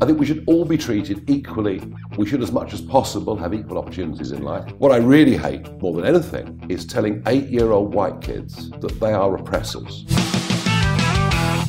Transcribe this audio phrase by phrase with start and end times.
[0.00, 1.80] I think we should all be treated equally.
[2.18, 4.68] We should, as much as possible, have equal opportunities in life.
[4.78, 8.98] What I really hate more than anything is telling eight year old white kids that
[8.98, 10.04] they are oppressors.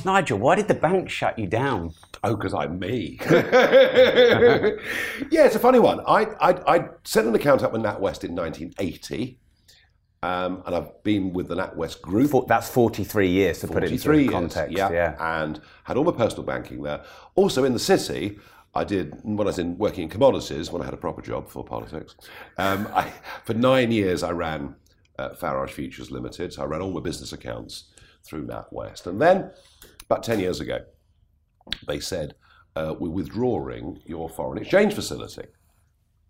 [0.03, 1.93] Nigel, why did the bank shut you down?
[2.23, 3.19] Oh, because I'm me.
[3.29, 3.37] yeah,
[5.45, 5.99] it's a funny one.
[6.01, 9.39] I, I, I set an account up with NatWest in 1980.
[10.25, 12.31] Um, and I've been with the NatWest Group.
[12.31, 14.75] For, that's 43 years to put it into years, context.
[14.75, 17.03] Yeah, yeah, and had all my personal banking there.
[17.35, 18.39] Also in the city,
[18.73, 21.47] I did when I was in working in commodities when I had a proper job
[21.47, 22.15] for politics.
[22.57, 23.11] Um, I,
[23.43, 24.75] for nine years, I ran
[25.19, 26.53] uh, Farage Futures Limited.
[26.53, 27.91] So I ran all my business accounts
[28.23, 29.51] through NatWest, and then
[30.05, 30.79] about ten years ago,
[31.87, 32.33] they said
[32.75, 35.45] uh, we're withdrawing your foreign exchange facility.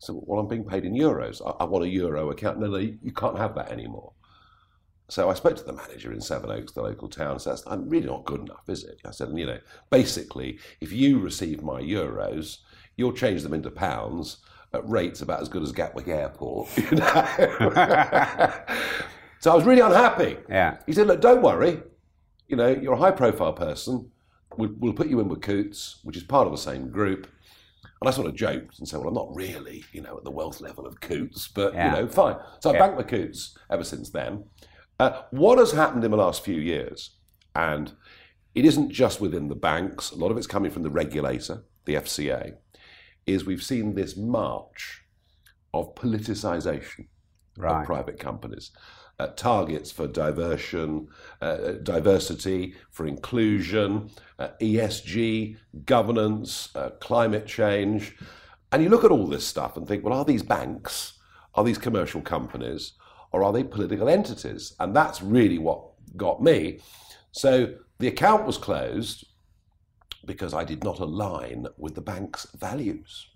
[0.05, 1.41] So, well, I'm being paid in euros.
[1.45, 2.59] I, I, want a euro account.
[2.59, 4.13] No, no, you can't have that anymore.
[5.09, 7.39] So I spoke to the manager in Sevenoaks, the local town.
[7.39, 9.59] Says, "I'm really not good enough, is it?" I said, "You know,
[9.89, 12.59] basically, if you receive my euros,
[12.97, 14.37] you'll change them into pounds
[14.73, 18.53] at rates about as good as Gatwick Airport." You know?
[19.39, 20.37] so I was really unhappy.
[20.49, 20.77] Yeah.
[20.85, 21.81] He said, "Look, don't worry.
[22.47, 24.11] You know, you're a high-profile person.
[24.57, 27.27] We'll, we'll put you in with Coutts, which is part of the same group."
[28.05, 30.29] And I sort of joked and said, well, I'm not really, you know, at the
[30.29, 31.95] wealth level of Coutts, but, yeah.
[31.95, 32.35] you know, fine.
[32.59, 32.79] So I yeah.
[32.79, 34.43] banked my Coutts ever since then.
[34.99, 37.15] Uh, what has happened in the last few years,
[37.55, 37.93] and
[38.53, 41.95] it isn't just within the banks, a lot of it's coming from the regulator, the
[41.95, 42.57] FCA,
[43.25, 45.01] is we've seen this march
[45.73, 47.07] of politicization
[47.57, 47.79] right.
[47.79, 48.69] of private companies.
[49.17, 51.07] Uh, targets for diversion,
[51.41, 58.13] uh, diversity, for inclusion, uh, ESG, governance, uh, climate change.
[58.73, 61.13] And you look at all this stuff and think, well, are these banks,
[61.53, 62.93] are these commercial companies,
[63.31, 64.73] or are they political entities?
[64.81, 65.81] And that's really what
[66.17, 66.79] got me.
[67.31, 69.25] So the account was closed
[70.25, 73.27] because I did not align with the bank's values.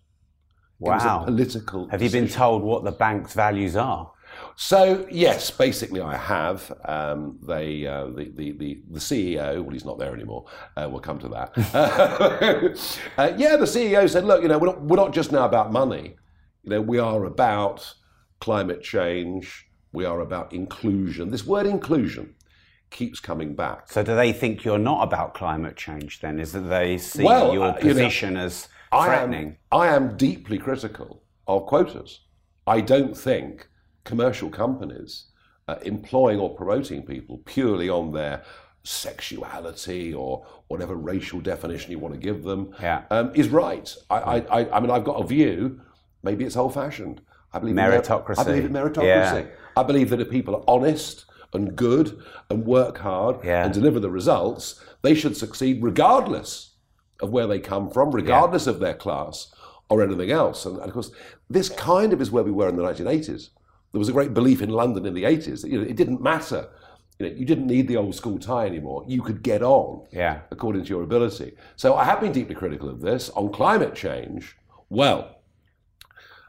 [0.79, 1.23] Wow.
[1.25, 1.89] political.
[1.89, 2.23] Have decision.
[2.23, 4.11] you been told what the bank's values are?
[4.55, 6.71] So yes, basically I have.
[6.85, 10.45] Um, they, uh, the, the, the, the CEO, well, he's not there anymore.
[10.75, 11.57] Uh, we'll come to that.
[13.17, 15.71] uh, yeah, the CEO said, look, you know, we're not, we're not just now about
[15.71, 16.15] money.
[16.63, 17.93] You know, we are about
[18.39, 19.67] climate change.
[19.91, 21.31] We are about inclusion.
[21.31, 22.35] This word inclusion
[22.89, 23.91] keeps coming back.
[23.91, 26.39] So do they think you're not about climate change then?
[26.39, 29.57] Is that they see well, your position you know, as threatening?
[29.71, 32.21] I am, I am deeply critical of quotas.
[32.67, 33.67] I don't think
[34.09, 35.25] commercial companies
[35.67, 38.41] uh, employing or promoting people purely on their
[38.83, 43.03] sexuality or whatever racial definition you want to give them yeah.
[43.11, 43.95] um, is right.
[44.09, 45.79] I, I, I, mean, I've got a view.
[46.23, 47.21] Maybe it's old-fashioned.
[47.53, 48.33] I believe meritocracy.
[48.33, 49.45] In, I believe in meritocracy.
[49.45, 49.45] Yeah.
[49.77, 53.63] I believe that if people are honest and good and work hard yeah.
[53.63, 56.73] and deliver the results, they should succeed regardless
[57.21, 59.53] of where they come from, regardless of their class
[59.89, 60.65] or anything else.
[60.65, 61.11] And, and of course,
[61.47, 63.49] this kind of is where we were in the 1980s.
[63.91, 66.21] There was a great belief in London in the 80s that you know, it didn't
[66.21, 66.69] matter.
[67.17, 69.03] You, know, you didn't need the old school tie anymore.
[69.07, 70.41] You could get on yeah.
[70.51, 71.55] according to your ability.
[71.75, 73.29] So I have been deeply critical of this.
[73.31, 74.57] On climate change,
[74.89, 75.39] well,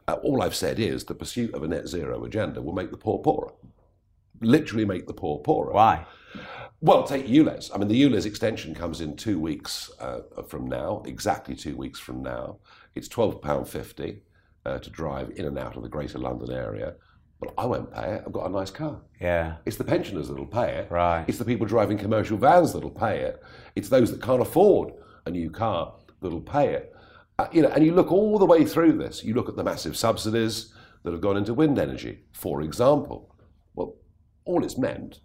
[0.06, 2.96] uh, all I've said is the pursuit of a net zero agenda will make the
[2.96, 3.52] poor poorer.
[4.40, 5.72] Literally make the poor poorer.
[5.72, 6.06] Why?
[6.82, 7.70] Well, take ULEZ.
[7.74, 12.00] I mean, the ULEZ extension comes in two weeks uh, from now, exactly two weeks
[12.00, 12.56] from now.
[12.94, 14.20] It's £12.50
[14.64, 16.94] uh, to drive in and out of the Greater London area.
[17.40, 18.22] But I won't pay it.
[18.26, 19.00] I've got a nice car.
[19.18, 19.56] Yeah.
[19.64, 20.90] It's the pensioners that'll pay it.
[20.90, 21.24] Right.
[21.26, 23.42] It's the people driving commercial vans that'll pay it.
[23.74, 24.92] It's those that can't afford
[25.24, 26.94] a new car that'll pay it.
[27.38, 29.24] Uh, you know, and you look all the way through this.
[29.24, 33.34] You look at the massive subsidies that have gone into wind energy, for example.
[33.74, 33.96] Well,
[34.44, 35.20] all it's meant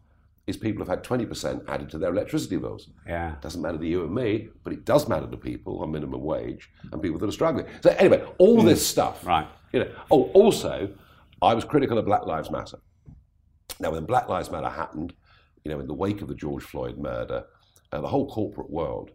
[0.48, 2.90] is people have had 20% added to their electricity bills.
[3.06, 3.34] Yeah.
[3.34, 6.24] It doesn't matter to you and me, but it does matter to people on minimum
[6.24, 7.66] wage and people that are struggling.
[7.82, 8.66] So anyway, all mm.
[8.66, 9.26] this stuff.
[9.26, 9.48] Right.
[9.74, 9.92] You know.
[10.12, 10.90] Oh, also,
[11.42, 12.80] I was critical of Black Lives Matter.
[13.80, 15.14] Now, when Black Lives Matter happened,
[15.64, 17.46] you know, in the wake of the George Floyd murder,
[17.92, 19.12] uh, the whole corporate world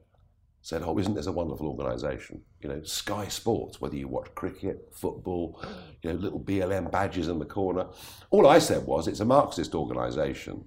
[0.62, 4.90] said, "Oh, isn't this a wonderful organisation?" You know, Sky Sports, whether you watch cricket,
[4.92, 5.62] football,
[6.02, 7.86] you know, little BLM badges in the corner.
[8.30, 10.64] All I said was, it's a Marxist organisation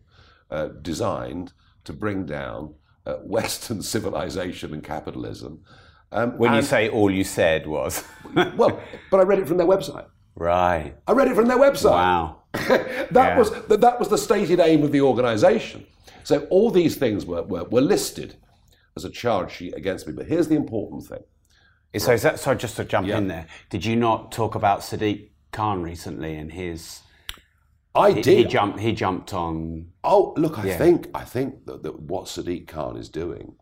[0.49, 1.53] uh, designed
[1.83, 2.75] to bring down
[3.05, 5.63] uh, Western civilization and capitalism.
[6.11, 8.03] Um, when and, you say all you said was,
[8.35, 8.79] well,
[9.09, 10.05] but I read it from their website.
[10.35, 10.95] Right.
[11.07, 11.91] I read it from their website.
[11.91, 12.37] Wow.
[12.53, 13.37] that yeah.
[13.37, 15.85] was that, that was the stated aim of the organisation.
[16.23, 18.35] So all these things were, were, were listed
[18.95, 20.13] as a charge sheet against me.
[20.13, 21.23] But here's the important thing.
[21.97, 23.17] So, is that, so just to jump yeah.
[23.17, 27.01] in there, did you not talk about Sadiq Khan recently and his?
[27.93, 28.37] I he, did.
[28.37, 28.79] He jumped.
[28.79, 29.89] He jumped on.
[30.03, 30.57] Oh, look!
[30.57, 30.77] I yeah.
[30.77, 33.55] think I think that, that what Sadiq Khan is doing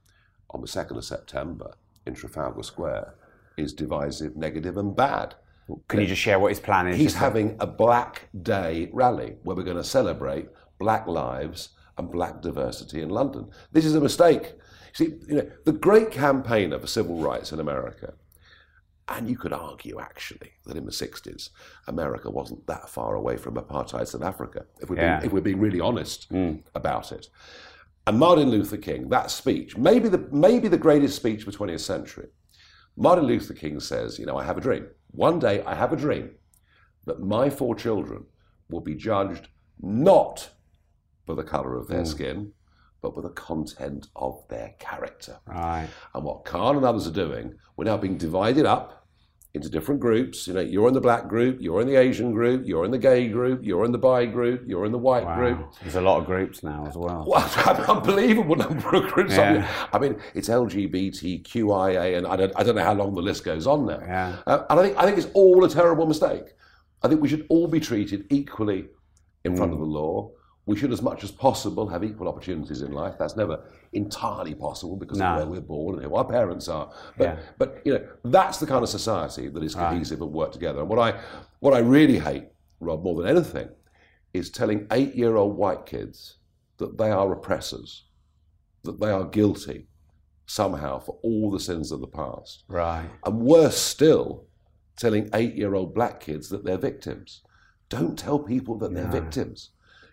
[0.51, 1.73] on the second of September
[2.06, 3.15] in Trafalgar Square
[3.57, 5.35] is divisive, negative, and bad.
[5.88, 6.97] Can you just share what his plan is?
[6.97, 10.47] He's having a Black Day rally where we're going to celebrate
[10.79, 13.50] black lives and black diversity in London.
[13.71, 14.53] This is a mistake.
[14.94, 18.13] See, you know, the great campaigner for civil rights in America,
[19.07, 21.50] and you could argue actually that in the 60s,
[21.88, 25.19] America wasn't that far away from apartheid South Africa, if we're, Yeah.
[25.19, 26.56] being, if we're being really honest hmm.
[26.75, 27.27] about it.
[28.07, 31.81] And Martin Luther King, that speech, maybe the, maybe the greatest speech of the 20th
[31.81, 32.27] century,
[32.97, 34.88] Martin Luther King says, You know, I have a dream.
[35.11, 36.31] One day I have a dream
[37.05, 38.25] that my four children
[38.69, 39.49] will be judged
[39.81, 40.49] not
[41.25, 42.07] for the colour of their mm.
[42.07, 42.53] skin,
[43.01, 45.39] but for the content of their character.
[45.45, 45.87] Right.
[46.13, 49.00] And what Khan and others are doing, we're now being divided up
[49.53, 50.48] into different groups.
[50.48, 52.98] You know, you're in the black group, you're in the Asian group, you're in the
[52.98, 55.59] gay group, you're in the bi group, you're in the white group.
[55.59, 55.69] Wow.
[55.81, 57.25] There's a lot of groups now as well.
[57.27, 59.38] Well, an unbelievable number of groups.
[59.38, 59.88] I, mean, Yeah.
[59.92, 63.68] I mean, it's LGBTQIA, and I don't, I don't know how long the list goes
[63.68, 64.00] on now.
[64.01, 64.38] Yeah.
[64.48, 66.44] Uh, and I think, I think it's all a terrible mistake.
[67.04, 68.86] I think we should all be treated equally
[69.44, 69.81] in front of Mm.
[69.81, 70.31] the law.
[70.71, 73.15] We should, as much as possible, have equal opportunities in life.
[73.19, 73.59] That's never
[73.91, 75.25] entirely possible because No.
[75.33, 76.89] of where we're born and who our parents are.
[77.18, 77.39] But, Yeah.
[77.57, 80.79] but you know, that's the kind of society that is cohesive and work together.
[80.79, 81.19] And what I,
[81.59, 82.45] what I really hate,
[82.79, 83.68] Rob, more than anything,
[84.33, 86.38] is telling eight-year-old white kids
[86.77, 88.06] that they are oppressors,
[88.83, 89.89] that they are guilty
[90.45, 92.63] somehow for all the sins of the past.
[92.69, 93.09] Right.
[93.25, 94.45] And worse still,
[94.95, 97.41] telling eight year old black kids that they're victims.
[97.89, 99.71] Don't tell people that they're victims.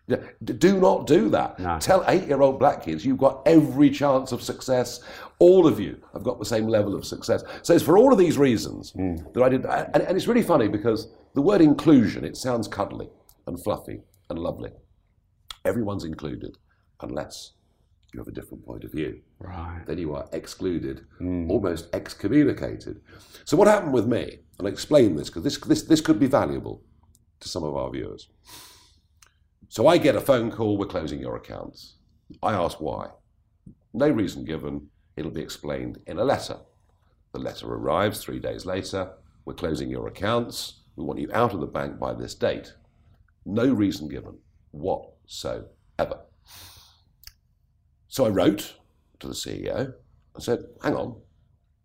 [0.09, 1.59] You know, d- Do not do that.
[1.59, 1.79] No.
[1.79, 5.01] Tell eight year old black kids you've got every chance of success.
[5.39, 7.45] All of you have got the same level of success.
[7.63, 9.17] So it's for all of these reasons hmm.
[9.35, 9.65] that I did.
[9.67, 13.09] And, and it's really funny because the word inclusion, it sounds cuddly
[13.47, 14.01] and fluffy
[14.31, 14.71] and lovely.
[15.65, 16.57] Everyone's included
[17.01, 17.53] unless
[18.13, 19.83] you have a different point of view Right.
[19.87, 21.51] then you are excluded, hmm.
[21.51, 23.01] almost excommunicated.
[23.45, 26.27] So what happened with me, and I explain this because this, this, this could be
[26.27, 26.83] valuable
[27.41, 28.29] to some of our viewers.
[29.71, 31.97] So I get a phone call, we're closing your accounts.
[32.43, 33.11] I ask why.
[33.93, 36.57] No reason given, it'll be explained in a letter.
[37.33, 39.13] The letter arrives three days later,
[39.45, 42.73] we're closing your accounts, we want you out of the bank by this date.
[43.45, 44.39] No reason given
[44.71, 45.69] whatsoever.
[48.09, 48.75] So I wrote
[49.21, 49.93] to the CEO
[50.35, 51.21] and said, hang on,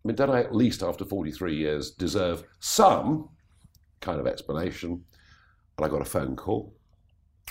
[0.04, 3.28] I mean, don't I at least after 43 years deserve some
[4.00, 5.04] kind of explanation?
[5.76, 6.74] And I got a phone call,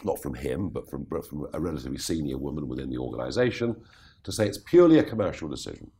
[0.03, 3.75] not from him, but from, from a relatively senior woman within the organization,
[4.23, 5.91] to say it's purely a commercial decision.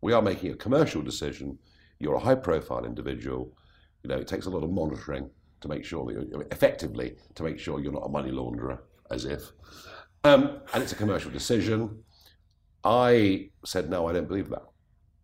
[0.00, 1.58] We are making a commercial decision.
[1.98, 3.56] You're a high profile individual.
[4.02, 5.30] You know, it takes a lot of monitoring
[5.60, 8.78] to make sure that you're effectively to make sure you're not a money launderer,
[9.10, 9.52] as if.
[10.24, 12.02] Um, and it's a commercial decision.
[12.82, 14.62] I said, no, I don't believe that.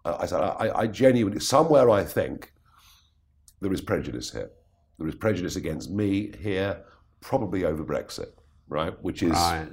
[0.04, 2.52] I said, I, I genuinely, somewhere I think
[3.60, 4.50] there is prejudice here.
[4.98, 6.84] There is prejudice against me here,
[7.20, 8.32] probably over Brexit,
[8.68, 8.92] right?
[9.02, 9.68] Which is Right.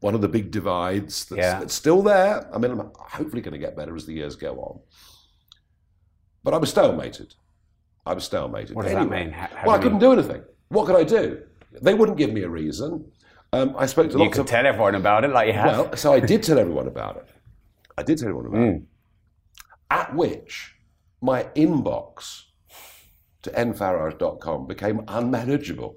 [0.00, 1.60] one of the big divides that's, Yeah.
[1.60, 2.48] that's still there.
[2.54, 4.80] I mean, I'm hopefully going to get better as the years go on.
[6.44, 7.34] But I was stalemated.
[8.06, 8.72] I was stalemated.
[8.74, 9.32] What does that mean?
[9.32, 10.42] Ha- have Well, I couldn't do anything.
[10.68, 11.42] What could I do?
[11.82, 13.10] They wouldn't give me a reason.
[13.52, 15.78] Um, I spoke to You lots could of tell everyone about it, like you have.
[15.78, 17.26] well, so I did tell everyone about it.
[17.96, 18.76] I did tell everyone about Mm.
[18.76, 18.82] it.
[19.90, 20.76] At which
[21.20, 22.44] my inbox
[23.42, 25.96] to nfarage.com became unmanageable.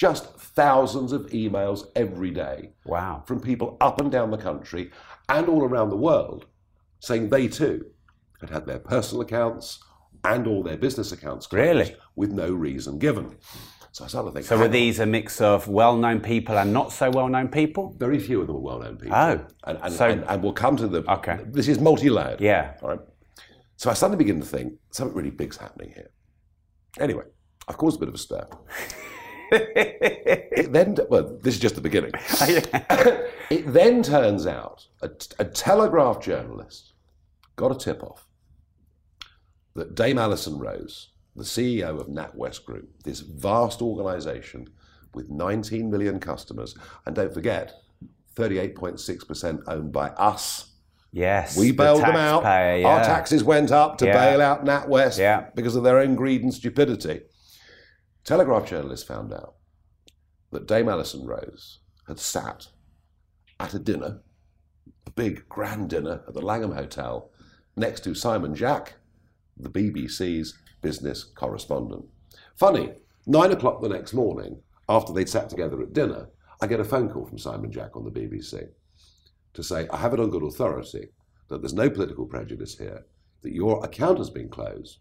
[0.00, 3.22] Just thousands of emails every day wow.
[3.26, 4.90] from people up and down the country
[5.28, 6.46] and all around the world
[7.00, 7.84] saying they too
[8.40, 9.78] had had their personal accounts
[10.24, 11.96] and all their business accounts closed Really?
[12.16, 13.36] with no reason given.
[13.92, 16.92] So I started to think, So were these a mix of well-known people and not
[16.92, 17.94] so well-known people?
[17.98, 19.14] very few of them are well-known people.
[19.18, 19.44] Oh.
[19.64, 21.02] and, and, So- and, and we'll come to the.
[21.12, 21.40] Okay.
[21.50, 22.40] This is multi-layered.
[22.40, 22.72] Yeah.
[22.82, 23.00] All right.
[23.76, 26.10] So I suddenly begin to think something really big's happening here.
[26.98, 27.24] Anyway,
[27.68, 28.48] I've caused a bit of a stir.
[29.52, 32.12] It then, well, this is just the beginning.
[33.50, 36.92] it then turns out a, a Telegraph journalist
[37.56, 38.26] got a tip off
[39.74, 44.68] that Dame Alison Rose, the CEO of NatWest Group, this vast organization
[45.14, 46.74] with 19 million customers,
[47.06, 47.74] and don't forget,
[48.36, 50.66] 38.6% owned by us.
[51.12, 51.56] yes.
[51.56, 52.42] We the bailed them out.
[52.42, 54.12] taxpayer, Our taxes went up to Yeah.
[54.12, 55.46] bail out NatWest Yeah.
[55.54, 57.22] because of their own greed and stupidity.
[58.30, 59.56] Telegraph journalists found out
[60.52, 62.68] that Dame Alison Rose had sat
[63.58, 64.20] at a dinner,
[65.04, 67.28] a big grand dinner at the Langham Hotel,
[67.74, 68.94] next to Simon Jack,
[69.56, 72.04] the BBC's business correspondent.
[72.54, 72.92] Funny,
[73.26, 76.28] nine o'clock the next morning, after they'd sat together at dinner,
[76.62, 78.68] I get a phone call from Simon Jack on the BBC
[79.54, 81.08] to say, I have it on good authority
[81.48, 83.06] that there's no political prejudice here,
[83.42, 84.98] that your account has been closed,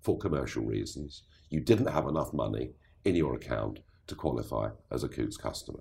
[0.00, 1.24] for commercial reasons.
[1.50, 2.70] You didn't have enough money
[3.04, 5.80] in your account to qualify as a Coutts customer.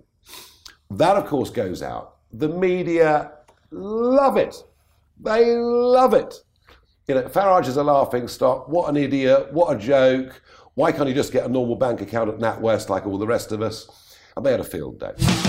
[0.91, 2.17] That, of course, goes out.
[2.31, 3.31] The media
[3.71, 4.63] love it.
[5.19, 6.35] They love it.
[7.07, 8.67] You know, Farage is a laughing stock.
[8.67, 9.53] What an idiot.
[9.53, 10.41] What a joke.
[10.75, 13.51] Why can't he just get a normal bank account at NatWest like all the rest
[13.51, 14.15] of us?
[14.35, 15.49] And they had a field day.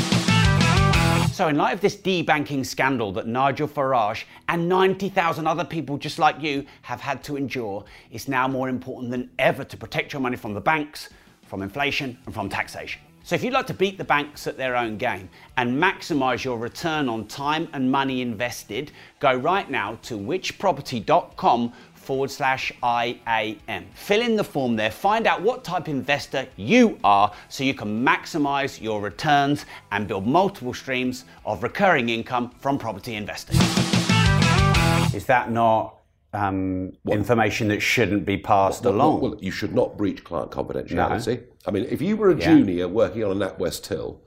[1.40, 6.18] So, in light of this debanking scandal that Nigel Farage and 90,000 other people just
[6.18, 10.20] like you have had to endure, it's now more important than ever to protect your
[10.20, 11.08] money from the banks,
[11.46, 13.00] from inflation, and from taxation.
[13.22, 16.58] So, if you'd like to beat the banks at their own game and maximize your
[16.58, 23.86] return on time and money invested, go right now to whichproperty.com forward slash IAM.
[23.94, 27.74] Fill in the form there, find out what type of investor you are so you
[27.74, 33.56] can maximize your returns and build multiple streams of recurring income from property investing.
[35.14, 35.96] Is that not
[36.32, 39.20] um, information that shouldn't be passed Well, along?
[39.20, 41.44] Well, you should not breach client confidentiality.
[41.66, 44.22] I mean, if you were a junior working on a NatWest till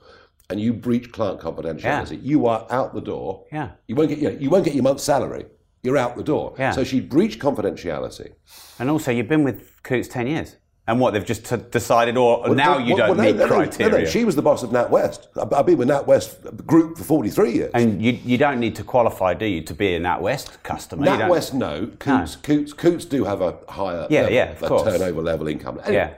[0.50, 3.44] and you breach client confidentiality, you are out the door.
[3.50, 3.70] Yeah.
[3.88, 5.46] You won't get you, know, you won't get your month's salary.
[5.84, 6.54] You're out the door.
[6.58, 6.72] Yeah.
[6.72, 8.32] So she breached confidentiality.
[8.78, 10.56] and also, you've been with Coutts 10 years.
[10.86, 13.36] And what, they've just t- decided, or Well, now no, you well, don't well, meet
[13.36, 13.92] no, no, no, criteria?
[13.92, 15.28] No, no, she was the boss of NatWest.
[15.54, 17.70] I've been with NatWest Group for 43 years.
[17.74, 21.06] and you, you don't need to qualify, do you, to be a NatWest customer?
[21.06, 21.86] NatWest, no.
[21.98, 24.82] Coutts, Coutts, Coutts do have a higher Yeah, level, yeah, of course.
[24.82, 25.80] turnover level income.
[25.84, 26.14] Anyway, Yeah.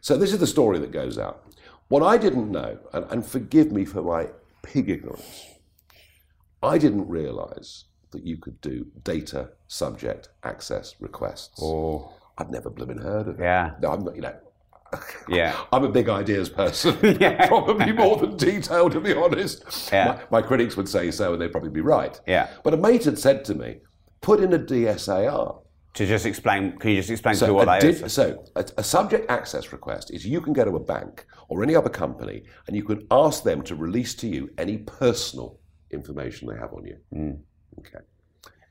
[0.00, 1.44] So this is the story that goes out.
[1.88, 4.28] What I didn't know, and, and forgive me for my
[4.62, 5.44] pig ignorance,
[6.62, 11.60] I didn't realise that you could do data subject access requests.
[11.62, 13.42] Oh, I'd never blooming heard of it.
[13.42, 13.72] Yeah.
[13.82, 14.34] No, I'm not, you know.
[15.28, 15.56] yeah.
[15.72, 17.46] I'm a big ideas person, yeah.
[17.48, 19.90] probably more than detail, to be honest.
[19.92, 20.20] Yeah.
[20.30, 22.18] My, my critics would say so, and they'd probably be right.
[22.26, 22.48] Yeah.
[22.62, 23.78] But a mate had said to me,
[24.20, 25.60] put in a DSAR.
[25.94, 28.12] To just explain, can you just explain to So, me what that is?
[28.12, 31.76] so a, a subject access request is you can go to a bank or any
[31.76, 35.60] other company and you can ask them to release to you any personal
[35.92, 36.96] information they have on you.
[37.14, 37.38] Mm.
[37.80, 38.04] Okay.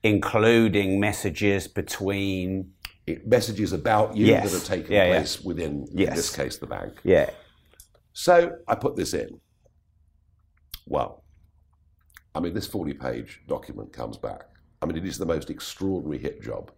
[0.04, 2.72] Including messages between.
[3.06, 4.46] It, messages about you Yes.
[4.52, 5.12] that have taken Yeah, yeah.
[5.12, 6.16] place within, in Yes.
[6.16, 6.94] this case, the bank.
[7.04, 7.30] Yeah.
[8.14, 9.42] So I put this in.
[10.88, 11.24] Well,
[12.34, 14.44] I mean, this 40 page document comes back.
[14.82, 16.72] I mean, it is the most extraordinary hit job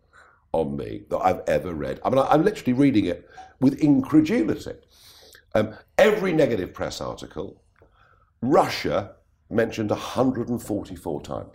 [0.51, 1.99] on me that I've ever read.
[2.03, 3.29] I mean, I'm literally reading it
[3.59, 4.73] with incredulity.
[5.53, 7.61] Um, every negative press article,
[8.41, 9.15] Russia
[9.49, 11.49] mentioned 144 times.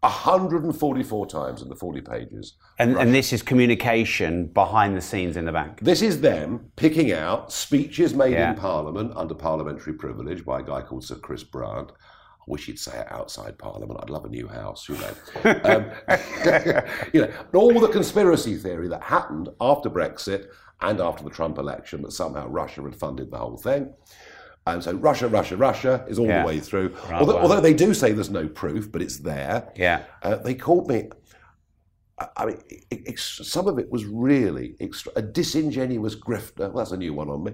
[0.00, 2.54] 144 times in the 40 pages.
[2.78, 5.80] And, and this is communication behind the scenes in the bank.
[5.80, 8.50] This is them picking out speeches made Yeah.
[8.52, 11.90] in Parliament under parliamentary privilege by a guy called Sir Chris Bryant.
[11.92, 14.00] I wish he'd say it outside Parliament.
[14.02, 15.14] I'd love a new house, you know.
[15.64, 15.90] um,
[17.12, 20.46] you know, all the conspiracy theory that happened after Brexit
[20.80, 23.92] and after the Trump election that somehow Russia had funded the whole thing.
[24.66, 26.42] And so Russia, Russia, Russia is all Yeah.
[26.42, 26.94] the way through.
[27.12, 27.42] although, wow.
[27.42, 29.72] although they do say there's no proof, but it's there.
[29.76, 30.04] Yeah.
[30.22, 31.08] Uh, they called me.
[32.18, 36.58] I- I mean, it, it's, some of it was really extra, a disingenuous grifter.
[36.72, 37.52] Well, that's a new one on me.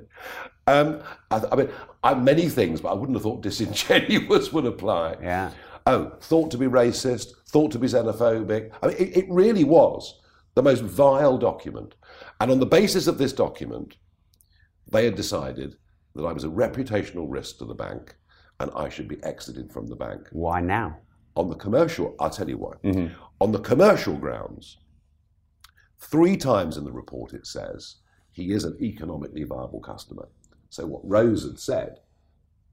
[0.66, 1.68] Um, I, I mean,
[2.02, 5.16] I'm many things, but I wouldn't have thought disingenuous would apply.
[5.22, 5.52] Yeah.
[5.86, 8.72] Oh, thought to be racist, thought to be xenophobic.
[8.82, 10.20] I mean, it, it really was
[10.56, 11.94] the most vile document.
[12.40, 13.96] And on the basis of this document,
[14.90, 15.76] they had decided
[16.16, 18.16] that I was a reputational risk to the bank
[18.60, 20.98] and I should be exited from the bank Why now?
[21.36, 22.74] on the commercial, I'll tell you why.
[22.82, 23.14] Mm-hmm.
[23.40, 24.78] On the commercial grounds,
[26.00, 27.96] three times in the report it says
[28.32, 30.28] he is an economically viable customer.
[30.70, 32.00] So what Rose had said,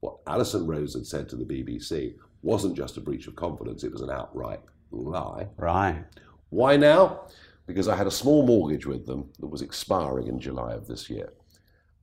[0.00, 3.92] what Alison Rose had said to the BBC, wasn't just a breach of confidence, it
[3.92, 4.60] was an outright
[4.90, 5.48] lie.
[5.56, 6.04] Right.
[6.50, 7.22] Why now?
[7.66, 11.08] Because I had a small mortgage with them that was expiring in July of this
[11.08, 11.32] year.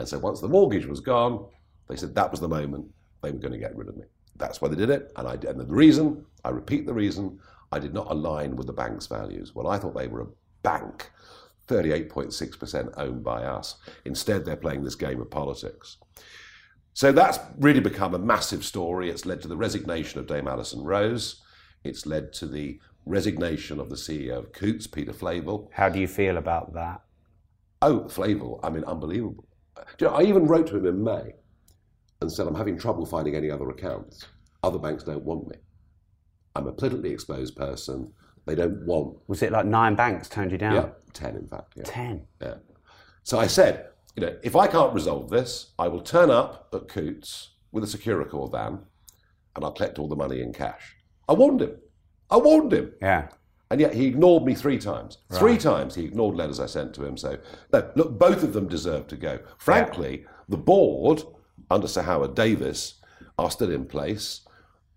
[0.02, 1.46] And so once the mortgage was gone,
[1.88, 2.88] they said that was the moment
[3.22, 4.06] they were going to get rid of me.
[4.36, 5.12] That's why they did it.
[5.16, 7.40] And I and the reason, I repeat the reason,
[7.72, 9.54] I did not align with the bank's values.
[9.54, 10.28] Well, I thought they were a
[10.64, 11.12] bank,
[11.68, 13.76] 38.6% owned by us.
[14.04, 15.98] Instead, they're playing this game of politics.
[16.94, 19.12] So that's really become a massive story.
[19.12, 21.44] It's led to the resignation of Dame Alison Rose.
[21.84, 25.70] It's led to the resignation of the CEO of Coutts, Peter Flavel.
[25.76, 27.02] How do you feel about that?
[27.84, 29.46] Oh, Flavel, I mean, unbelievable.
[30.00, 31.34] You know, I even wrote to him in May
[32.22, 34.28] and said, I'm having trouble finding any other accounts.
[34.64, 35.56] Other banks don't want me.
[36.56, 38.12] I'm a politically exposed person.
[38.46, 40.74] They don't want, Was it like nine banks turned you down?
[40.76, 41.74] yeah, 10 in fact.
[41.76, 41.84] Yeah.
[41.86, 42.26] Ten.
[42.42, 42.56] Yeah.
[43.24, 46.88] So I said, you know, if I can't resolve this, I will turn up at
[46.88, 48.80] Coutts with a Securicor van
[49.56, 50.96] and I'll collect all the money in cash.
[51.30, 51.78] I warned him.
[52.30, 52.94] I warned him.
[53.02, 53.30] Yeah.
[53.72, 55.20] And yet he ignored me three times.
[55.32, 57.16] Three times he ignored letters I sent to him.
[57.16, 57.38] So,
[57.72, 59.40] no, look, both of them deserve to go.
[59.60, 61.24] Frankly, the board,
[61.70, 62.96] under Sir Howard Davies,
[63.40, 64.42] are still in place.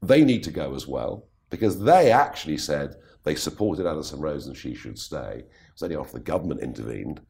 [0.03, 4.57] They need to go as well because they actually said they supported Alison Rose and
[4.57, 5.45] she should stay.
[5.45, 7.21] It was only after the government intervened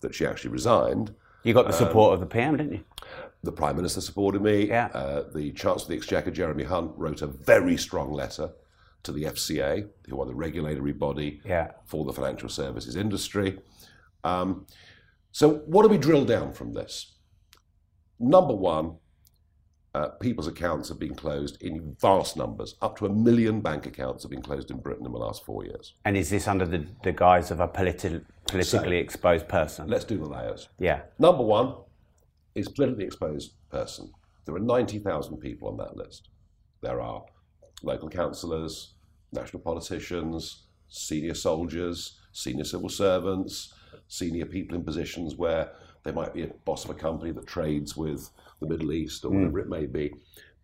[0.00, 1.14] that she actually resigned.
[1.42, 2.84] You got the support of the PM, didn't you?
[3.42, 4.68] The Prime Minister supported me.
[4.68, 4.86] Yeah.
[4.94, 8.50] Uh, the Chancellor of the Exchequer, Jeremy Hunt, wrote a very strong letter
[9.06, 11.72] to the FCA, who are the regulatory body Yeah.
[11.86, 13.58] for the financial services industry.
[14.24, 14.66] Um,
[15.32, 17.12] so, what do we drill down from this?
[18.18, 18.96] Number one,
[19.94, 22.74] uh, people's accounts have been closed in vast numbers.
[22.82, 25.64] Up to a million bank accounts have been closed in Britain in the last four
[25.64, 25.94] years.
[26.04, 29.88] And is this under the, the guise of a politi- politically exposed person?
[29.88, 30.68] Let's do the layers.
[30.78, 31.02] Yeah.
[31.18, 31.74] Number one
[32.54, 34.12] is politically exposed person.
[34.44, 36.28] There are 90,000 people on that list.
[36.82, 37.24] There are
[37.82, 38.94] local councillors,
[39.32, 43.74] national politicians, senior soldiers, senior civil servants,
[44.08, 45.72] senior people in positions where
[46.04, 48.30] they might be a boss of a company that trades with
[48.60, 49.38] the Middle East or hmm.
[49.38, 50.12] whatever it may be.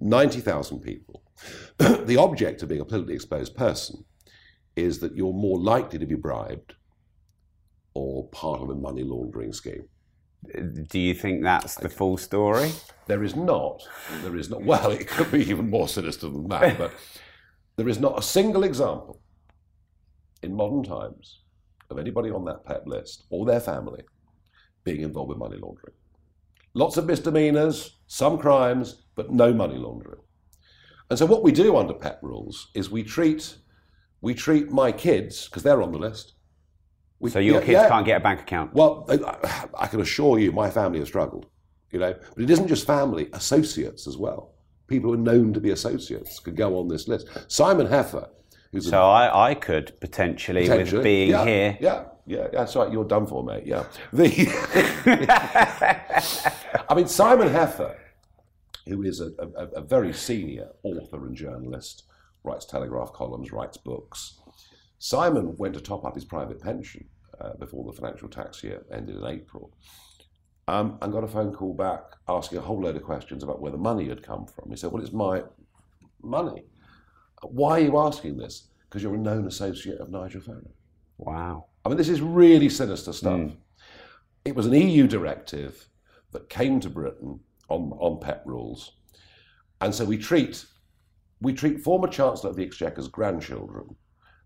[0.01, 1.23] 90,000 people.
[1.79, 4.05] the object of being a politically exposed person
[4.77, 6.75] is that you're more likely to be bribed
[7.95, 9.85] or part of a money laundering scheme.
[10.89, 12.73] Do you think that's the full story?
[13.07, 13.83] There is not.
[14.23, 14.63] There is not.
[14.63, 16.93] Well, it could be even more sinister than that, but
[17.77, 19.21] there is not a single example
[20.43, 21.41] in modern times
[21.91, 24.03] of anybody on that PEP list or their family
[24.85, 25.95] being involved with money laundering.
[26.75, 30.21] Lots of misdemeanors, some crimes, but no money laundering.
[31.11, 33.57] And so, what we do under PEP rules is we treat
[34.23, 36.35] we treat my kids because they're on the list.
[37.19, 37.89] We- So your yeah, kids yeah.
[37.89, 38.73] can't get a bank account?
[38.73, 41.47] Well, I, I can assure you, my family has struggled.
[41.91, 44.52] You know, but it isn't just family; associates as well.
[44.93, 47.27] People who are known to be associates could go on this list.
[47.49, 48.29] Simon Heffer,
[48.73, 52.93] who's So I, I could potentially, potentially- with being yeah, here, yeah, yeah, that's right.
[52.93, 53.65] You're done for, mate.
[53.65, 53.85] Yeah.
[54.13, 54.29] The,
[56.91, 57.97] I mean, Simon Heffer,
[58.87, 62.03] who is a, a, a very senior author and journalist,
[62.45, 64.39] writes telegraph columns, writes books.
[64.99, 67.07] Simon went to top up his private pension
[67.41, 69.73] uh, before the financial tax year ended in April.
[70.69, 73.73] Um, and got a phone call back asking a whole load of questions about where
[73.73, 74.71] the money had come from.
[74.71, 75.43] He said, Well, it's my
[76.23, 76.65] money.
[77.43, 78.69] Why are you asking this?
[78.89, 80.71] Because you're a known associate of Nigel Farage.
[81.19, 81.67] wow.
[81.85, 83.51] I mean, this is really sinister stuff.
[84.45, 85.89] It was an EU directive
[86.31, 88.93] that came to Britain on, on PEP rules.
[89.81, 90.65] And so we treat,
[91.41, 93.97] we treat former Chancellor of the Exchequer's grandchildren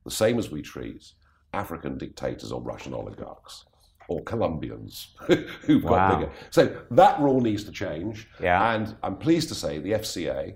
[0.05, 1.13] the same as we treat
[1.53, 3.67] African dictators or Russian oligarchs
[4.09, 5.15] or Colombians
[5.63, 6.33] who've got bigger.
[6.51, 8.29] So that rule needs to change.
[8.41, 8.75] Yeah.
[8.75, 10.55] And I'm pleased to say the FCA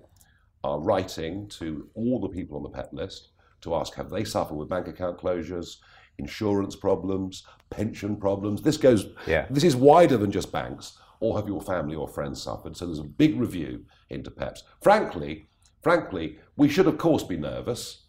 [0.62, 3.28] are writing to all the people on the PEP list
[3.62, 5.76] to ask have they suffered with bank account closures,
[6.18, 8.62] insurance problems, pension problems.
[8.62, 9.46] This goes Yeah.
[9.50, 12.76] this is wider than just banks, or have your family or friends suffered.
[12.76, 14.60] So there's a big review into PEPs.
[14.82, 15.48] Frankly,
[15.82, 18.06] frankly, we should of course be nervous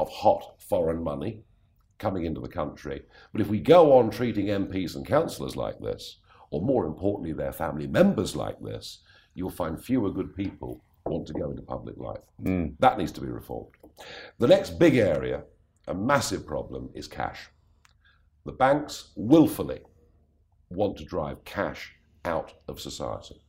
[0.00, 1.42] of hot foreign money
[1.98, 3.02] coming into the country.
[3.32, 6.18] But if we go on treating MPs and councillors like this,
[6.50, 9.00] or more importantly, their family members like this,
[9.34, 12.22] you'll find fewer good people want to go into public life.
[12.42, 12.66] Hmm.
[12.78, 13.72] That needs to be reformed.
[14.38, 15.42] The next big area,
[15.86, 17.48] a massive problem, is cash.
[18.46, 19.80] The banks willfully
[20.70, 23.42] want to drive cash out of society.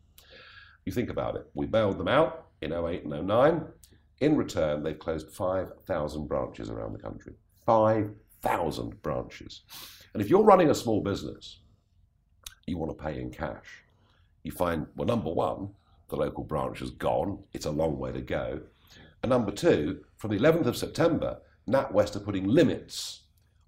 [0.86, 1.46] You think about it.
[1.54, 3.66] We bailed them out in 08 and 09.
[4.20, 7.34] In return, they've closed 5,000 branches around the country.
[7.66, 8.16] 5,000
[9.02, 9.62] branches.
[10.14, 11.60] And if you're running a small business,
[12.68, 13.84] you want to pay in cash.
[14.44, 15.70] You find, well, number one,
[16.10, 17.40] the local branch has gone.
[17.54, 18.62] It's a long way to go.
[19.24, 23.24] And number two, from the 11th of September, NatWest are putting limits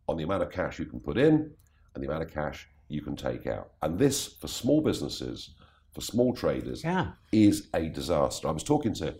[0.07, 1.51] on the amount of cash you can put in
[1.95, 3.71] and the amount of cash you can take out.
[3.81, 5.55] And this, for small businesses,
[5.93, 7.11] for small traders, Yeah.
[7.31, 8.47] is a disaster.
[8.47, 9.15] I was talking to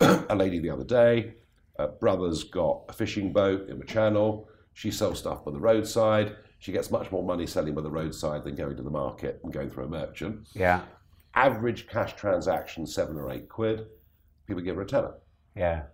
[0.30, 1.34] a lady the other day.
[1.78, 4.48] Uh, brother's got a fishing boat in the channel.
[4.74, 6.36] She sells stuff by the roadside.
[6.58, 9.52] She gets much more money selling by the roadside than going to the market and
[9.52, 10.48] going through a merchant.
[10.52, 10.82] Yeah.
[11.34, 13.86] Average cash transaction, seven or eight quid.
[14.46, 15.14] People give her a tenner.
[15.56, 15.84] Yeah.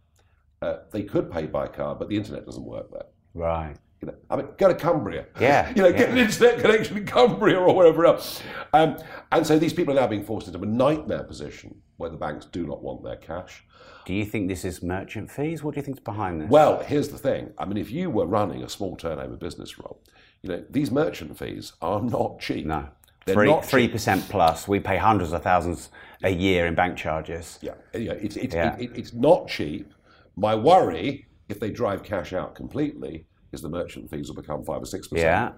[0.62, 3.06] Uh, they could pay by card, but the internet doesn't work there.
[3.34, 3.76] Right.
[4.02, 5.26] You know, I mean, go to Cumbria.
[5.40, 8.42] Yeah, you know, get an internet connection in Cumbria or wherever else.
[8.72, 8.96] Um,
[9.30, 12.46] and so these people are now being forced into a nightmare position where the banks
[12.46, 13.62] do not want their cash.
[14.06, 15.62] Do you think this is merchant fees?
[15.62, 16.48] What do you think is behind this?
[16.50, 17.52] Well, here's the thing.
[17.58, 19.96] I mean, if you were running a small turnover business, Rob,
[20.42, 22.64] you know, these merchant fees are not cheap.
[22.66, 22.88] no.
[23.26, 24.66] They're Three not three percent plus.
[24.66, 25.90] We pay hundreds of thousands
[26.24, 27.58] a year in bank charges.
[27.60, 28.76] Yeah, yeah it's, it's, Yeah.
[28.78, 29.92] It, it- it's not cheap.
[30.36, 34.82] My worry, if they drive cash out completely, is the merchant fees will become five
[34.82, 35.26] or six percent.
[35.26, 35.52] Yeah.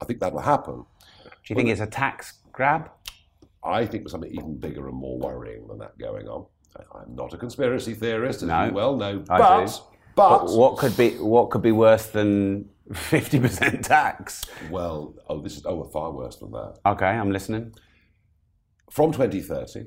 [0.00, 0.84] I think that'll happen.
[1.24, 2.90] Do you think it's a tax grab?
[3.62, 6.46] I think there's something even bigger and more worrying than that going on.
[6.94, 9.38] I'm not a conspiracy theorist, as no, you well know, but,
[10.14, 14.44] but, but what could be what could be worse than fifty percent tax?
[14.70, 16.78] Well, oh, this is oh, far worse than that.
[16.86, 17.74] Okay, I'm listening.
[18.90, 19.86] From 2030,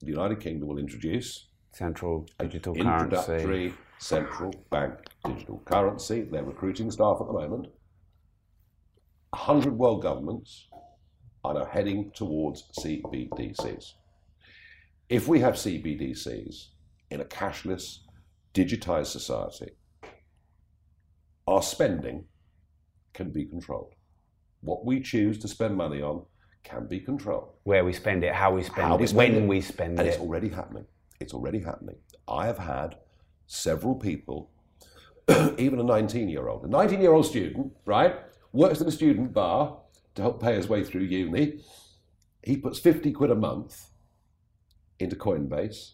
[0.00, 3.74] the United Kingdom will introduce central digital introductory currency.
[4.00, 6.22] Central bank digital currency.
[6.22, 7.66] They're recruiting staff at the moment.
[9.30, 10.68] 100 world governments
[11.44, 13.92] are now heading towards CBDCs.
[15.08, 16.68] If we have CBDCs
[17.10, 17.98] in a cashless,
[18.54, 19.72] digitized society,
[21.46, 22.24] our spending
[23.12, 23.94] can be controlled.
[24.62, 26.24] What we choose to spend money on
[26.64, 27.54] can be controlled.
[27.64, 29.48] Where we spend it, how we spend how it, we spend when it.
[29.48, 30.02] we spend and it.
[30.02, 30.86] And it's already happening.
[31.20, 31.96] It's already happening.
[32.28, 32.96] I have had
[33.50, 34.48] several people,
[35.58, 38.14] even a 19 year old, a 19 year old student, right,
[38.52, 39.76] works in a student bar
[40.14, 41.60] to help pay his way through uni.
[42.44, 43.90] He puts 50 quid a month
[45.00, 45.92] into Coinbase,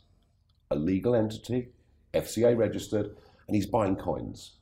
[0.71, 1.69] a legal entity,
[2.13, 3.17] FCA registered,
[3.47, 4.57] and he's buying coins.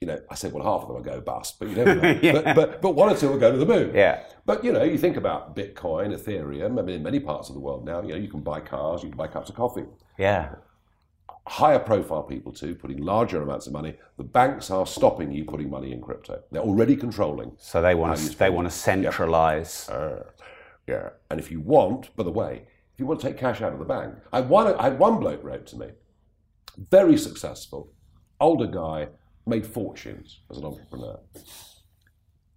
[0.00, 2.18] You know, I said, well, half of them will go bust, but you never know.
[2.22, 2.32] yeah.
[2.32, 3.94] but, but, but one or two will go to the moon.
[3.94, 4.22] Yeah.
[4.46, 7.60] But, you know, you think about Bitcoin, Ethereum, I mean, in many parts of the
[7.60, 9.84] world now, you know, you can buy cars, you can buy cups of coffee.
[10.16, 10.54] Yeah
[11.50, 13.96] higher profile people too, putting larger amounts of money.
[14.16, 16.40] The banks are stopping you putting money in crypto.
[16.52, 17.52] They're already controlling.
[17.58, 19.88] So they want to they want to centralize.
[19.90, 19.96] Yeah.
[19.96, 20.22] Uh,
[20.86, 21.08] yeah.
[21.28, 22.62] And if you want, by the way,
[22.94, 24.98] if you want to take cash out of the bank, I had one, I had
[24.98, 25.88] one bloke wrote to me,
[26.90, 27.92] very successful,
[28.40, 29.08] older guy,
[29.44, 31.18] made fortunes as an entrepreneur.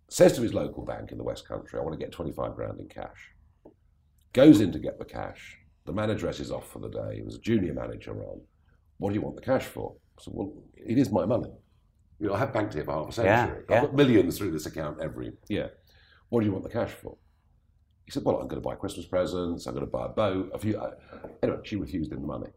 [0.08, 2.80] Says to his local bank in the West Country, I want to get 25 grand
[2.80, 3.32] in cash.
[4.34, 5.58] Goes in to get the cash.
[5.86, 7.16] The manager is off for the day.
[7.16, 8.42] He was a junior manager on
[8.98, 9.96] what do you want the cash for?
[10.18, 11.50] I said, well, it is my money.
[12.20, 13.64] You know, I have banked here for half a century.
[13.70, 15.72] Yeah, I've got millions through this account every year.
[16.30, 17.18] What do you want the cash for?
[18.06, 19.66] He said, well, I'm going to buy Christmas presents.
[19.66, 20.52] I'm going to buy a boat.
[20.54, 20.78] A few.
[20.78, 20.92] Uh,
[21.42, 22.50] anyway, she refused him the money.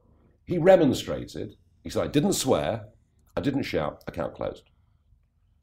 [0.45, 1.57] He remonstrated.
[1.83, 2.87] He said, I didn't swear.
[3.37, 4.03] I didn't shout.
[4.07, 4.63] Account closed.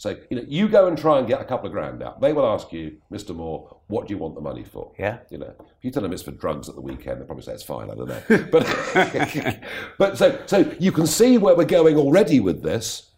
[0.04, 2.20] So, you know, you go and try and get a couple of grand out.
[2.20, 3.34] They will ask you, Mr.
[3.34, 4.92] Moore, what do you want the money for?
[5.00, 5.20] Yeah.
[5.30, 7.54] You know, if you tell them it's for drugs at the weekend, they'll probably say
[7.54, 7.89] it's fine.
[7.89, 8.48] I don't know.
[8.52, 9.63] but,
[9.98, 13.12] but so, so you can see where we're going already with this.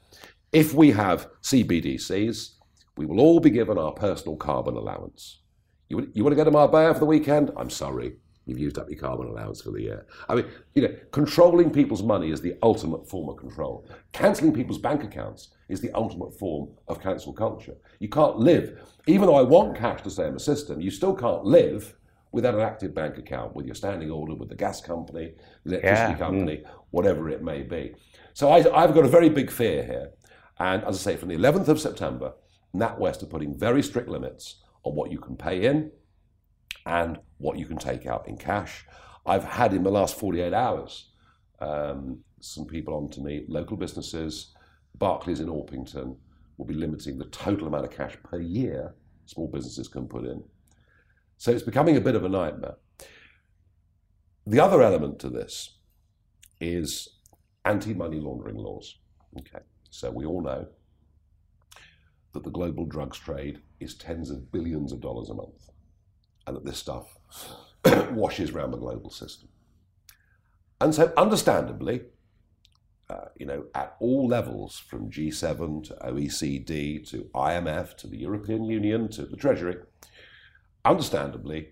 [0.53, 2.51] If we have CBDCs,
[2.97, 5.39] we will all be given our personal carbon allowance.
[5.89, 7.49] You, you want to go to Marbella for the weekend?
[7.57, 10.05] I'm sorry you've used up your carbon allowance for the year.
[10.29, 13.87] I mean, you know, controlling people's money is the ultimate form of control.
[14.11, 17.75] Cancelling people's bank accounts is the ultimate form of cancel culture.
[17.99, 21.15] You can't live, even though I want cash to stay in the system, you still
[21.15, 21.95] can't live
[22.31, 26.11] without an active bank account with your standing order with the gas company, the electricity
[26.11, 26.17] yeah.
[26.17, 26.69] company, mm.
[26.91, 27.95] whatever it may be.
[28.33, 30.11] So I, I've got a very big fear here.
[30.59, 32.33] And as I say, from the 11th of September,
[32.75, 35.91] NatWest are putting very strict limits on what you can pay in
[36.85, 38.85] and what you can take out in cash.
[39.25, 41.09] I've had in the last 48 hours
[41.59, 44.53] um, some people on to me, local businesses,
[44.95, 46.15] Barclays in Orpington
[46.57, 48.93] will be limiting the total amount of cash per year
[49.25, 50.43] small businesses can put in.
[51.37, 52.75] So it's becoming a bit of a nightmare.
[54.45, 55.77] The other element to this
[56.61, 57.17] is
[57.65, 58.99] anti money laundering laws.
[59.39, 60.67] Okay, so we all know
[62.33, 65.69] that the global drugs trade is tens of billions of dollars a month
[66.47, 67.17] and that this stuff
[68.11, 69.49] washes around the global system.
[70.81, 72.01] And so, understandably,
[73.09, 78.65] uh, you know, at all levels, from G7 to OECD to IMF to the European
[78.65, 79.77] Union to the Treasury,
[80.83, 81.69] understandably,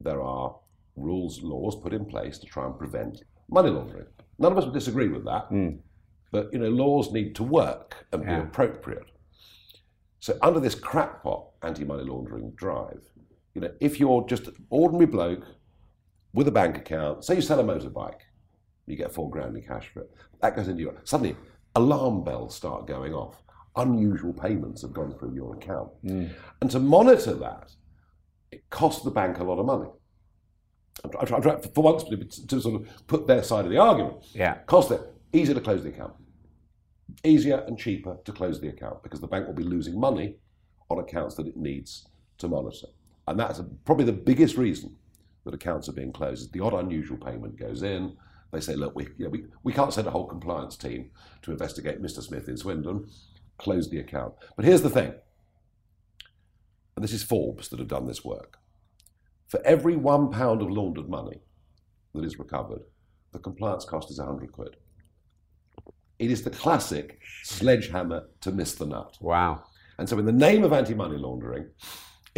[0.00, 0.56] there are
[0.96, 4.06] rules, laws put in place to try and prevent money laundering.
[4.38, 5.78] None of us would disagree with that, mm.
[6.30, 8.36] but you know, laws need to work and yeah.
[8.36, 9.10] be appropriate.
[10.20, 13.02] So, under this crackpot anti-money laundering drive,
[13.58, 15.44] you know, if you're just an ordinary bloke
[16.32, 18.20] with a bank account, say you sell a motorbike,
[18.86, 20.10] you get four grand in cash for it.
[20.40, 21.36] That goes into your suddenly
[21.74, 23.42] alarm bells start going off.
[23.74, 26.30] Unusual payments have gone through your account, mm.
[26.60, 27.72] and to monitor that,
[28.52, 29.90] it costs the bank a lot of money.
[31.04, 34.24] I'm trying, try, for once to, to, sort of put their side of the argument.
[34.32, 35.00] Yeah, cost it
[35.32, 36.14] easier to close the account,
[37.24, 40.36] easier and cheaper to close the account because the bank will be losing money
[40.90, 42.88] on accounts that it needs to monitor.
[43.30, 44.96] And that's probably the biggest reason
[45.44, 46.42] that accounts are being closed.
[46.42, 48.16] is The odd unusual payment goes in.
[48.52, 51.10] They say, look, we, you know, we, we can't send a whole compliance team
[51.42, 52.22] to investigate Mr.
[52.22, 53.06] Smith in Swindon.
[53.58, 54.34] Close the account.
[54.56, 55.12] But here's the thing,
[56.96, 58.58] and this is Forbes that have done this work.
[59.48, 61.40] For every one pound of laundered money
[62.14, 62.82] that is recovered,
[63.32, 64.76] the compliance cost is 100 quid.
[66.18, 69.16] It is the classic sledgehammer to miss the nut.
[69.20, 69.64] Wow.
[69.98, 71.66] And so, in the name of anti money laundering,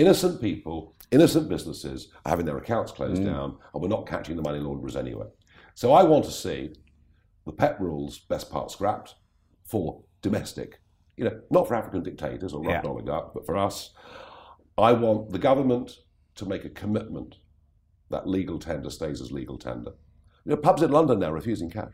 [0.00, 3.28] innocent people, innocent businesses are having their accounts closed hmm.
[3.28, 5.26] down, and we're not catching the money launderers anyway.
[5.74, 6.74] So, I want to see
[7.44, 9.14] the PEP rules best part scrapped
[9.64, 10.80] for domestic,
[11.16, 12.90] you know, not for African dictators or Russian Yeah.
[12.90, 13.90] oligarchs, but for us.
[14.78, 15.98] I want the government
[16.36, 17.36] to make a commitment
[18.08, 19.92] that legal tender stays as legal tender.
[20.44, 21.92] You know, pubs in London now are refusing cash.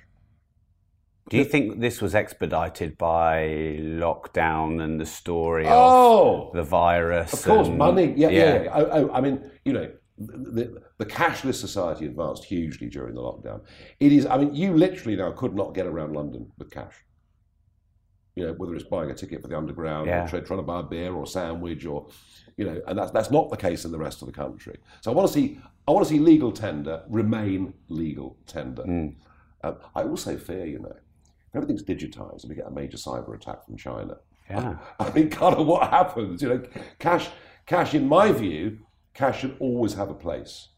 [1.29, 7.33] Do you think this was expedited by lockdown and the story Oh, of the virus?
[7.33, 8.15] Of course, and- money.
[8.17, 8.63] Yeah, yeah.
[8.63, 8.71] yeah.
[8.75, 13.63] Oh, oh, I mean, you know, the, the cashless society advanced hugely during the lockdown.
[13.99, 14.25] It is.
[14.27, 16.95] I mean, you literally now could not get around London with cash.
[18.37, 20.25] You know, whether it's buying a ticket for the underground, Yeah.
[20.25, 22.07] or try- trying to buy a beer or a sandwich, or
[22.57, 24.79] you know, and that's that's not the case in the rest of the country.
[25.01, 25.59] So I want to see.
[25.89, 28.83] I want to see legal tender remain legal tender.
[28.83, 29.17] Um,
[29.95, 30.95] I also fear, you know,
[31.57, 34.17] everything's digitized and we get a major cyber attack from China,
[34.51, 34.77] Yeah.
[34.99, 36.63] I mean, kind of what happens, you know,
[36.99, 37.29] cash,
[37.67, 37.95] cash.
[37.95, 38.79] In my view,
[39.15, 40.69] cash should always have a place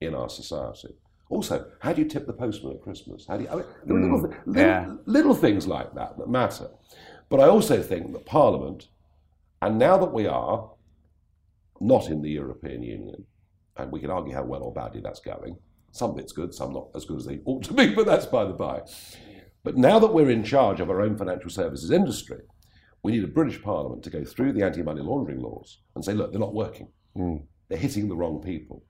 [0.00, 0.94] in our society.
[1.28, 3.26] Also, how do you tip the postman at Christmas?
[3.26, 3.48] How do you?
[3.50, 4.94] I mean, are little, hmm, thi- little, yeah.
[5.06, 6.68] little things like that that matter.
[7.28, 8.88] But I also think that Parliament,
[9.60, 10.70] and now that we are
[11.80, 13.24] not in the European Union,
[13.76, 15.56] and we can argue how well or badly that's going.
[15.90, 18.44] Some bits good, some not as good as they ought to be, but that's by
[18.44, 18.82] the by.
[19.66, 22.38] But now that we're in charge of our own financial services industry,
[23.02, 26.12] we need a British Parliament to go through the anti money laundering laws and say,
[26.12, 26.86] look, they're not working.
[27.16, 27.38] Hmm.
[27.68, 28.84] They're hitting the wrong people.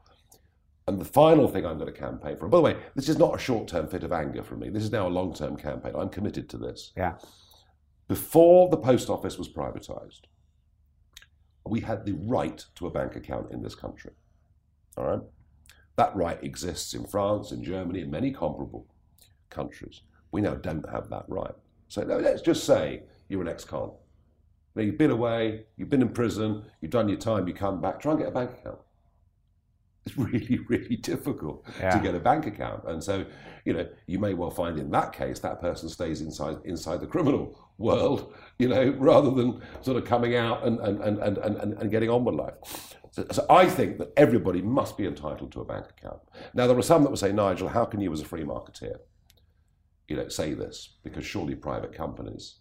[0.86, 3.34] And the final thing I'm going to campaign for, by the way, this is not
[3.34, 4.68] a short term fit of anger from me.
[4.68, 5.94] This is now a long term campaign.
[5.96, 6.92] I'm committed to this.
[6.94, 7.14] Yeah.
[8.06, 10.26] Before the post office was privatised,
[11.64, 14.12] we had the right to a bank account in this country.
[14.98, 15.22] All right?
[15.96, 18.86] That right exists in France, in Germany, in many comparable
[19.48, 20.02] countries.
[20.32, 21.54] We now don't have that right.
[21.88, 23.92] So no, let's just say you're an ex-con.
[24.74, 27.98] Now, you've been away, you've been in prison, you've done your time, you come back,
[27.98, 28.78] try and get a bank account.
[30.04, 31.90] It's really, really difficult Yeah.
[31.90, 32.84] to get a bank account.
[32.86, 33.24] And so,
[33.64, 37.06] you know, you may well find in that case that person stays inside inside the
[37.06, 41.72] criminal world, you know, rather than sort of coming out and, and, and, and, and,
[41.74, 42.54] and getting on with life.
[43.10, 46.20] So, so I think that everybody must be entitled to a bank account.
[46.54, 48.98] Now, there are some that would say, Nigel, how can you as a free marketeer,
[50.08, 50.96] you know, say this?
[51.02, 52.56] Because surely private companies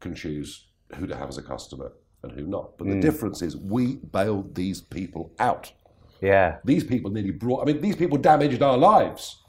[0.00, 2.76] can choose who to have as a customer and who not.
[2.78, 3.00] But the hmm.
[3.00, 5.72] difference is we bailed these people out.
[6.20, 6.56] Yeah.
[6.64, 9.42] These people nearly brought, I mean, these people damaged our lives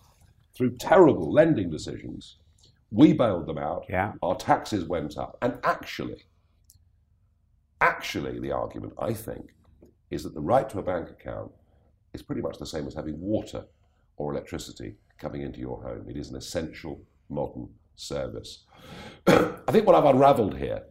[0.56, 2.38] through terrible lending decisions.
[2.92, 3.86] We bailed them out.
[3.90, 4.14] Yeah.
[4.22, 5.38] Our taxes went up.
[5.42, 6.26] And actually,
[7.82, 9.54] actually, the argument, I think,
[10.12, 11.52] is that the right to a bank account
[12.14, 13.66] is pretty much the same as having water
[14.18, 16.06] or electricity coming into your home.
[16.10, 18.66] It is an essential modern service.
[19.28, 20.84] I think what I've unraveled here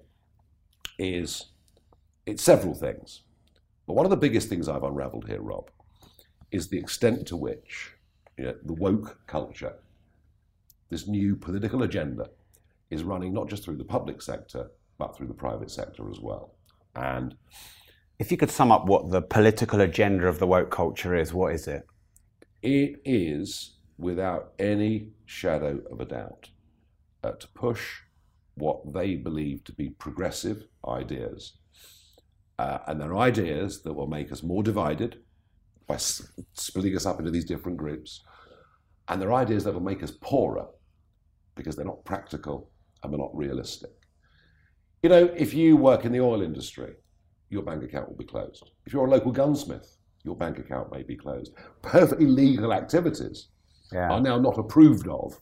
[0.98, 1.46] is
[2.26, 3.22] it's several things.
[3.86, 5.70] But one of the biggest things I've unraveled here, Rob,
[6.50, 7.92] is the extent to which
[8.36, 9.74] you know, the woke culture,
[10.90, 12.28] this new political agenda,
[12.90, 16.54] is running not just through the public sector, but through the private sector as well.
[16.94, 17.34] And
[18.18, 21.54] If you could sum up what the political agenda of the woke culture is, what
[21.54, 21.86] is it?
[22.62, 26.48] it is, without any shadow of a doubt,
[27.24, 28.00] uh, to push
[28.54, 31.58] what they believe to be progressive ideas.
[32.58, 35.18] Uh, and they're ideas that will make us more divided
[35.86, 38.24] by s- splitting us up into these different groups.
[39.08, 40.66] And they're ideas that will make us poorer
[41.54, 42.70] because they're not practical
[43.02, 43.90] and they're not realistic.
[45.02, 46.94] You know, if you work in the oil industry,
[47.50, 48.70] your bank account will be closed.
[48.86, 51.54] If you're a local gunsmith, your bank account may be closed.
[51.82, 53.48] Perfectly legal activities
[53.92, 54.10] Yeah.
[54.10, 55.40] are now not approved of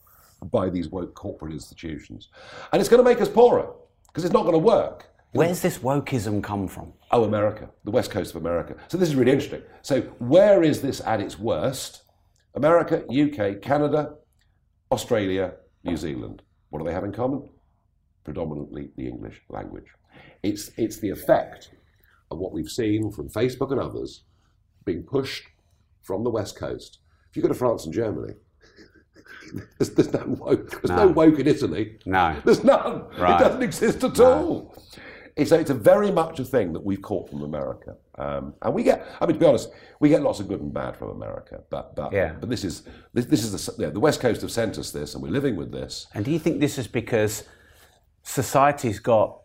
[0.51, 2.29] by these woke corporate institutions.
[2.73, 3.73] And it's going to make us poorer
[4.07, 5.09] because it's not going to work.
[5.33, 6.93] Where's this wokeism come from?
[7.11, 8.77] Oh, America, the west coast of America.
[8.89, 9.63] So this is really interesting.
[9.83, 12.05] So where is this at its worst?
[12.55, 14.15] America, UK, Canada,
[14.91, 15.55] Australia,
[15.85, 16.43] New Zealand.
[16.71, 17.49] What do they have in common?
[18.25, 19.87] Predominantly the English language.
[20.43, 21.71] It's, it's the effect
[22.31, 24.25] of what we've seen from Facebook and others
[24.85, 25.45] being pushed
[26.03, 27.01] from the west coast.
[27.37, 28.33] If you go to France and Germany,
[29.79, 30.71] there's, there's no woke.
[30.71, 31.05] There's no.
[31.05, 31.09] No.
[31.09, 31.99] woke in Italy.
[32.07, 32.35] No.
[32.47, 33.05] There's none.
[33.19, 33.39] Right.
[33.39, 34.75] It doesn't exist at all.
[35.37, 38.73] It's a, it's a very much a thing that we've caught from America, um, and
[38.73, 39.07] we get.
[39.21, 39.69] I mean, to be honest,
[40.01, 41.61] we get lots of good and bad from America.
[41.69, 42.33] But but Yeah.
[42.41, 45.13] but this is this, this is the, yeah, the West Coast have sent us this,
[45.13, 46.07] and we're living with this.
[46.15, 47.45] And do you think this is because
[48.23, 49.41] society's got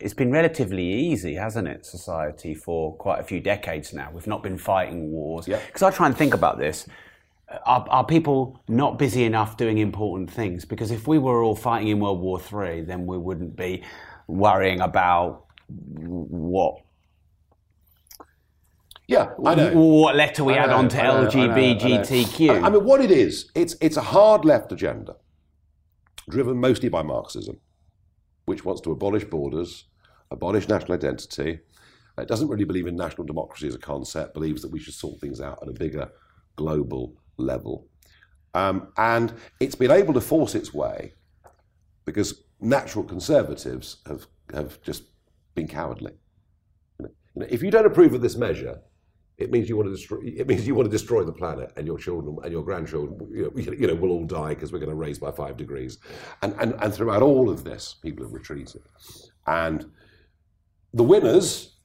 [0.00, 1.86] it's been relatively easy, hasn't it?
[1.86, 4.10] Society for quite a few decades now.
[4.12, 5.46] We've not been fighting wars.
[5.46, 5.60] Yeah.
[5.64, 6.86] Because I try and think about this.
[7.48, 10.64] Are, are people not busy enough doing important things?
[10.64, 13.82] Because if we were all fighting in World War Three, then we wouldn't be
[14.26, 16.80] worrying about what
[19.06, 19.72] Yeah, I know.
[19.74, 21.68] what letter we add on to know, I know, I know.
[21.68, 22.50] LGBTQ.
[22.62, 25.16] I, I mean, what it is, it's it's a hard left agenda,
[26.28, 27.60] driven mostly by Marxism,
[28.46, 29.84] which wants to abolish borders,
[30.32, 31.60] abolish national identity.
[32.18, 34.34] It doesn't really believe in national democracy as a concept.
[34.34, 36.10] Believes that we should sort things out at a bigger
[36.56, 37.88] global level,
[38.54, 41.12] um, and it's been able to force its way
[42.04, 45.04] because natural conservatives have have just
[45.54, 46.12] been cowardly.
[47.00, 48.80] You know, if you don't approve of this measure,
[49.38, 50.18] it means you want to destroy.
[50.24, 53.50] It means you want to destroy the planet, and your children and your grandchildren, you
[53.52, 55.98] know, you know will all die because we're going to raise by five degrees.
[56.42, 58.82] And, and and throughout all of this, people have retreated,
[59.46, 59.84] and
[60.94, 61.76] the winners,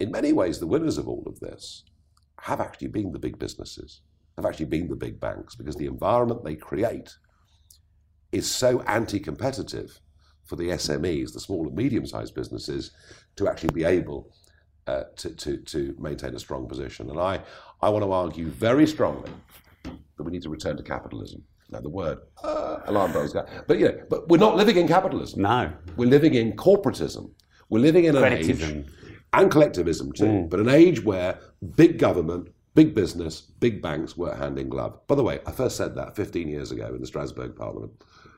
[0.00, 1.84] in many ways, the winners of all of this,
[2.40, 4.00] have actually been the big businesses,
[4.36, 7.10] have actually been the big banks, because the environment they create
[8.32, 10.00] is so anti-competitive
[10.44, 12.90] for the SMEs, the small and medium-sized businesses,
[13.36, 14.32] to actually be able
[14.86, 17.10] uh, to, to, to maintain a strong position.
[17.10, 17.40] And I,
[17.80, 19.30] I want to argue very strongly
[19.84, 21.42] that we need to return to capitalism.
[21.70, 25.40] Now, the word uh, alarm bells go, but yeah, but we're not living in capitalism.
[25.42, 25.72] no.
[25.96, 27.30] We're living in corporatism.
[27.70, 28.60] We're living in an age
[29.32, 31.38] and collectivism too, but an age where
[31.76, 34.98] big government, big business, big banks work hand in glove.
[35.06, 37.92] By the way, I first said that 15 years ago in the Strasbourg Parliament.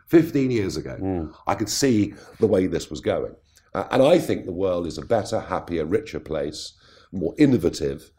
[0.08, 3.34] 15 years ago, I could see the way this was going.
[3.72, 6.74] Uh, and I think the world is a better, happier, richer place,
[7.10, 8.10] more innovative,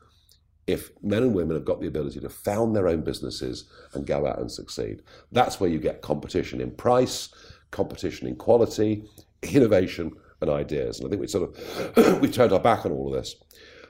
[0.67, 4.25] if men and women have got the ability to found their own businesses and go
[4.25, 5.03] out and succeed.
[5.31, 7.29] That's where you get competition in price,
[7.71, 9.03] competition in quality,
[9.43, 10.99] innovation, and ideas.
[10.99, 13.35] And I think we sort of we've turned our back on all of this.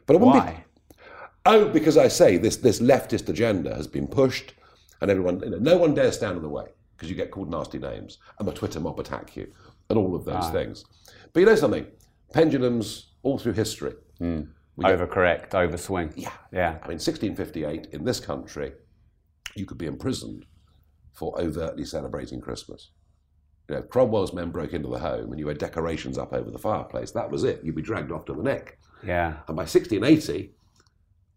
[0.05, 0.65] But I wouldn't be- Why?
[1.45, 4.53] Oh, because I say this this leftist agenda has been pushed,
[5.01, 7.51] and everyone, you know, no one dares stand in the way because you get called
[7.51, 9.51] nasty names, and the Twitter mob attack you,
[9.89, 10.85] and all of those things.
[11.33, 11.85] But you know something?
[12.33, 13.93] Pendulums all through history.
[14.19, 14.41] Hmm.
[14.79, 16.11] Overcorrect, overswing.
[16.15, 16.31] Yeah.
[16.51, 16.71] Yeah.
[16.83, 18.73] I mean, 1658 in this country,
[19.55, 20.45] you could be imprisoned
[21.13, 22.91] for overtly celebrating Christmas.
[23.69, 26.51] You know, if Cromwell's men broke into the home and you had decorations up over
[26.51, 27.11] the fireplace.
[27.11, 27.61] That was it.
[27.63, 28.77] You'd be dragged off to the neck.
[29.03, 29.37] Yeah.
[29.47, 30.51] And by 1680,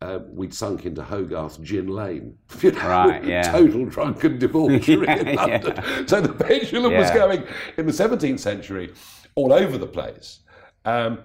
[0.01, 2.37] uh, we'd sunk into Hogarth's Gin Lane.
[2.63, 3.43] You know, Right, yeah.
[3.51, 6.09] Total drunken debauchery Yeah, in London.
[6.09, 7.45] So the pendulum was going
[7.77, 8.93] in the 17th century
[9.35, 10.41] all over the place.
[10.85, 11.21] Um,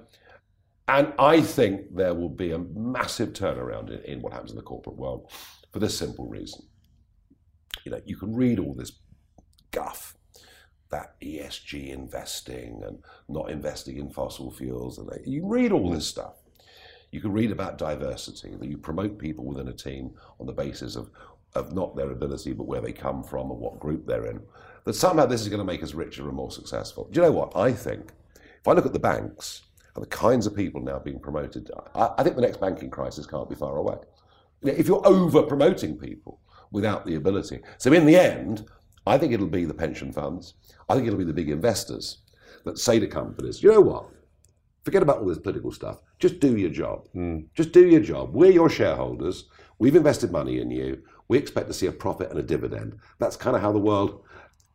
[0.87, 4.63] and I think there will be a massive turnaround in, in what happens in the
[4.63, 5.31] corporate world
[5.71, 6.65] for this simple reason.
[7.85, 8.91] You know, you can read all this
[9.71, 10.15] guff
[10.91, 16.42] that ESG investing and not investing in fossil fuels, and you read all this stuff.
[17.13, 20.95] You can read about diversity, that you promote people within a team on the basis
[20.95, 21.11] of,
[21.53, 24.41] of not their ability, but where they come from and what group they're in.
[24.85, 27.07] That somehow this is going to make us richer and more successful.
[27.11, 27.55] Do you know what?
[27.55, 28.11] I think
[28.59, 29.61] if I look at the banks
[29.95, 33.27] and the kinds of people now being promoted, I, I think the next banking crisis
[33.27, 33.97] can't be far away.
[34.63, 36.39] If you're over promoting people
[36.71, 37.59] without the ability.
[37.77, 38.65] So in the end,
[39.05, 40.55] I think it'll be the pension funds,
[40.89, 42.23] I think it'll be the big investors
[42.65, 44.09] that say to companies, you know what?
[44.83, 45.99] Forget about all this political stuff.
[46.19, 47.07] Just do your job.
[47.55, 48.33] Just do your job.
[48.33, 49.45] We're your shareholders.
[49.79, 51.01] We've invested money in you.
[51.29, 52.97] We expect to see a profit and a dividend.
[53.17, 54.23] That's kind of how the world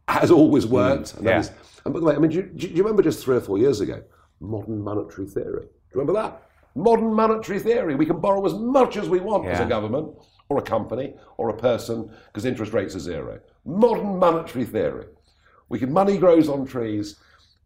[0.08, 0.70] has always mm.
[0.70, 1.14] worked.
[1.14, 1.40] And, yeah.
[1.40, 1.52] is-
[1.84, 3.58] and by the way, I mean, do you, do you remember just three or four
[3.58, 4.02] years ago,
[4.40, 5.66] modern monetary theory?
[5.66, 6.42] Do you remember that?
[6.74, 7.94] Modern monetary theory.
[7.94, 10.14] We can borrow as much as we want as a government
[10.48, 13.40] or a company or a person because interest rates are zero.
[13.64, 15.06] Modern monetary theory.
[15.68, 17.16] We can money grows on trees.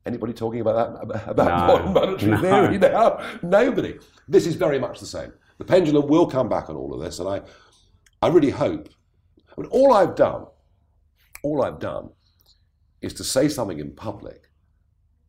[0.05, 1.67] Anybody talking about that about No.
[1.79, 2.41] modern monetary No.
[2.41, 3.39] theory now?
[3.43, 3.99] Nobody.
[4.29, 5.33] This is very much the same.
[5.59, 7.43] The pendulum will come back on all of this, and I,
[8.21, 8.89] I really hope.
[9.57, 10.47] I mean, all I've done,
[11.43, 12.11] all I've done,
[13.01, 14.49] is to say something in public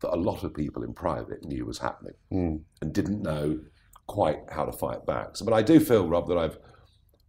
[0.00, 2.56] that a lot of people in private knew was happening hmm.
[2.80, 3.60] and didn't know
[4.06, 5.36] quite how to fight back.
[5.36, 6.58] So, but I do feel, Rob, that I've,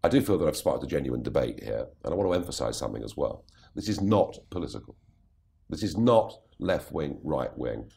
[0.04, 2.78] I do feel that I've sparked a genuine debate here, and I want to emphasise
[2.78, 3.46] something as well.
[3.76, 4.96] This is not political.
[5.70, 7.92] This is not left wing, right wing.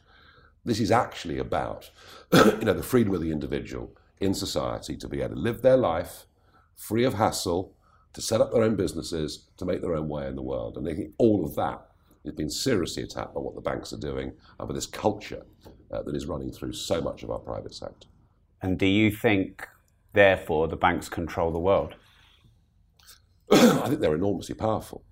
[0.65, 1.89] This is actually about,
[2.33, 5.77] you know, the freedom of the individual in society to be able to live their
[5.77, 6.25] life
[6.75, 7.75] free of hassle,
[8.13, 10.77] to set up their own businesses, to make their own way in the world.
[10.77, 11.85] And I think all of that
[12.25, 15.45] has been seriously attacked by what the banks are doing and by this culture
[15.91, 18.07] uh, that is running through so much of our private sector.
[18.61, 19.67] And do you think,
[20.13, 21.95] therefore, the banks control the world?
[23.51, 25.03] I think they're enormously powerful,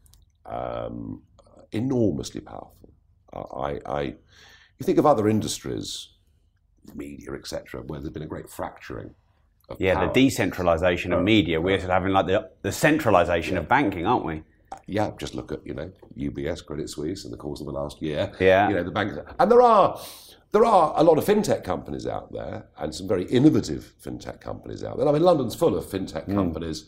[0.45, 1.23] um,
[1.71, 2.89] enormously powerful.
[3.33, 6.09] I, I, you think of other industries,
[6.95, 9.13] media, etc., where there's been a great fracturing
[9.69, 10.07] of Yeah, power.
[10.07, 11.59] the decentralization of media.
[11.59, 14.43] We're sort of having like the, the centralization of banking, aren't we?
[14.85, 18.01] yeah, just look at you know UBS, Credit Suisse in the course of the last
[18.01, 18.31] year.
[18.39, 18.67] Yeah.
[18.69, 19.99] you know the banks, and there are
[20.51, 24.83] there are a lot of fintech companies out there, and some very innovative fintech companies
[24.83, 25.07] out there.
[25.07, 26.35] I mean, London's full of fintech Hmm.
[26.35, 26.85] companies,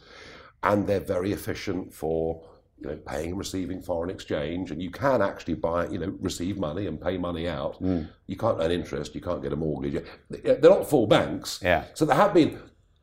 [0.64, 2.44] and they're very efficient for
[2.82, 6.58] you know paying and receiving foreign exchange, and you can actually buy you know receive
[6.58, 7.76] money and pay money out.
[7.78, 8.04] Hmm.
[8.28, 10.04] You can't earn interest, you can't get a mortgage.
[10.30, 11.60] They're not full banks.
[11.62, 11.86] Yeah.
[11.94, 12.60] So there have been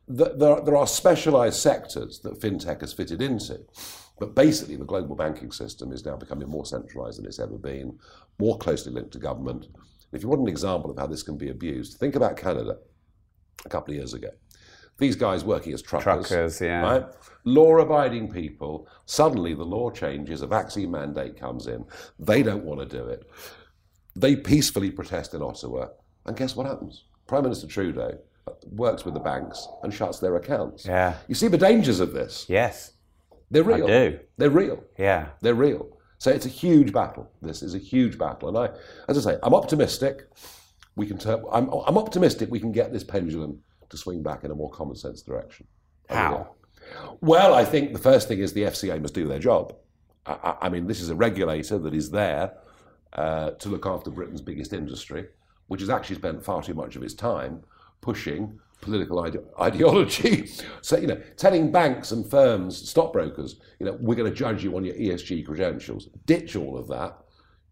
[0.07, 3.59] there, there are specialised sectors that fintech has fitted into.
[4.19, 7.99] But basically, the global banking system is now becoming more centralised than it's ever been,
[8.39, 9.67] more closely linked to government.
[10.11, 12.77] If you want an example of how this can be abused, think about Canada
[13.65, 14.29] a couple of years ago.
[14.97, 16.81] These guys working as truckers, Truckers, yeah.
[16.81, 17.05] right?
[17.43, 18.87] Law-abiding people.
[19.05, 20.41] Suddenly, the law changes.
[20.41, 21.85] A vaccine mandate comes in.
[22.19, 23.29] They don't want to do it.
[24.15, 25.89] They peacefully protest in Ottawa,
[26.25, 27.03] and guess what happens?
[27.27, 28.17] Prime Minister Trudeau
[28.71, 30.85] works with the banks and shuts their accounts.
[30.85, 31.15] Yeah.
[31.27, 32.45] You see the dangers of this.
[32.49, 32.93] Yes.
[33.51, 33.85] They're real.
[33.85, 34.19] I do.
[34.37, 34.83] They're real.
[34.97, 35.27] Yeah.
[35.41, 35.97] They're real.
[36.17, 37.29] So it's a huge battle.
[37.41, 38.75] This is a huge battle, and I,
[39.07, 40.27] as I say, I'm optimistic.
[40.95, 41.43] We can turn.
[41.51, 42.49] I'm, I'm optimistic.
[42.49, 43.59] We can get this pendulum
[43.89, 45.67] to swing back in a more common sense direction.
[46.09, 46.55] How?
[47.21, 49.75] Well, I think the first thing is the FCA must do their job.
[50.25, 52.53] I, I, mean, this is a regulator that is there
[53.13, 55.27] uh, to look after Britain's biggest industry,
[55.67, 57.63] which has actually spent far too much of its time
[58.01, 60.49] pushing political ide- ideology.
[60.81, 64.75] so, you know, telling banks and firms, stockbrokers, you know, we're going to judge you
[64.75, 66.09] on your ESG credentials.
[66.25, 67.17] Ditch all of that.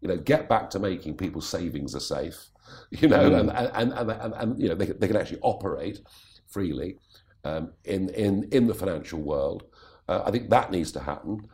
[0.00, 2.48] You know, get back to making people's savings are safe.
[2.90, 6.00] You know, and, and, and, and, you know, they, they can actually operate
[6.46, 6.98] freely
[7.44, 9.64] um, in, in, in the financial world.
[10.08, 11.48] Uh, I think that needs to happen.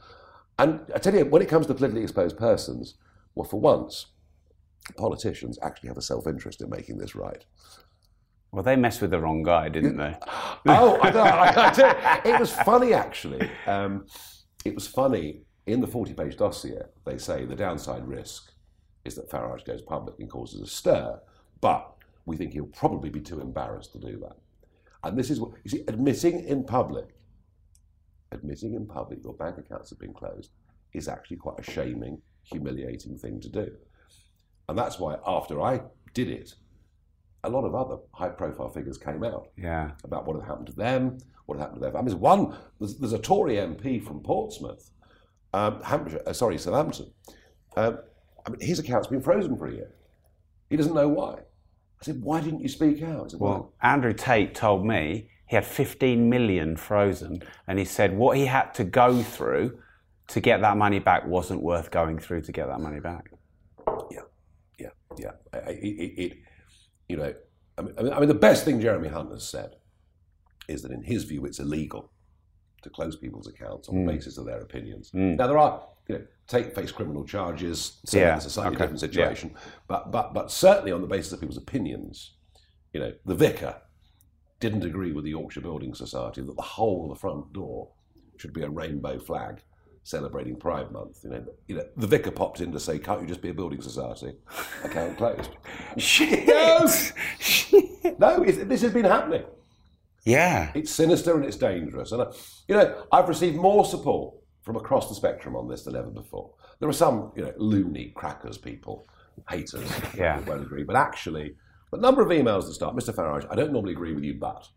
[0.59, 2.97] And I tell you, when it comes to politically exposed persons,
[3.35, 4.07] well, for once,
[4.97, 7.45] politicians actually have a self interest in making this right.
[8.51, 10.15] Well, they messed with the wrong guy, didn't they?
[10.67, 13.51] oh, I, don't, I, I it was funny actually.
[13.67, 14.07] Um,
[14.65, 16.83] it was funny in the 40 page dossier.
[17.05, 18.52] They say the downside risk
[19.05, 21.21] is that Farage goes public and causes a stir,
[21.61, 21.95] but
[22.27, 24.37] we think he'll probably be too embarrassed to do that.
[25.05, 27.17] And this is what you see admitting in public,
[28.31, 30.51] admitting in public your bank accounts have been closed
[30.93, 33.73] is actually quite a shaming, humiliating thing to do.
[34.69, 35.81] And that's why after I
[36.15, 36.55] did it,
[37.45, 39.93] a lot of other high profile figures came out Yeah.
[40.05, 42.15] about what had happened to them, what had happened to their families.
[42.15, 44.91] One, there's, there's a Tory MP from Portsmouth,
[45.53, 47.11] um, Hampshire, uh, sorry, Southampton.
[47.77, 47.99] Um,
[48.47, 49.91] I mean, his account's been frozen for a year.
[50.71, 51.35] He doesn't know why.
[51.35, 53.31] I said, why didn't you speak out?
[53.31, 58.17] Said, well, Well, Andrew Tate told me he had 15 million frozen, and he said
[58.17, 59.79] what he had to go through
[60.29, 63.31] to get that money back wasn't worth going through to get that money back.
[64.11, 64.21] yeah,
[64.79, 64.89] yeah,
[65.19, 65.31] yeah.
[65.53, 66.33] It, it, it,
[67.09, 67.35] you know,
[67.79, 69.77] I mean, I mean- I mean, the best thing Jeremy Hunt has said
[70.69, 72.11] is that in his view, it's illegal
[72.83, 75.11] to close people's accounts on the basis of their opinions.
[75.11, 75.37] Hmm.
[75.37, 78.01] Now there are, you know, take face criminal charges.
[78.05, 79.55] So Yeah, that's a slightly okay, different situation.
[79.89, 82.35] But but but certainly on the basis of people's opinions,
[82.93, 83.77] you know, the vicar
[84.61, 87.89] didn't agree with the Yorkshire Building Society that the whole of the front door
[88.37, 89.63] should be a rainbow flag
[90.05, 91.21] celebrating Pride Month.
[91.25, 93.55] You know, you know, the vicar popped in to say, "Can't you just be a
[93.55, 94.35] building society?"
[94.85, 95.51] Account closed.
[95.97, 96.47] Shit!
[98.19, 99.45] No, it's, this has been happening.
[100.25, 100.71] Yeah.
[100.75, 102.13] It's sinister and it's dangerous.
[102.13, 102.33] And, uh,
[102.69, 106.51] you know, I've received more support from across the spectrum on this than ever before.
[106.81, 109.07] There are some, you know, loony crackers people,
[109.51, 110.41] haters, Yeah.
[110.41, 110.85] who won't agree.
[110.85, 111.57] But actually,
[111.93, 113.15] a number of emails that start, Mr.
[113.15, 114.69] Farage, I don't normally agree with you, but.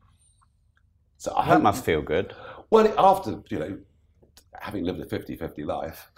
[1.17, 2.33] So I That hope, must feel good.
[2.69, 3.77] well, after, you know,
[4.59, 6.11] having lived a 50 50 life,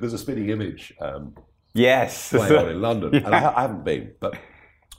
[0.00, 1.34] there's a Spitting Image um,
[1.74, 2.30] Yes.
[2.30, 4.36] playing on in London, and I, I haven't been, but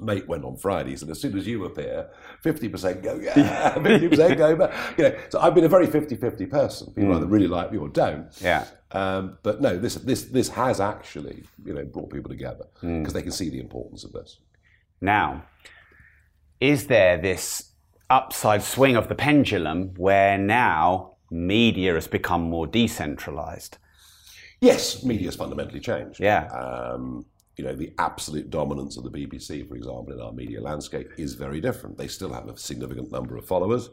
[0.01, 2.09] mate went on Fridays, and as soon as you appear,
[2.41, 5.87] fifty percent go, yeah, fifty percent go, but you know, so I've been a very
[5.87, 6.93] 50-50 person.
[6.93, 8.29] People either really like me or don't.
[8.41, 8.65] yeah.
[8.93, 13.21] Um, but no, this this this has actually you know brought people together because they
[13.21, 14.39] can see the importance of this.
[14.99, 15.43] Now,
[16.59, 17.71] is there this
[18.09, 23.77] upside swing of the pendulum where now media has become more decentralized?
[24.59, 26.19] Yes, media's fundamentally changed.
[26.19, 26.45] Yeah.
[26.47, 27.25] Um,
[27.57, 31.33] you know, the absolute dominance of the BBC, for example, in our media landscape is
[31.33, 31.97] very different.
[31.97, 33.89] They still have a significant number of followers,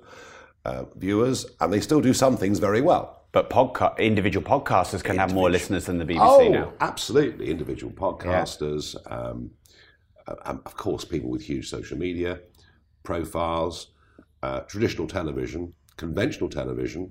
[0.65, 3.27] uh, viewers, and they still do some things very well.
[3.33, 6.73] But podca- individual podcasters can have more listeners than the BBC oh, now.
[6.81, 7.51] absolutely.
[7.51, 9.51] Individual podcasters, um,
[10.27, 12.41] uh, and of course, people with huge social media
[13.03, 13.89] profiles,
[14.43, 17.11] uh, traditional television, conventional television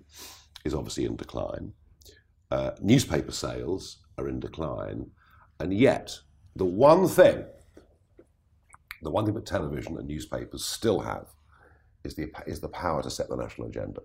[0.65, 1.71] is obviously in decline.
[2.49, 5.09] Uh, newspaper sales are in decline.
[5.59, 6.17] And yet,
[6.57, 7.45] the one thing,
[9.01, 11.27] the one thing that television and newspapers still have
[12.03, 14.01] is the is the power to set the national agenda.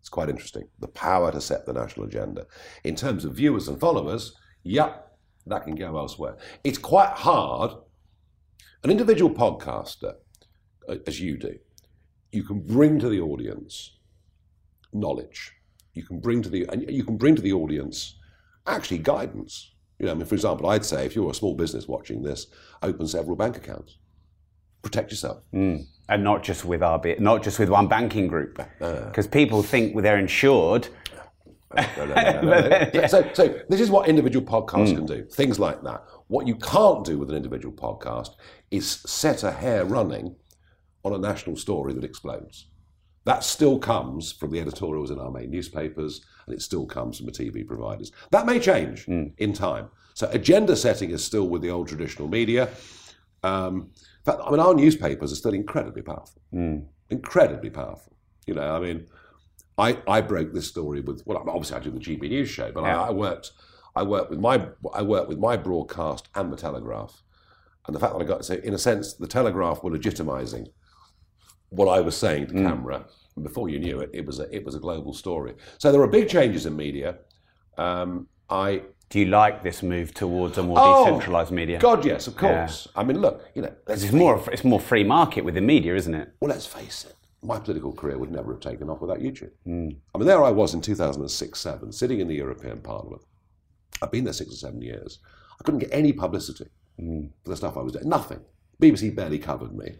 [0.00, 0.68] It's quite interesting.
[0.78, 2.46] The power to set the national agenda.
[2.84, 6.36] In terms of viewers and followers, yep, that can go elsewhere.
[6.62, 7.72] It's quite hard.
[8.84, 10.14] An individual podcaster,
[11.06, 11.58] as you do,
[12.30, 13.96] you can bring to the audience
[14.92, 15.52] knowledge.
[15.94, 18.16] You can bring to the and you can bring to the audience
[18.66, 19.72] actually guidance.
[19.98, 22.48] You know, I mean, for example, I'd say if you're a small business watching this,
[22.82, 23.98] open several bank accounts.
[24.82, 25.42] Protect yourself.
[25.54, 25.86] Mm.
[26.08, 29.62] And not just with our bit, not just with one banking group, because uh, people
[29.62, 30.88] think they're insured.
[31.96, 34.96] no, no, no, so, so this is what individual podcasts mm.
[34.96, 35.24] can do.
[35.24, 36.04] Things like that.
[36.28, 38.30] What you can't do with an individual podcast
[38.70, 40.36] is set a hare running
[41.04, 42.66] on a national story that explodes.
[43.26, 47.26] That still comes from the editorials in our main newspapers, and it still comes from
[47.26, 48.12] the TV providers.
[48.30, 49.32] That may change mm.
[49.38, 49.90] in time.
[50.14, 52.68] So agenda setting is still with the old traditional media.
[53.42, 53.90] Um,
[54.24, 56.40] fact, I mean, our newspapers are still incredibly powerful.
[56.54, 56.86] Mm.
[57.10, 58.16] Incredibly powerful.
[58.46, 59.08] You know, I mean,
[59.76, 62.84] I, I broke this story with well, obviously I do the GB News show, but
[62.84, 63.02] yeah.
[63.02, 63.50] I, I, worked
[63.96, 67.24] I worked with my I worked with my broadcast and the Telegraph,
[67.88, 70.68] and the fact that I got so in a sense the Telegraph were legitimising
[71.70, 72.66] what I was saying to mm.
[72.66, 73.06] camera.
[73.34, 75.54] And before you knew it, it was a it was a global story.
[75.78, 77.18] So there are big changes in media.
[77.76, 81.78] Um, I do you like this move towards a more oh, decentralized media?
[81.78, 82.88] God, yes, of course.
[82.94, 83.00] Yeah.
[83.00, 86.14] I mean, look, you know, it's more it's more free market with the media, isn't
[86.14, 86.32] it?
[86.40, 87.14] Well, let's face it.
[87.42, 89.52] My political career would never have taken off without YouTube.
[89.66, 89.96] Mm.
[90.14, 93.22] I mean, there I was in 2006 7, sitting in the European Parliament.
[94.02, 95.20] I've been there six or seven years.
[95.60, 96.66] I couldn't get any publicity
[97.00, 97.30] mm.
[97.44, 98.08] for the stuff I was doing.
[98.08, 98.40] Nothing.
[98.82, 99.94] BBC barely covered me.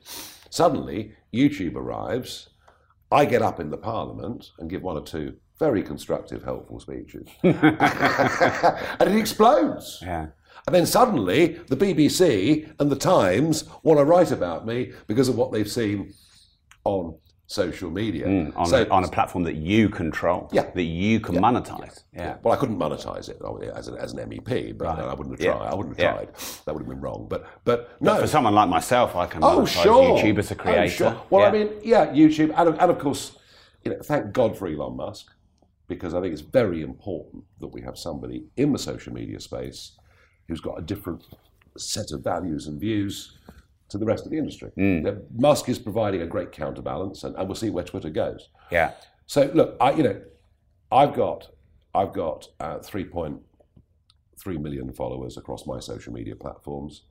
[0.51, 2.51] Suddenly, YouTube arrives.
[3.11, 7.28] I get up in the Parliament and give one or two very constructive, helpful speeches.
[7.42, 10.01] and it explodes.
[10.03, 10.26] Yeah.
[10.66, 15.36] And then suddenly the BBC and the Times want to write about me because of
[15.36, 16.12] what they've seen
[16.84, 17.16] on
[17.47, 18.26] social media.
[18.26, 20.70] Mm, on, so, a, on, a, platform that you control, yeah.
[20.74, 22.03] that you can yeah, monetize.
[22.12, 22.22] Yeah.
[22.22, 22.36] yeah.
[22.42, 23.40] Well, I couldn't monetize it
[23.74, 24.99] as, as an MEP, but right.
[24.99, 25.66] I wouldn't have tried.
[25.66, 26.34] I wouldn't have tried.
[26.64, 27.26] That would have been wrong.
[27.28, 28.14] But but no.
[28.14, 30.18] But for someone like myself, I can oh, monetize sure.
[30.18, 30.82] YouTube as a creator.
[30.82, 31.22] Oh, sure.
[31.30, 33.38] Well, I mean, yeah, YouTube, and, and of course,
[33.84, 35.26] you know, thank God for Elon Musk
[35.88, 39.92] because I think it's very important that we have somebody in the social media space
[40.49, 41.22] who's got a different
[41.76, 43.36] set of values and views
[43.89, 44.70] to the rest of the industry.
[44.76, 45.22] Mm.
[45.37, 48.49] Musk is providing a great counterbalance, and, and, we'll see where Twitter goes.
[48.70, 48.93] Yeah.
[49.26, 50.20] So look, I you know,
[50.91, 51.49] I've got
[51.95, 53.41] I've got uh, three point
[54.39, 57.03] three million followers across my social media platforms.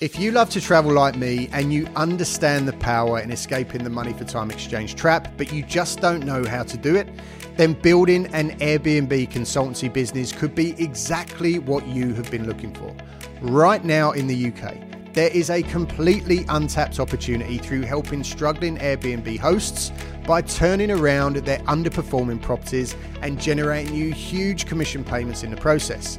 [0.00, 3.90] If you love to travel like me and you understand the power in escaping the
[3.90, 7.08] money for time exchange trap, but you just don't know how to do it,
[7.56, 12.94] then building an Airbnb consultancy business could be exactly what you have been looking for.
[13.40, 14.76] Right now in the UK,
[15.12, 19.92] there is a completely untapped opportunity through helping struggling Airbnb hosts
[20.26, 26.18] by turning around their underperforming properties and generating you huge commission payments in the process.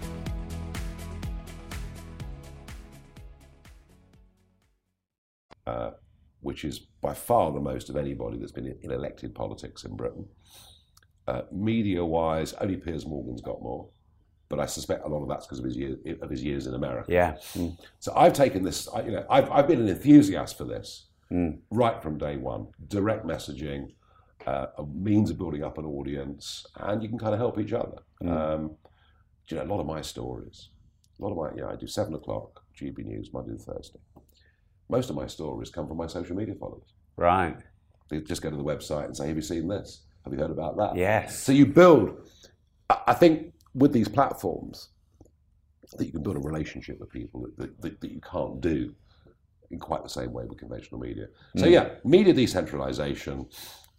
[5.71, 5.91] Uh,
[6.41, 10.25] which is by far the most of anybody that's been in elected politics in Britain.
[11.27, 13.87] Uh, media wise, only Piers Morgan's got more,
[14.49, 16.73] but I suspect a lot of that's because of his, year, of his years in
[16.73, 17.11] America.
[17.11, 17.33] Yeah.
[17.53, 17.77] Mm.
[17.99, 21.59] So I've taken this, I, you know, I've, I've been an enthusiast for this mm.
[21.69, 22.67] right from day one.
[22.87, 23.93] Direct messaging,
[24.47, 27.73] uh, a means of building up an audience, and you can kind of help each
[27.73, 27.99] other.
[28.23, 28.29] Mm.
[28.29, 28.75] Um,
[29.47, 30.69] you know, a lot of my stories,
[31.19, 33.99] a lot of my, you know, I do seven o'clock GB News Monday to Thursday
[34.91, 36.93] most of my stories come from my social media followers.
[37.15, 37.57] Right.
[38.09, 40.03] They just go to the website and say, Have you seen this?
[40.23, 40.95] Have you heard about that?
[40.95, 41.39] Yes.
[41.39, 42.29] So you build,
[42.89, 44.89] I think with these platforms,
[45.97, 48.93] that you can build a relationship with people that, that, that you can't do
[49.71, 51.27] in quite the same way with conventional media.
[51.57, 51.71] So, mm.
[51.71, 53.47] yeah, media decentralization,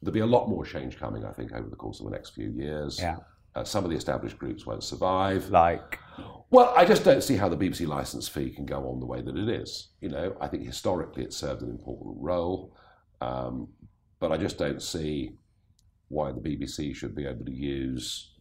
[0.01, 2.30] there'll be a lot more change coming, I think, over the course of the next
[2.30, 2.99] few years.
[3.01, 3.16] Yeah.
[3.55, 5.50] Uh, some of the established groups won't survive.
[5.50, 5.98] Like?
[6.50, 9.20] Well, I just don't see how the BBC license fee can go on the way
[9.22, 9.88] that it is.
[10.00, 12.74] You know, I think historically it served an important role,
[13.20, 13.68] um,
[14.20, 15.36] but I just don't see
[16.09, 18.34] why the BBC should be able to use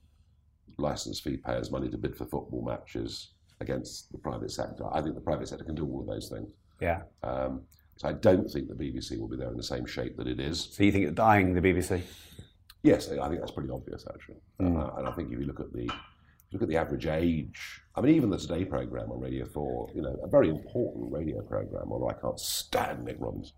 [0.78, 3.32] license fee payers' money to bid for football matches
[3.62, 4.84] against the private sector.
[4.92, 6.50] I think the private sector can do all of those things.
[6.82, 7.04] Yeah.
[7.24, 7.62] Um,
[7.98, 10.40] so I don't think the BBC will be there in the same shape that it
[10.40, 10.70] is.
[10.72, 12.02] So you think it's dying, the BBC?
[12.84, 14.38] Yes, I think that's pretty obvious actually.
[14.60, 15.90] Uh, and I think if you look at the
[16.52, 20.02] look at the average age, I mean, even the Today program on Radio Four, you
[20.02, 21.92] know, a very important radio program.
[21.92, 23.56] Although I can't stand Nick Robinson.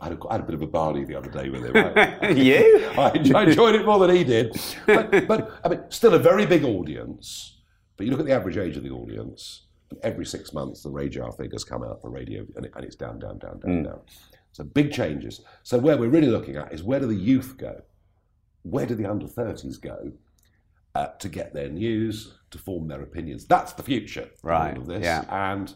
[0.00, 1.76] I had, a, I had a bit of a barley the other day with him.
[1.76, 2.90] I, you?
[2.98, 4.54] I, enjoyed, I enjoyed it more than he did.
[4.86, 7.58] But, but I mean, still a very big audience.
[7.96, 10.90] But you look at the average age of the audience, and every six months the
[10.90, 14.00] RAJAR figures come out for radio, and, it, and it's down, down, down, down, down.
[14.52, 15.40] So big changes.
[15.62, 17.80] So where we're really looking at is where do the youth go?
[18.64, 20.12] Where do the under 30s go
[20.94, 23.44] uh, to get their news, to form their opinions?
[23.46, 25.04] That's the future of all Right, of this.
[25.04, 25.24] yeah.
[25.52, 25.72] And,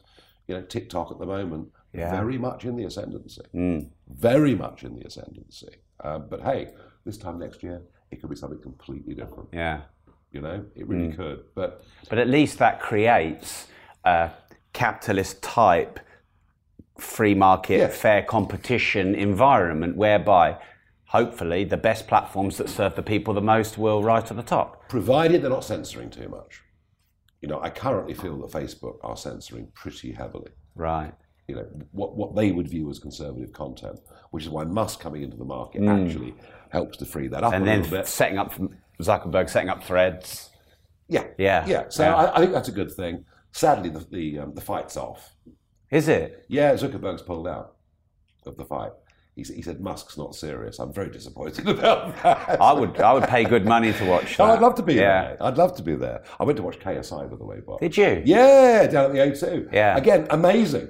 [0.47, 2.11] you know, TikTok at the moment, Yeah.
[2.11, 3.43] very much in the ascendancy.
[4.09, 5.77] Very much in the ascendancy.
[6.01, 6.73] Uh, but hey,
[7.05, 9.49] this time next year, it could be something completely different.
[9.53, 9.83] Yeah.
[10.33, 11.45] You know, it really could.
[11.55, 13.67] But But at least that creates
[14.05, 14.31] a
[14.73, 16.01] capitalist type
[16.99, 20.57] free market, fair competition environment whereby
[21.09, 24.89] hopefully the best platforms that serve the people the most will rise to the top.
[24.89, 26.63] provided they're not censoring too much.
[27.41, 30.51] You know, I currently feel that Facebook are censoring pretty heavily.
[30.75, 31.13] Right.
[31.47, 33.99] You know, what, what they would view as conservative content,
[34.33, 36.35] which is why Musk coming into the market actually
[36.71, 38.07] helps to free that up And a then bit.
[38.07, 38.53] setting up
[39.01, 40.51] Zuckerberg setting up threads.
[41.09, 41.85] Yeah, Yeah, yeah.
[41.89, 42.15] So yeah.
[42.17, 43.25] I, I think that's a good thing.
[43.53, 45.35] Sadly, the the, um, the fight's off.
[45.91, 46.45] Is it?
[46.49, 47.77] Yeah, Zuckerberg's pulled out
[48.45, 48.93] of the fight.
[49.39, 50.81] He, he said Musk's not serious.
[50.81, 52.61] I'm very disappointed about that.
[52.61, 54.43] I would I would pay good money to watch that.
[54.43, 55.23] Oh, I'd love to be yeah.
[55.23, 55.37] there.
[55.43, 56.25] I'd love to be there.
[56.41, 57.79] I went to watch KSI, by the way, Bob.
[57.81, 58.23] Did you?
[58.25, 59.73] Yeah, down at the O2.
[59.73, 59.97] Yeah.
[59.97, 60.89] Again, amazing.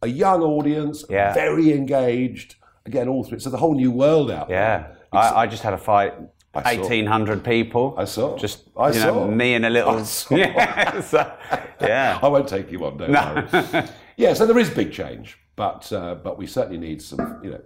[0.00, 1.34] A young audience, Yeah.
[1.34, 2.56] very engaged.
[2.86, 3.40] Again, all through.
[3.40, 4.96] So the whole new world out there.
[5.12, 5.18] Yeah.
[5.20, 6.14] I, I just had a fight.
[6.54, 6.68] I saw.
[6.82, 7.94] Eighteen hundred people.
[7.96, 8.36] I saw.
[8.38, 9.26] Just I you know, saw.
[9.26, 9.98] me and a little.
[9.98, 10.34] I saw.
[10.44, 11.00] Yeah.
[11.00, 11.32] so-
[11.80, 12.18] yeah.
[12.22, 13.88] I won't take you on, don't worry.
[14.16, 17.40] yeah, so there is big change, but uh, but we certainly need some.
[17.42, 17.60] You know,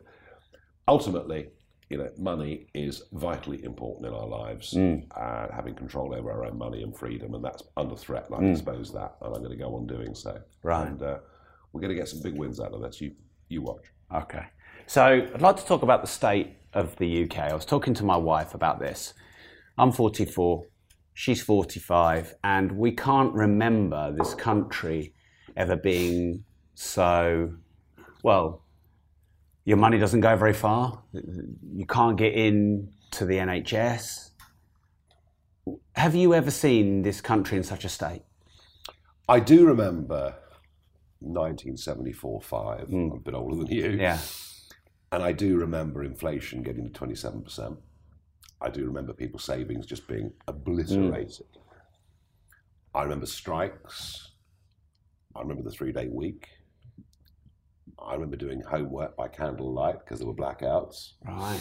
[0.88, 1.48] ultimately,
[1.90, 4.74] you know, money is vitally important in our lives.
[4.74, 5.06] Mm.
[5.16, 8.28] Uh, having control over our own money and freedom, and that's under threat.
[8.30, 10.32] And I expose that, and I'm going to go on doing so.
[10.32, 10.42] Mm.
[10.62, 10.88] Right.
[10.88, 11.18] And uh,
[11.72, 13.00] we're going to get some big wins out of this.
[13.00, 13.12] You
[13.48, 13.84] you watch.
[14.14, 14.44] Okay.
[14.86, 17.38] So I'd like to talk about the state of the UK.
[17.38, 19.14] I was talking to my wife about this.
[19.78, 20.64] I'm 44,
[21.14, 25.12] she's 45, and we can't remember this country
[25.56, 27.52] ever being so,
[28.22, 28.62] well,
[29.66, 31.02] your money doesn't go very far.
[31.12, 34.30] You can't get in to the NHS.
[35.96, 38.22] Have you ever seen this country in such a state?
[39.28, 40.36] I do remember
[41.18, 42.80] 1974 5.
[42.86, 42.94] Hmm.
[42.94, 43.90] I'm a bit older than you.
[43.90, 44.20] Yeah.
[45.10, 47.76] And I do remember inflation getting to 27%.
[48.60, 51.46] I do remember people's savings just being obliterated.
[51.52, 52.98] Hmm.
[52.98, 54.30] I remember strikes.
[55.34, 56.46] I remember the three day week.
[58.06, 61.12] I remember doing homework by candlelight because there were blackouts.
[61.26, 61.60] Right.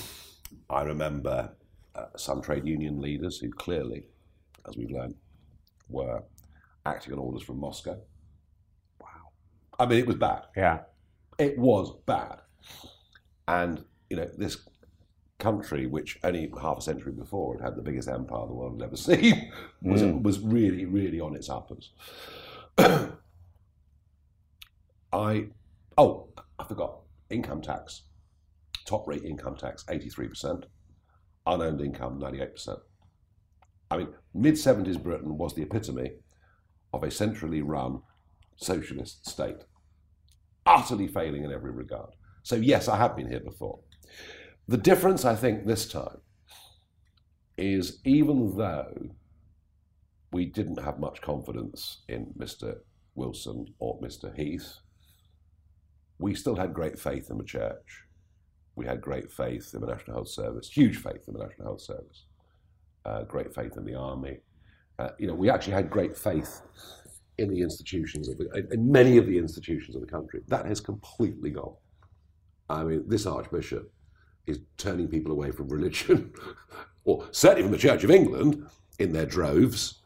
[0.69, 1.51] I remember
[1.95, 4.03] uh, some trade union leaders who clearly,
[4.67, 5.15] as we've learned,
[5.89, 6.23] were
[6.85, 7.97] acting on orders from Moscow.
[9.01, 9.31] Wow.
[9.79, 10.43] I mean, it was bad.
[10.55, 10.81] Yeah.
[11.39, 12.41] It was bad.
[13.47, 14.57] And, you know, this
[15.39, 18.87] country, which only half a century before had had the biggest empire the world had
[18.87, 21.91] ever seen, was, was really, really on its uppers.
[25.13, 25.47] I,
[25.97, 26.29] oh,
[26.59, 28.03] I forgot, income tax.
[28.85, 30.63] Top rate income tax, 83%.
[31.47, 32.79] Unearned income, 98%.
[33.91, 36.11] I mean, mid 70s Britain was the epitome
[36.93, 38.01] of a centrally run
[38.57, 39.63] socialist state
[40.65, 42.09] utterly failing in every regard.
[42.43, 43.79] So, yes, I have been here before.
[44.67, 46.21] The difference, I think, this time
[47.57, 49.09] is even though
[50.31, 52.79] we didn't have much confidence in Mr.
[53.13, 54.35] Wilson or Mr.
[54.35, 54.79] Heath,
[56.19, 58.03] we still had great faith in the church.
[58.75, 61.81] We had great faith in the National Health Service, huge faith in the National Health
[61.81, 62.25] Service,
[63.05, 64.39] uh, great faith in the army.
[64.99, 66.61] Uh, you know, we actually had great faith
[67.37, 70.41] in the institutions of the, in many of the institutions of the country.
[70.47, 71.75] That has completely gone.
[72.69, 73.91] I mean, this archbishop
[74.47, 76.33] is turning people away from religion,
[77.03, 78.67] or certainly from the Church of England
[78.99, 80.01] in their droves.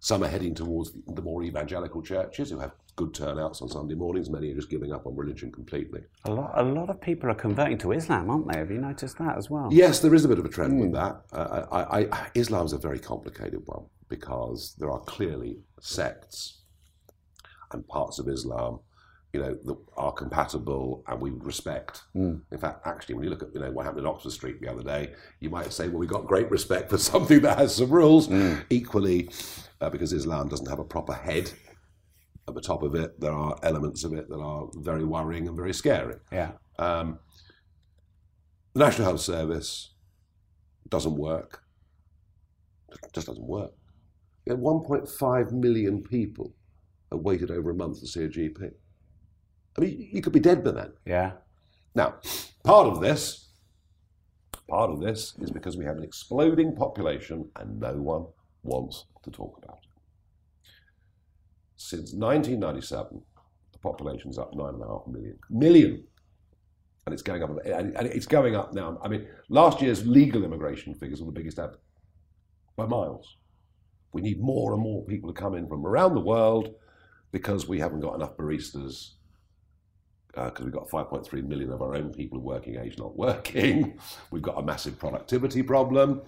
[0.00, 3.94] Some are heading towards the, the more evangelical churches who have good turnouts on Sunday
[3.94, 4.30] mornings.
[4.30, 6.00] Many are just giving up on religion completely.
[6.24, 8.58] A lot, a lot of people are converting to Islam, aren't they?
[8.58, 9.68] Have you noticed that as well?
[9.70, 11.22] Yes, there is a bit of a trend with that.
[11.32, 16.62] Uh, I, I, Islam's a very complicated one because there are clearly sects
[17.72, 18.80] and parts of Islam,
[19.36, 22.02] you know, that are compatible and we respect.
[22.50, 24.70] In fact, actually, when you look at you know what happened in Oxford Street the
[24.70, 27.90] other day, you might say, well, we've got great respect for something that has some
[27.90, 28.30] rules.
[28.70, 29.28] Equally,
[29.80, 31.52] uh, because Islam doesn't have a proper head,
[32.48, 35.56] at the top of it, there are elements of it that are very worrying and
[35.56, 36.16] very scary.
[36.32, 36.52] Yeah.
[36.78, 37.18] Um,
[38.72, 39.94] the National Health Service
[40.88, 41.62] doesn't work.
[42.90, 43.72] It just doesn't work.
[44.46, 46.54] You know, 1.5 million people
[47.10, 48.70] have waited over a month to see a GP.
[49.76, 50.92] I mean, you could be dead by then.
[51.04, 51.32] Yeah.
[51.94, 52.16] Now,
[52.64, 53.48] part of this,
[54.68, 58.26] part of this is because we have an exploding population and no one
[58.62, 60.70] wants to talk about it.
[61.76, 63.22] Since 1997,
[63.72, 65.38] the population's up nine and a half million.
[65.50, 66.04] Million.
[67.06, 68.98] And it's going up, and and it's going up now.
[69.00, 71.78] I mean, last year's legal immigration figures were the biggest ever,
[72.74, 73.36] by miles.
[74.12, 76.74] We need more and more people to come in from around the world
[77.30, 79.12] because we haven't got enough baristas
[80.36, 83.98] Uh, because we've got 5.3 million of our own people working age not working.
[84.30, 86.20] We've got a massive productivity problem.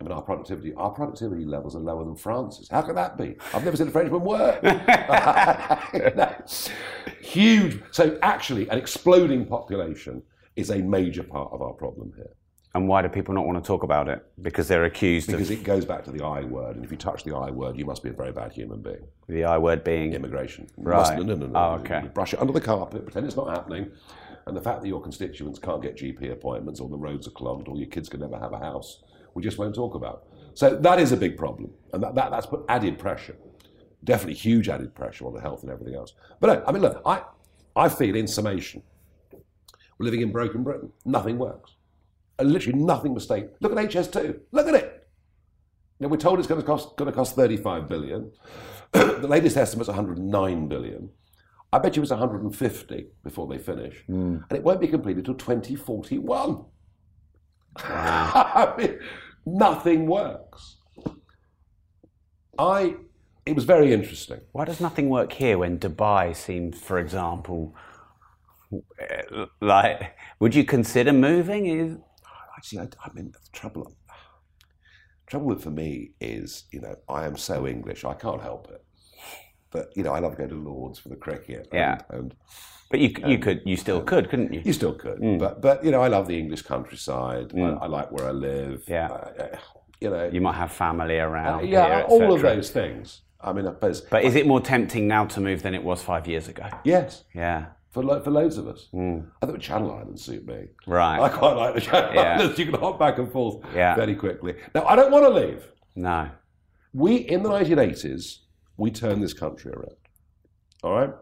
[0.00, 2.68] I mean, our productivity, our productivity levels are lower than France's.
[2.70, 3.36] How can that be?
[3.52, 4.62] I've never seen a Frenchman work.
[7.20, 7.82] Huge.
[7.90, 10.22] So actually, an exploding population
[10.54, 12.30] is a major part of our problem here.
[12.76, 14.22] And why do people not want to talk about it?
[14.42, 16.98] Because they're accused Because of it goes back to the I word, and if you
[16.98, 19.06] touch the I word, you must be a very bad human being.
[19.28, 20.12] the I word being.
[20.12, 20.66] Immigration.
[20.76, 20.98] Right.
[20.98, 21.58] must- no, no, no, no.
[21.58, 22.02] Oh, okay.
[22.02, 23.90] You brush it under the carpet, pretend it's not happening,
[24.46, 27.66] and the fact that your constituents can't get GP appointments, or the roads are clogged,
[27.66, 29.02] or your kids can never have a house,
[29.32, 30.26] we just won't talk about.
[30.52, 33.36] So that is a big problem, and that, that that's put added pressure,
[34.04, 36.12] definitely huge added pressure on the health and everything else.
[36.40, 37.22] But no, I mean, look, I
[37.74, 38.82] I feel in summation,
[39.96, 40.92] we're living in broken Britain.
[41.06, 41.75] Nothing works.
[42.40, 43.46] Literally nothing mistake.
[43.60, 44.40] Look at HS2.
[44.52, 45.08] Look at it.
[45.98, 48.32] Now we're told it's going to cost going to cost 35 billion.
[48.92, 51.10] the latest estimate's 109 billion.
[51.72, 56.64] I bet you it's 150 before they finish, and it won't be completed till 2041.
[57.78, 58.98] I mean,
[59.44, 60.76] nothing works.
[62.58, 62.96] I.
[63.44, 64.40] It was very interesting.
[64.52, 67.76] Why does nothing work here when Dubai seems, for example,
[68.98, 72.02] eh, like, would you consider moving?
[72.56, 73.96] Actually, I, I mean, the trouble.
[75.26, 78.84] Trouble with for me is, you know, I am so English, I can't help it.
[79.72, 81.68] But you know, I love to go to Lords for the cricket.
[81.72, 81.98] And, Yeah.
[82.10, 82.34] and
[82.90, 84.62] but you you could you still could, couldn't you?
[84.64, 87.52] You still could, but but you know, I love the English countryside.
[87.58, 88.84] I, I like where I live.
[88.86, 89.08] Yeah.
[89.08, 89.56] Uh, uh,
[90.00, 91.66] you know, You might have family around.
[91.66, 93.22] yeah, here, all of those things.
[93.40, 94.00] I mean, I suppose.
[94.02, 96.68] But is it more tempting now to move than it was five years ago?
[96.84, 97.66] yes, Yeah.
[97.96, 98.88] For lo- for loads of us.
[98.92, 99.20] Hmm.
[99.40, 100.66] I think Channel Islands suit me.
[100.86, 101.18] Right.
[101.18, 102.34] I quite like the Channel Yeah.
[102.34, 102.58] Islands.
[102.58, 103.94] You can hop back and forth Yeah.
[103.94, 104.54] very quickly.
[104.74, 105.66] Now, I don't want to leave.
[105.94, 106.28] No.
[106.92, 108.40] We in the 1980s,
[108.76, 109.96] we turned this country around.
[110.82, 111.14] All right.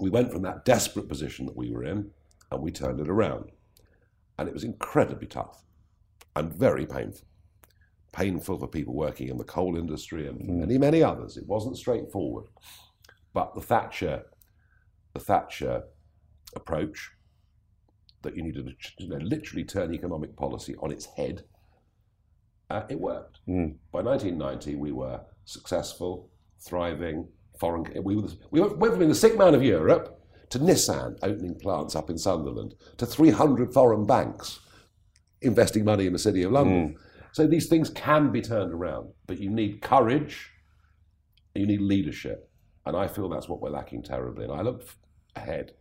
[0.00, 2.10] We went from that desperate position that we were in,
[2.50, 3.52] and we turned it around,
[4.36, 5.62] and it was incredibly tough
[6.34, 7.28] and very painful.
[8.10, 10.58] Painful for people working in the coal industry and hmm.
[10.58, 11.36] many, many others.
[11.36, 12.46] It wasn't straightforward,
[13.32, 14.24] but the Thatcher,
[15.14, 15.84] the Thatcher
[16.54, 17.10] approach
[18.22, 21.44] that you needed to you know, literally turn economic policy on its head,
[22.70, 23.38] uh, it worked.
[23.92, 27.84] By 1990, we were successful, thriving, foreign.
[28.02, 31.94] We, were, we went from being the sick man of Europe to Nissan opening plants
[31.94, 34.60] up in Sunderland to 300 foreign banks
[35.42, 36.96] investing money in the city of London.
[37.32, 40.50] So these things can be turned around, but you need courage,
[41.54, 42.50] you need leadership,
[42.86, 44.44] and I feel that's what we're lacking terribly.
[44.44, 44.84] And I look
[45.36, 45.72] ahead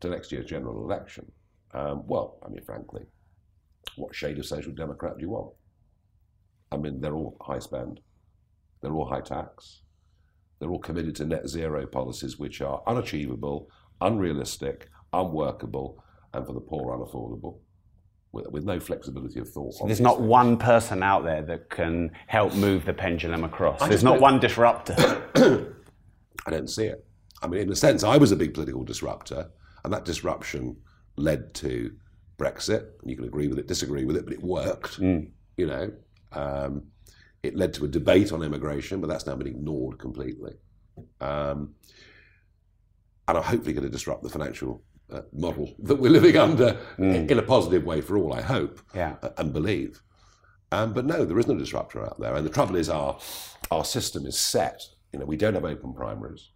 [0.00, 1.30] to next year's general election.
[1.72, 3.02] Um, well, I mean, frankly,
[3.96, 5.52] what shade of social democrat do you want?
[6.72, 8.00] I mean, they're all high spend,
[8.80, 9.82] they're all high tax,
[10.58, 13.68] they're all committed to net zero policies which are unachievable,
[14.00, 16.02] unrealistic, unworkable,
[16.32, 17.58] and for the poor, unaffordable,
[18.32, 19.74] with, with no flexibility of thought.
[19.80, 20.28] on There's not things.
[20.28, 23.80] one person out there that can help move the pendulum across.
[23.86, 24.94] There's not one disruptor.
[26.46, 27.04] I don't see it.
[27.44, 29.50] I mean, in a sense, I was a big political disruptor,
[29.84, 30.76] and that disruption
[31.16, 31.92] led to
[32.38, 32.86] Brexit.
[33.02, 34.98] And you can agree with it, disagree with it, but it worked.
[35.56, 35.92] You know,
[36.32, 36.84] um,
[37.42, 40.54] it led to a debate on immigration, but that's now been ignored completely.
[41.20, 41.74] Um,
[43.28, 44.82] and I'm hopefully going to disrupt the financial
[45.12, 48.32] uh, model that we're living under in, in a positive way for all.
[48.32, 49.16] I hope Yeah.
[49.36, 50.00] and believe.
[50.72, 52.34] Um, but no, there is no disruptor out there.
[52.34, 53.18] And the trouble is, our
[53.70, 54.80] our system is set.
[55.12, 56.50] You know, we don't have open primaries.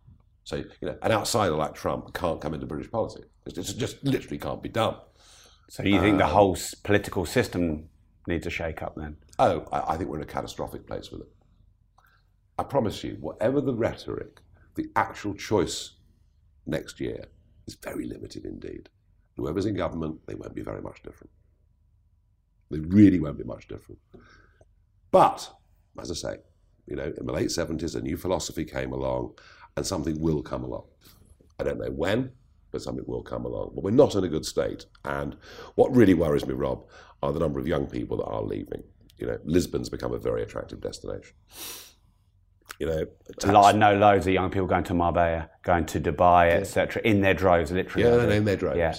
[0.49, 3.27] So you know, an outsider like Trump can't come into British politics.
[3.45, 4.97] It just, literally can't be done.
[5.69, 7.91] So you think the um, whole political system
[8.27, 9.19] needs a shake up then?
[9.39, 11.29] Oh, I, I think we're in a catastrophic place with it.
[12.59, 14.41] I promise you, whatever the rhetoric,
[14.75, 15.97] the actual choice
[16.65, 17.27] next year
[17.67, 18.89] is very limited indeed.
[19.37, 21.31] Whoever's in government, they won't be very much different.
[22.71, 24.01] They really won't be much different.
[25.11, 25.51] But,
[26.01, 26.37] as I say,
[26.87, 29.35] you know, in the late 70s, a new philosophy came along
[29.79, 30.85] and something will come along.
[31.59, 32.33] I don't know when,
[32.71, 33.73] but something will come along.
[33.75, 34.85] But we're not in a good state.
[35.05, 35.37] And
[35.77, 36.85] what really worries me, Rob,
[37.23, 38.83] are the number of young people that are leaving.
[39.19, 41.35] You know, Lisbon's become a very attractive destination.
[42.79, 43.07] You know,
[43.45, 47.35] I know loads of young people going to Marbella, going to Dubai, etc., in their
[47.35, 48.09] droves, literally.
[48.09, 48.79] Yeah, in their droves.
[48.79, 48.95] Yeah.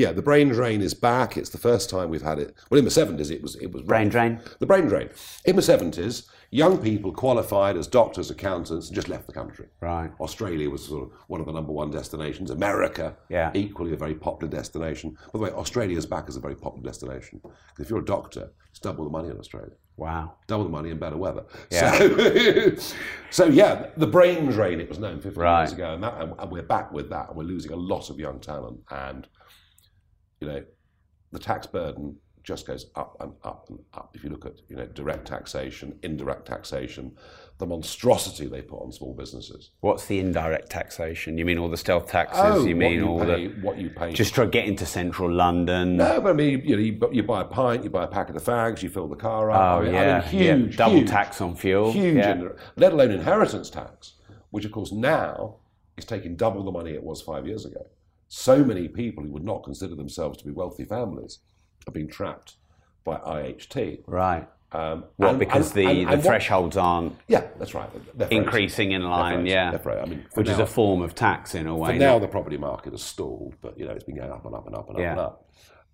[0.00, 0.12] Yeah.
[0.12, 1.36] the brain drain is back.
[1.36, 2.54] It's the first time we've had it.
[2.70, 4.40] Well, in the seventies, it was it was Brain drain?
[4.58, 5.10] The brain drain.
[5.44, 9.66] In the seventies, young people qualified as doctors, accountants, and just left the country.
[9.80, 10.10] Right.
[10.20, 12.50] Australia was sort of one of the number one destinations.
[12.50, 13.50] America, Yeah.
[13.54, 15.16] equally a very popular destination.
[15.32, 17.40] By the way, Australia's back as a very popular destination.
[17.78, 20.34] if you're a doctor, it's double the money in Australia Wow.
[20.46, 21.44] double the money and better weather.
[21.70, 21.98] Yeah.
[21.98, 22.74] So,
[23.30, 25.60] so yeah, the brain drain it was known 15 Right.
[25.62, 28.10] years ago, and, that, and, and we're back with that, and we're losing a lot
[28.10, 28.80] of young talent.
[28.90, 29.26] And
[30.40, 30.62] you know,
[31.32, 34.10] the tax burden just goes up and up and up.
[34.14, 37.12] If you look at you know direct taxation, indirect taxation,
[37.58, 39.70] the monstrosity they put on small businesses.
[39.80, 41.36] What's the indirect taxation?
[41.36, 42.40] You mean all the stealth taxes?
[42.42, 44.86] Oh, you mean Oh, you all pay, the what you pay just to get into
[44.86, 45.98] central London?
[45.98, 48.34] No, but I mean, you know, you, you buy a pint, you buy a packet
[48.34, 49.60] of the fags, you fill the car up.
[49.60, 50.76] Oh I mean, yeah, I mean, huge, yeah.
[50.78, 51.92] Double huge, tax on fuel.
[51.92, 52.32] huge, Yeah.
[52.32, 54.14] in- let alone inheritance tax,
[54.50, 55.56] which of course now
[55.98, 57.86] is taking double the money it was five years ago.
[58.32, 61.40] So many people who would not consider themselves to be wealthy families
[61.88, 62.54] are being trapped
[63.02, 64.04] by IHT.
[64.06, 64.48] Right.
[64.70, 67.90] Um, Well, and- because and- the, and- the what- thresholds aren't yeah, that's right.
[68.16, 69.46] They're increasing in line.
[69.46, 69.76] Yeah.
[69.84, 71.94] I mean, Which is a form of tax in a way.
[71.94, 74.54] For now, the property market has stalled, but you know it's been going up and
[74.54, 75.50] up and up and up and up.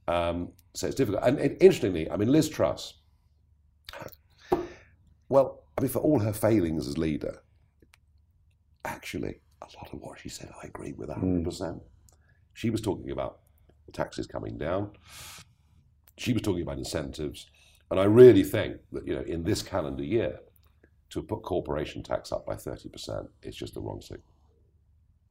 [0.07, 1.25] Um, so it's difficult.
[1.25, 2.99] And, and interestingly, I mean, Liz Truss.
[5.31, 7.39] Well, I mean, for all her failings as leader,
[8.85, 11.81] actually, a lot of what she said, I agree with hundred percent.
[12.57, 13.41] She was talking about
[13.93, 14.91] taxes coming down.
[16.17, 17.47] She was talking about incentives,
[17.91, 20.41] and I really think that you know, in this calendar year,
[21.11, 24.25] to put corporation tax up by thirty percent, it's just the wrong signal.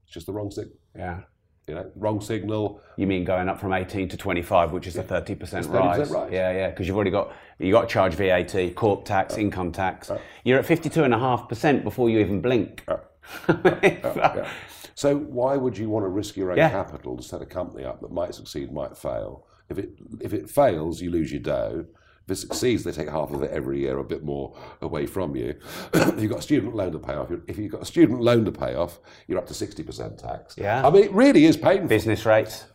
[0.04, 0.78] It's just the wrong signal.
[0.96, 1.22] yeah.
[1.68, 2.80] You know, wrong signal.
[2.96, 6.10] You mean going up from 18 to 25, which is a 30% It's 30% rise?
[6.12, 6.32] rise.
[6.32, 10.12] Yeah, yeah, because you've already got you got to charge VAT, corp tax, income tax.
[10.44, 12.86] You're at 52.5% before you even blink.
[12.88, 14.52] Yeah.
[14.96, 16.70] So why would you want to risk your own Yeah.
[16.70, 19.46] capital to set a company up that might succeed, might fail?
[19.70, 19.90] If it
[20.22, 21.86] if it fails, you lose your dough.
[22.26, 25.36] If it succeeds, they take half of it every year, a bit more away from
[25.36, 25.56] you.
[25.94, 28.46] if you've got a student loan to pay off, if you've got a student loan
[28.46, 30.56] to pay off, you're up to sixty percent tax.
[30.58, 30.86] Yeah.
[30.88, 31.88] I mean, it really is painful.
[31.90, 32.66] Business rates,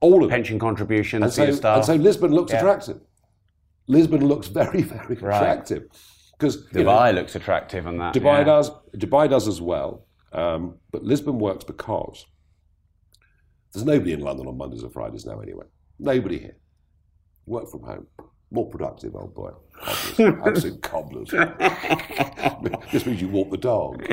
[0.00, 0.34] All of it.
[0.34, 2.58] pension contributions And so, and so Lisbon looks Yeah.
[2.58, 3.00] attractive.
[3.88, 5.88] Lisbon looks very, very attractive
[6.38, 8.14] because Dubai looks attractive on that.
[8.14, 8.44] Dubai yeah.
[8.44, 8.70] does.
[8.96, 10.05] Dubai does as well.
[10.32, 12.26] Um, but Lisbon works because
[13.72, 15.40] there's nobody in London on Mondays or Fridays now.
[15.40, 15.66] Anyway,
[15.98, 16.56] nobody here.
[17.46, 18.06] Work from home.
[18.50, 19.50] More productive, old boy.
[20.18, 21.30] Absolute cobblers.
[22.92, 24.02] this means you walk the dog.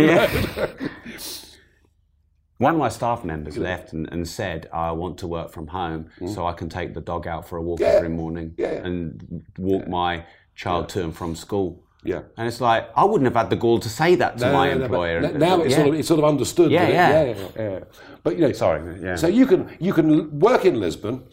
[2.57, 6.09] One of my staff members left and, and said, I want to work from home
[6.27, 7.81] so I can take the dog out for a walk Mm.
[7.83, 7.87] Yeah.
[7.89, 8.85] every morning Yeah, yeah.
[8.85, 11.83] and walk my child to and from school.
[12.05, 12.21] Yeah.
[12.37, 14.73] And it's like, I wouldn't have had the gall to say that to my No,
[14.73, 15.17] no, no, employer.
[15.19, 15.77] n- now it's Yeah.
[15.77, 16.71] sort of it's sort of understood.
[16.71, 17.23] Yeah, it- yeah.
[17.23, 17.79] yeah, yeah.
[18.23, 19.15] But you know, Sorry, yeah.
[19.15, 21.23] So you can you can work in Lisbon,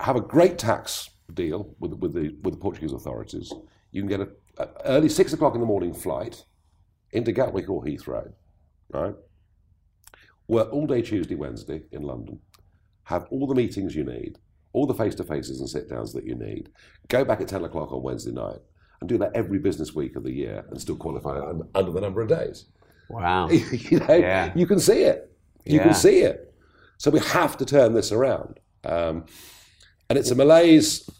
[0.00, 3.52] have a great tax deal with with the with the Portuguese authorities.
[3.92, 4.28] You can get a,
[4.62, 6.44] a early six o'clock in the morning flight
[7.12, 8.32] into Gatwick or Heathrow,
[8.92, 9.14] right?
[10.48, 12.40] Work all day Tuesday, Wednesday in London.
[13.04, 14.38] Have all the meetings you need,
[14.72, 16.70] all the face to faces and sit downs that you need.
[17.08, 18.58] Go back at ten o'clock on Wednesday night
[19.00, 21.40] and do that every business week of the year and still qualify
[21.74, 22.66] under the number of days
[23.08, 23.48] Wow.
[23.50, 24.52] you know, Yeah.
[24.54, 25.32] you can see it.
[25.64, 25.82] You Yeah.
[25.82, 26.54] can see it.
[26.96, 28.60] So we have to turn this around.
[28.84, 29.24] Um,
[30.08, 31.10] and it's a malaise.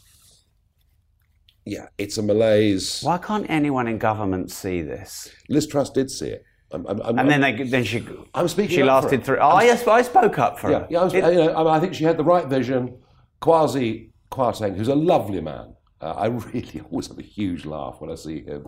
[1.65, 3.01] Yeah, it's a malaise.
[3.03, 5.29] Why can't anyone in government see this?
[5.49, 6.45] Liz Truss did see it.
[6.71, 9.39] I'm, I'm, I'm, And then they, then she, I'm speaking she lasted through.
[9.41, 10.87] Oh, yes, I spoke up for yeah, her.
[10.89, 12.97] yeah, I, was, It- you know, I, think she had the right vision.
[13.41, 15.75] Kwasi Kwarteng, who's a lovely man.
[16.01, 18.67] Uh, I really always have a huge laugh when I see him.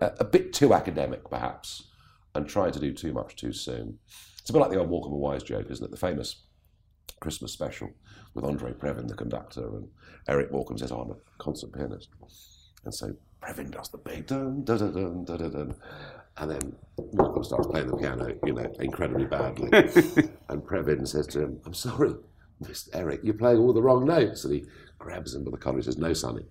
[0.00, 1.84] Uh, a bit too academic, perhaps,
[2.34, 3.98] and trying to do too much too soon.
[4.38, 5.90] It's a bit like the old Morecambe and Wise joke, isn't it?
[5.90, 6.42] The famous
[7.20, 7.90] Christmas special
[8.34, 9.88] with Andre Previn, the conductor, and
[10.28, 12.10] Eric Morecambe says, oh, I'm a concert pianist.
[12.84, 13.12] And so
[13.42, 15.74] Previn does the big dun, dun, dun, dun, dun, dun, dun.
[16.38, 16.76] And then
[17.14, 19.70] Morecambe starts playing the piano, you know, incredibly badly.
[20.48, 22.14] and Previn says to him, I'm sorry,
[22.62, 22.90] Mr.
[22.92, 24.44] Eric, you're playing all the wrong notes.
[24.44, 24.66] And he
[24.98, 26.46] grabs him by the collar and says, No, Sonny,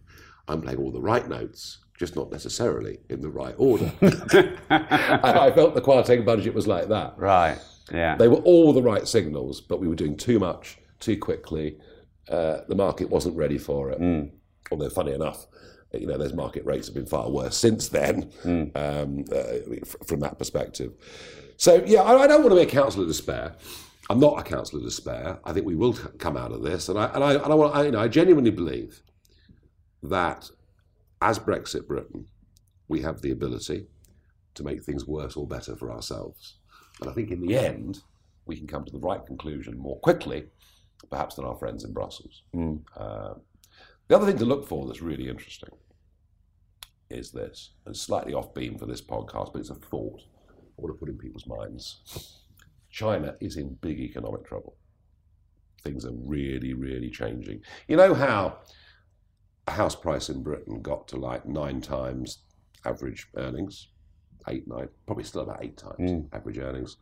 [0.48, 3.91] I'm playing all the right notes, just not necessarily in the right order.
[4.02, 7.18] and I felt the Kwarteng budget was like that.
[7.18, 7.58] Right.
[7.91, 8.16] Yeah.
[8.16, 11.78] They were all the right signals, but we were doing too much too quickly.
[12.30, 14.00] Uh, the market wasn't ready for it.
[14.72, 15.46] Although, funny enough,
[15.93, 18.32] you know, those market rates have been far worse since then
[18.76, 20.93] um, uh, from that perspective.
[21.58, 23.56] So, yeah, I, I don't want to be a counsel of despair.
[24.10, 25.39] I'm not a counsel of despair.
[25.43, 26.89] I think we will come out of this.
[26.89, 29.01] And I, and I, and I, want, I, you know, I genuinely believe
[30.03, 30.49] that
[31.22, 32.28] as Brexit Britain,
[32.88, 33.88] we have the ability
[34.53, 36.58] to make things worse or better for ourselves.
[37.01, 38.01] And I think in the end,
[38.45, 40.45] we can come to the right conclusion more quickly,
[41.10, 42.43] perhaps than our friends in Brussels.
[42.95, 43.34] Uh,
[44.08, 45.70] the other thing to look for that's really interesting
[47.10, 50.22] is this, and slightly off beam for this podcast, but it's a thought
[50.78, 52.41] I want to put in people's minds.
[52.96, 54.78] China is in big economic trouble.
[55.84, 57.60] Things are really, really changing.
[57.89, 58.60] You know how
[59.68, 62.43] a house price in Britain got to like nine times
[62.86, 63.89] average earnings?
[64.48, 66.26] Eight, nine, probably still about eight times mm.
[66.32, 66.96] average earnings.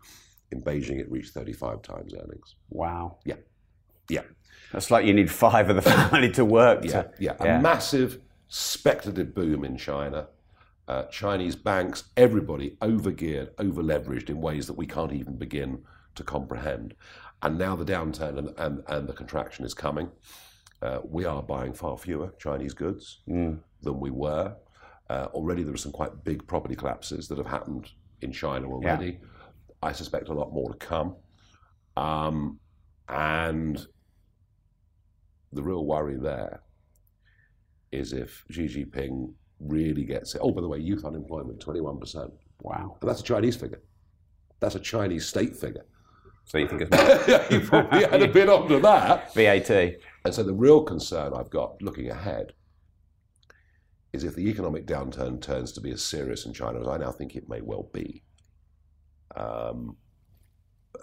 [0.52, 2.56] In Beijing, it reached 35 times earnings.
[2.70, 3.20] Wow.
[3.24, 3.36] Yeah.
[4.10, 4.24] Yeah.
[4.72, 6.84] That's like you need five of the family to work.
[6.84, 10.30] Yeah, to, yeah, a massive speculative boom in China.
[10.88, 15.82] Uh, Chinese banks, everybody overgeared, over leveraged in ways that we can't even begin
[16.16, 16.94] to comprehend.
[17.42, 20.12] And now the downturn and, and, and the contraction is coming.
[20.82, 23.22] Uh, we are buying far fewer Chinese goods
[23.82, 24.56] than we were.
[25.10, 27.90] Uh, already there are some quite big property collapses that have happened
[28.22, 29.20] in China already.
[29.82, 31.16] I suspect a lot more to come.
[31.96, 32.60] Um,
[33.08, 33.86] and
[35.52, 36.62] the real worry there
[37.92, 39.34] is if Xi Jinping
[39.68, 40.42] really gets it.
[40.44, 42.32] Oh, by the way, youth unemployment, 21%.
[42.62, 42.98] Wow.
[43.02, 43.82] And that's a Chinese figure.
[44.60, 45.86] That's a Chinese state figure.
[46.46, 49.34] So you think it's he probably had a bit onto that.
[49.34, 49.70] VAT?
[50.26, 52.54] And so the real concern I've got looking ahead
[54.12, 57.12] is if the economic downturn turns to be as serious in China as I now
[57.12, 58.24] think it may well be,
[59.36, 59.98] um,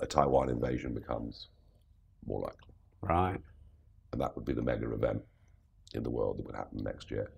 [0.00, 1.48] a Taiwan invasion becomes
[2.24, 2.74] more likely.
[3.02, 3.40] Right.
[4.12, 5.22] And that would be the mega event
[5.94, 7.32] in the world that would happen next year.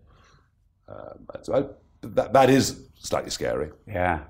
[0.89, 3.71] Um, and so I, that, that is slightly scary.
[3.87, 4.21] Yeah.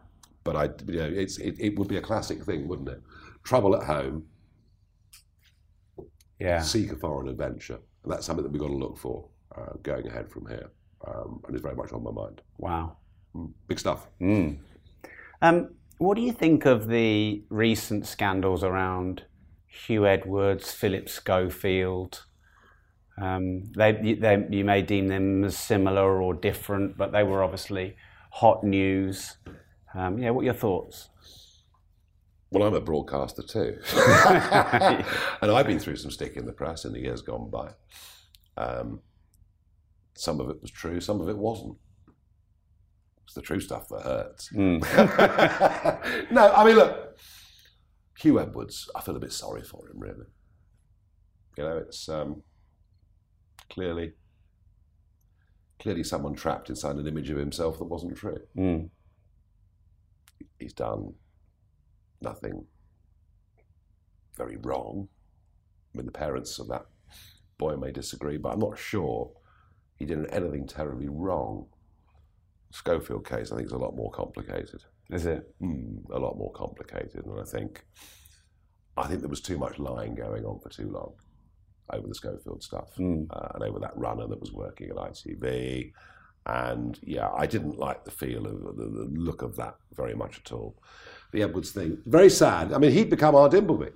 [0.45, 3.01] But I, you know, it's, it, it would be a classic thing, wouldn't it?
[3.45, 4.25] Trouble at home,
[6.39, 6.61] Yeah.
[6.61, 7.79] seek a foreign adventure.
[8.03, 10.71] And that's something that we've got to look for uh, going ahead from here.
[11.07, 12.41] Um, and it's very much on my mind.
[12.59, 12.97] Wow.
[13.69, 14.09] Big stuff.
[15.41, 19.25] Um, what do you think of the recent scandals around
[19.87, 22.25] Huw Edwards, Philip Schofield?
[23.21, 27.97] Um, they, they, you may deem them as similar or different, but they were obviously
[28.31, 29.37] hot news.
[29.95, 31.11] Um, yeah, what are your thoughts?
[32.51, 33.79] Well, I'm a broadcaster too.
[35.41, 37.71] and I've been through some stick in the press in the years gone by.
[38.57, 39.01] Um,
[40.15, 41.77] some of it was true, some of it wasn't.
[43.25, 44.53] It's the true stuff that hurts.
[46.31, 47.17] no, I mean, look,
[48.21, 50.27] Huw Edwards, I feel a bit sorry for him, really.
[51.57, 52.43] You know, it's um,
[53.73, 54.13] clearly,
[55.81, 58.41] clearly someone trapped inside an image of himself that wasn't true.
[58.57, 58.91] Mm.
[60.59, 61.15] He's done
[62.21, 62.67] nothing
[64.37, 65.09] very wrong.
[65.93, 66.87] I mean, the parents of that
[67.59, 69.33] boy may disagree, but I'm not sure
[69.97, 71.67] he did anything terribly wrong.
[72.71, 74.85] Schofield case, I think, is a lot more complicated.
[75.11, 75.55] Is it?
[75.61, 77.85] Mm, a lot more complicated, and I think,
[78.97, 81.15] I think there was too much lying going on for too long
[81.91, 85.93] over the Schofield stuff uh, and over that runner that was working at ITV.
[86.47, 90.41] And yeah, I didn't like the feel of the, the look of that very much
[90.45, 90.75] at all.
[91.33, 92.73] The Edwards thing, very sad.
[92.73, 93.93] I mean, he'd become our Dimbleby.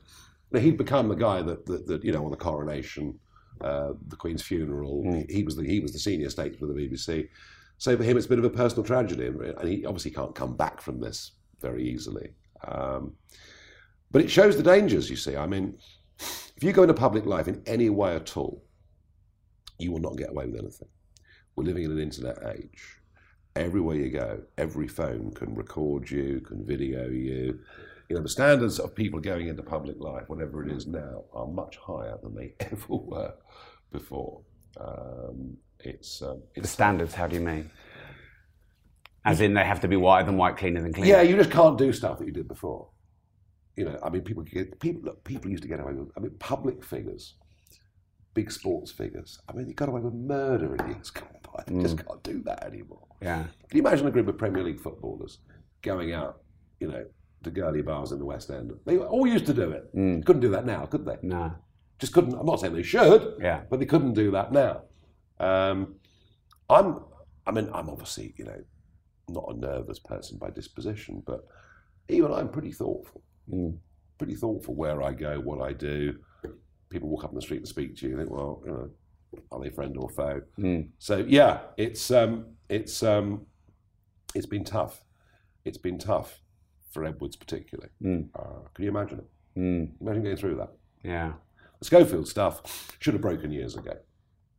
[0.56, 3.18] He'd become the guy that, that, that you know, on the coronation,
[3.60, 7.28] uh, the Queen's funeral, he was the he was the senior statesman of the BBC.
[7.78, 10.34] So for him, it's a bit of a personal tragedy, and and he obviously can't
[10.34, 12.30] come back from this very easily.
[12.66, 13.14] Um,
[14.10, 15.10] but it shows the dangers.
[15.10, 15.78] You see, I mean,
[16.56, 18.64] if you go into public life in any way at all,
[19.78, 20.88] you will not get away with anything.
[21.54, 22.98] We're living in an internet age.
[23.54, 27.60] Everywhere you go, every phone can record you, can video you.
[28.08, 31.46] You know, the standards of people going into public life, whatever it is now, are
[31.46, 33.34] much higher than they ever were
[33.92, 34.42] before.
[34.78, 37.70] Um, it's um, The it's standards, how do you mean?
[39.24, 41.06] As in they have to be whiter than white, cleaner than clean?
[41.06, 42.88] Yeah, you just can't do stuff that you did before.
[43.76, 45.02] You know, I mean, people get people.
[45.02, 46.10] Look, people used to get away with.
[46.16, 47.34] I mean, public figures,
[48.32, 49.38] big sports figures.
[49.48, 51.62] I mean, they got away with murder in years gone by.
[51.66, 53.06] They just can't do that anymore.
[53.20, 53.44] Yeah.
[53.68, 55.38] Can you imagine a group of Premier League footballers
[55.82, 56.40] going out,
[56.80, 57.04] you know,
[57.44, 58.72] to girly bars in the West End?
[58.86, 59.90] They all used to do it.
[59.92, 61.18] Couldn't do that now, could they?
[61.22, 61.52] No.
[61.98, 62.34] Just couldn't.
[62.34, 63.36] I'm not saying they should.
[63.40, 63.62] Yeah.
[63.70, 64.82] But they couldn't do that now.
[65.38, 65.96] Um,
[66.70, 67.00] I'm.
[67.46, 68.60] I mean, I'm obviously, you know,
[69.28, 71.46] not a nervous person by disposition, but
[72.08, 73.22] even I'm pretty thoughtful.
[74.18, 76.18] Pretty thoughtful where I go, what I do.
[76.88, 78.12] People walk up in the street and speak to you.
[78.12, 78.90] You think, well, you know,
[79.52, 80.40] are they friend or foe?
[80.58, 80.88] Mm.
[80.98, 83.44] So yeah, it's um, it's um,
[84.34, 85.02] it's been tough.
[85.64, 86.40] It's been tough
[86.92, 87.90] for Edwards particularly.
[88.02, 88.28] Mm.
[88.38, 89.58] Uh, can you imagine it?
[89.58, 89.90] Mm.
[90.00, 90.72] Imagine going through that.
[91.02, 91.32] Yeah.
[91.80, 93.92] The Schofield stuff should have broken years ago.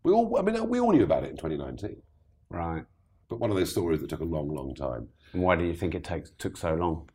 [0.03, 1.97] We all, I mean, we all knew about it in 2019,
[2.49, 2.83] Right.
[3.29, 5.07] but one of those stories that took a long, long time.
[5.33, 7.09] And why do you think it takes took so long?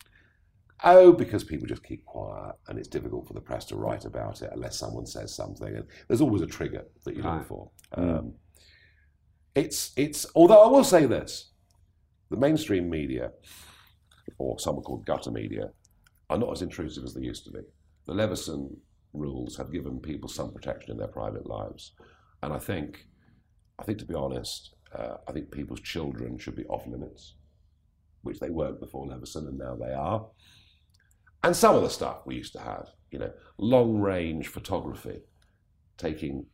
[0.85, 4.43] Oh, because people just keep quiet, and it's difficult for the press to write about
[4.43, 7.39] it unless someone says something, and there's always a trigger that you Right.
[7.39, 7.70] look for.
[7.97, 8.18] Mm.
[8.18, 8.35] Um,
[9.55, 10.26] it's it's.
[10.35, 11.53] Although I will say this,
[12.30, 13.33] the mainstream media,
[14.39, 15.70] or some are called gutter media,
[16.30, 17.61] are not as intrusive as they used to be.
[18.07, 18.76] The Leveson
[19.12, 21.93] rules have given people some protection in their private lives,
[22.43, 23.07] and I think,
[23.78, 27.35] I think to be honest, uh, I think people's children should be off limits,
[28.22, 30.26] which they weren't before Leveson, and now they are.
[31.45, 35.20] And some of the stuff we used to have, you know, long range photography,
[35.99, 36.47] taking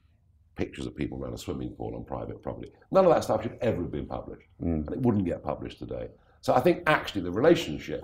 [0.57, 2.72] pictures of people around a swimming pool on private property.
[2.91, 4.86] None of that stuff should ever have been published, Mm.
[4.86, 6.09] and it wouldn't get published today.
[6.41, 8.03] So I think actually the relationship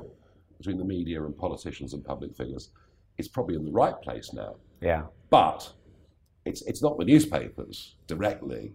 [0.59, 2.71] between the media and politicians and public figures
[3.19, 4.57] is probably in the right place now.
[4.81, 5.07] Yeah.
[5.31, 5.73] But
[6.45, 8.75] it's it's not the newspapers directly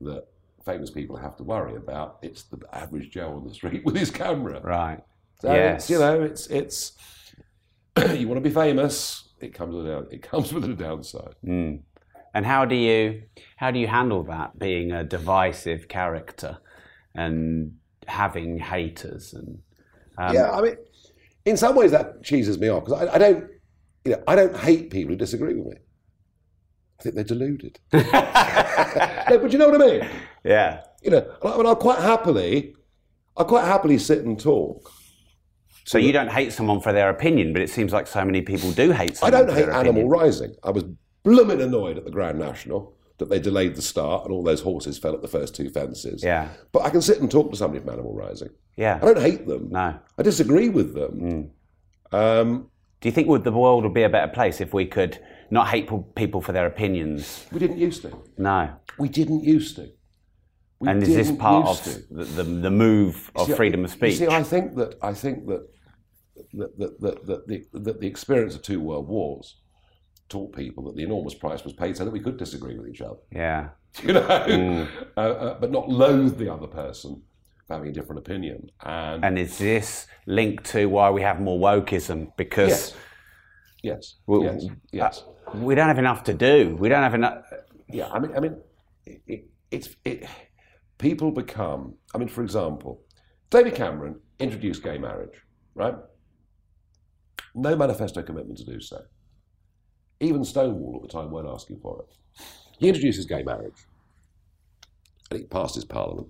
[0.00, 0.26] that
[0.64, 2.18] famous people have to worry about.
[2.22, 4.60] It's the average Joe on the street with his camera.
[4.62, 5.00] Right.
[5.40, 5.82] So Yes.
[5.82, 6.92] it's, you know, it's it's
[8.14, 9.28] you want to be famous.
[9.40, 11.34] It comes with a it comes with a downside.
[11.46, 11.80] Mm.
[12.34, 13.22] And how do you
[13.56, 16.58] how do you handle that being a divisive character
[17.14, 17.74] and
[18.06, 19.58] having haters and
[20.16, 20.76] um, yeah, I mean,
[21.44, 23.50] in some ways that cheeses me off because I, I don't,
[24.04, 25.80] you know, I don't hate people who disagree with me.
[26.98, 27.80] I think they're deluded.
[27.92, 30.08] no, but you know what I mean.
[30.44, 32.74] yeah You know, I mean, I'll quite happily,
[33.36, 34.90] I'll quite happily sit and talk.
[35.84, 38.70] So you don't hate someone for their opinion but it seems like so many people
[38.72, 39.34] do hate someone.
[39.40, 40.08] I don't hate Animal opinion.
[40.08, 40.54] Rising.
[40.62, 40.84] I was
[41.22, 44.98] blooming annoyed at the Grand National that they delayed the start and all those horses
[44.98, 46.22] fell at the first two fences.
[46.24, 48.50] yeah But I can sit and talk to somebody from Animal Rising.
[48.76, 49.68] yeah I don't hate them.
[49.70, 51.50] no I disagree with them.
[52.12, 52.70] Um,
[53.00, 55.18] do you think would the world would be a better place if we could
[55.50, 58.16] not hate people for their opinions we didn't used to.
[58.38, 59.90] no We didn't used to.
[60.80, 63.96] We and is this part of the, the, the move of See, freedom of you
[63.96, 65.68] speech See, I think that I think that
[66.54, 69.56] that, that, that, that, the, that the experience of two world wars
[70.28, 73.00] taught people that the enormous price was paid so that we could disagree with each
[73.00, 73.18] other.
[73.30, 73.68] yeah
[74.02, 74.88] You know, Mm.
[75.16, 77.22] uh, uh, but not loathe the other person
[77.66, 78.70] for having a different opinion.
[78.84, 82.94] And, and is this linked to why we have more wokeism because yes,
[83.82, 85.24] yes, Well, yes, yes.
[85.54, 87.44] we don't have enough to do we don't have enough
[87.88, 88.56] Yeah, I mean, I mean,
[89.06, 90.26] it, it, it's it.
[90.98, 91.94] People become.
[92.14, 93.02] I mean, for example,
[93.50, 95.36] David Cameron introduced gay marriage,
[95.74, 95.94] right?
[97.54, 99.02] No manifesto commitment to do so.
[100.20, 102.42] Even Stonewall at the time weren't asking for it.
[102.78, 103.86] He introduces gay marriage,
[105.30, 106.28] and it passes parliament.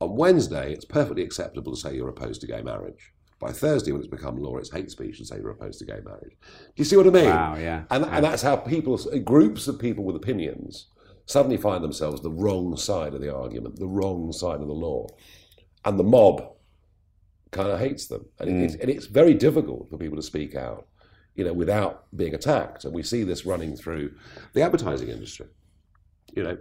[0.00, 3.12] On Wednesday, it's perfectly acceptable to say you're opposed to gay marriage.
[3.40, 6.00] By Thursday, when it's become law, it's hate speech to say you're opposed to gay
[6.04, 6.36] marriage.
[6.40, 7.30] Do you see what I mean?
[7.30, 7.84] Wow, yeah.
[7.90, 10.88] And, and that's how people, groups of people with opinions,
[11.26, 15.06] suddenly find themselves the wrong side of the argument, the wrong side of the law.
[15.84, 16.42] And the mob
[17.50, 18.26] kind of hates them.
[18.38, 18.64] And, Mm.
[18.64, 20.86] it's, and it's very difficult for people to speak out,
[21.34, 22.84] you know, without being attacked.
[22.84, 24.14] And we see this running through
[24.52, 25.46] the advertising industry.
[26.34, 26.58] You know,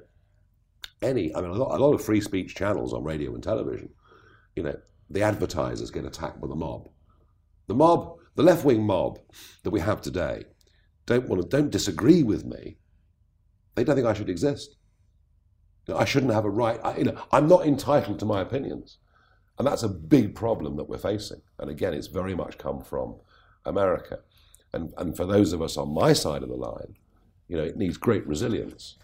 [1.02, 3.90] any, I mean, a lot, a lot of free speech channels on radio and television,
[4.56, 4.78] you know,
[5.10, 6.90] the advertisers get attacked by the mob.
[7.68, 9.20] The mob, the left wing mob
[9.64, 10.44] that we have today,
[11.06, 12.78] don't want to, don't disagree with me.
[13.76, 14.76] They don't think I should exist.
[15.94, 16.80] I shouldn't have a right.
[16.84, 18.98] I, you know, I'm not entitled to my opinions,
[19.58, 21.42] and that's a big problem that we're facing.
[21.60, 23.16] And again, it's very much come from
[23.66, 24.20] America.
[24.74, 26.96] And and for those of us on my side of the line,
[27.48, 28.98] you know, it needs great resilience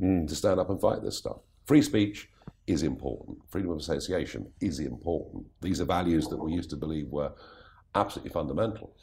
[0.00, 1.38] mm, to stand up and fight this stuff.
[1.66, 2.28] Free speech
[2.66, 3.38] is important.
[3.48, 5.46] Freedom of association is important.
[5.60, 7.32] These are values that we used to believe were
[7.94, 8.96] absolutely fundamental,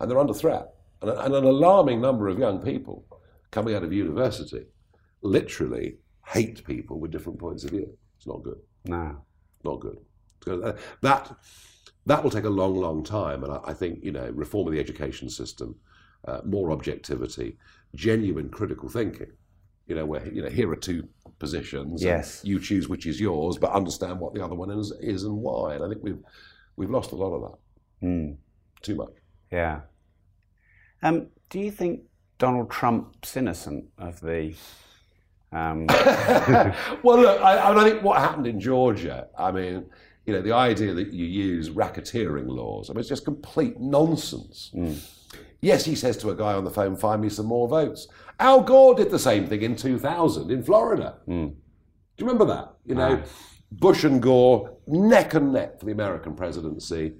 [0.00, 0.68] and they're under threat.
[1.02, 3.04] And, and an alarming number of young people
[3.50, 4.66] coming out of university
[5.22, 5.96] literally
[6.26, 7.96] hate people with different points of view.
[8.16, 8.58] It's not good.
[8.84, 9.24] no
[9.64, 9.98] Not good.
[10.46, 11.36] Uh, That
[12.06, 14.72] that will take a long, long time, and I, I think you know reform of
[14.72, 15.76] the education system,
[16.26, 17.58] uh, more objectivity,
[17.94, 19.32] genuine critical thinking.
[19.86, 21.08] You know, where you know here are two
[21.38, 22.02] positions.
[22.02, 22.42] Yes.
[22.44, 25.74] you choose which is yours, but understand what the other one is, is and why.
[25.74, 26.22] And I think we've
[26.76, 28.06] we've lost a lot of that.
[28.06, 28.36] Mm.
[28.82, 29.12] Too much.
[29.50, 29.80] Yeah.
[31.02, 32.02] Um, do you think
[32.38, 34.54] Donald Trump's innocent of the?
[35.52, 35.86] Um,
[37.02, 39.86] well, look, I, I think what happened in Georgia, I mean,
[40.28, 44.70] you know, the idea that you use racketeering laws, I mean, it's just complete nonsense.
[44.74, 44.92] Hmm.
[45.62, 48.08] Yes, he says to a guy on the phone, find me some more votes.
[48.38, 51.16] Al Gore did the same thing in 2000 in Florida.
[51.24, 51.46] Hmm.
[51.46, 51.54] Do
[52.18, 52.74] you remember that?
[52.84, 53.28] You know, ah.
[53.72, 57.14] Bush and Gore neck and neck for the American presidency.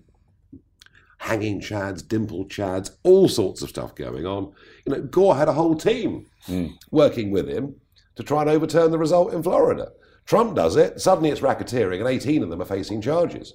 [1.16, 4.52] Hanging chads, dimple chads, all sorts of stuff going on.
[4.84, 6.66] You know, Gore had a whole team hmm.
[6.90, 7.76] working with him
[8.16, 9.92] to try and overturn the result in Florida.
[10.28, 11.00] Trump does it.
[11.00, 13.54] Suddenly, it's racketeering, and 18 of them are facing charges.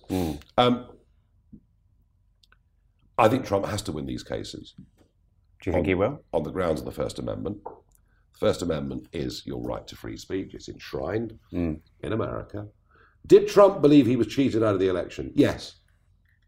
[0.58, 0.88] Um,
[3.16, 4.74] I think Trump has to win these cases
[5.62, 6.24] Do you think he will?
[6.34, 7.60] on the grounds of the First Amendment.
[7.64, 10.56] The First Amendment is your right to free speech.
[10.56, 12.68] It's enshrined in America.
[13.28, 15.32] Did Trump believe he was cheated out of the election?
[15.36, 15.76] Yes.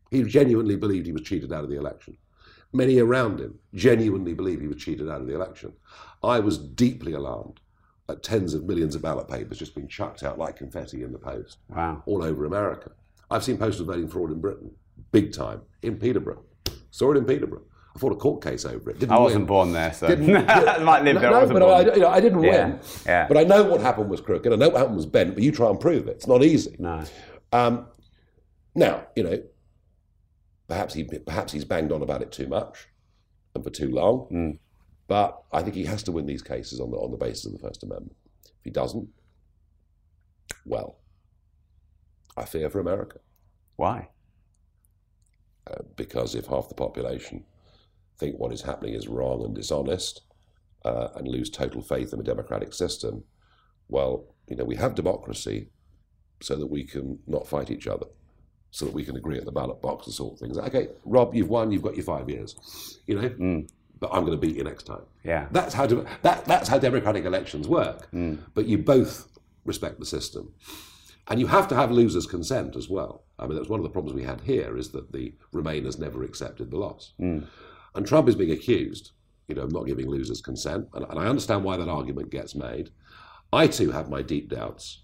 [0.10, 2.18] He genuinely believed he was cheated out of the election.
[2.74, 5.72] Many around him genuinely believe he was cheated out of the election.
[6.24, 7.60] I was deeply alarmed
[8.07, 11.18] at tens of millions of ballot papers just being chucked out like confetti in the
[11.18, 12.03] post Wow.
[12.06, 12.91] all over America.
[13.32, 14.72] I've seen postal voting fraud in Britain,
[15.11, 16.44] big time, in Peterborough.
[16.91, 17.64] Saw it in Peterborough.
[17.95, 18.99] I fought a court case over it.
[18.99, 19.48] Didn't I wasn't win.
[19.48, 21.30] born there, so Didn't- I might live no, there.
[21.30, 22.80] I no, wasn't but I, you know, I didn't Yeah, win.
[23.06, 23.27] yeah.
[23.27, 24.52] But I know what happened was crooked.
[24.52, 25.34] I know what happened was bent.
[25.34, 26.18] But you try and prove it.
[26.18, 26.76] It's not easy.
[26.77, 27.03] No.
[27.53, 27.88] Um,
[28.76, 29.41] now, you know,
[30.68, 32.88] perhaps he perhaps he's banged on about it too much
[33.56, 34.27] and for too long.
[34.32, 34.57] Mm.
[35.07, 37.53] But I think he has to win these cases on the on the basis of
[37.53, 38.15] the First Amendment.
[38.45, 39.07] If he doesn't,
[40.65, 40.98] well,
[42.38, 43.19] I fear for America
[43.76, 44.10] Why?
[45.69, 47.44] uh, because if half the population
[48.18, 50.22] think what is happening is wrong and dishonest
[50.86, 53.23] uh, and lose total faith in the democratic system,
[53.88, 55.69] well, you know, we have democracy
[56.41, 58.06] so that we can not fight each other,
[58.72, 60.57] so that we can agree at the ballot box and sort things.
[60.57, 60.68] out.
[60.68, 61.72] Okay, Rob, you've won.
[61.72, 62.56] You've got your five years.
[63.07, 63.65] You know,
[64.00, 65.04] but I'm going to beat you next time.
[65.24, 65.48] Yeah.
[65.52, 68.10] That's how that, that's how democratic elections work.
[68.10, 68.36] Hmm.
[68.54, 69.28] But you both
[69.64, 70.54] respect the system,
[71.28, 73.24] and you have to have losers' consent as well.
[73.40, 76.24] I mean, that's one of the problems we had here is that the Remainers never
[76.24, 77.40] accepted the loss, hmm.
[77.94, 79.12] and Trump is being accused,
[79.48, 82.56] you know, of not giving losers' consent, and, and I understand why that argument gets
[82.56, 82.92] made.
[83.52, 85.04] I too have my deep doubts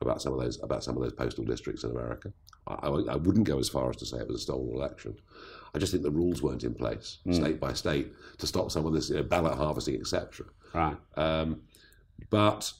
[0.00, 2.32] about some of those about some of those postal districts in America.
[2.66, 5.16] I, I, I wouldn't go as far as to say it was a stolen election.
[5.74, 7.32] I just think the rules weren't in place, hmm.
[7.32, 10.46] state by state, to stop some of this you know, ballot harvesting, etc.
[10.72, 10.96] Right.
[11.16, 11.62] Um,
[12.30, 12.72] but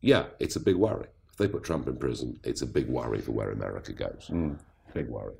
[0.00, 1.08] yeah, it's a big worry.
[1.30, 4.26] If they put Trump in prison, it's a big worry for where America goes.
[4.28, 4.54] Hmm.
[4.94, 5.34] Big worry.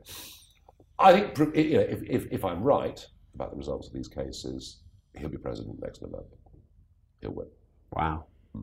[0.99, 3.05] I think you know, if, if, if I'm right
[3.35, 4.81] about the results of these cases,
[5.17, 6.27] he'll be president next November.
[7.23, 7.47] He'll win.
[7.93, 8.27] Wow.
[8.53, 8.63] Hmm.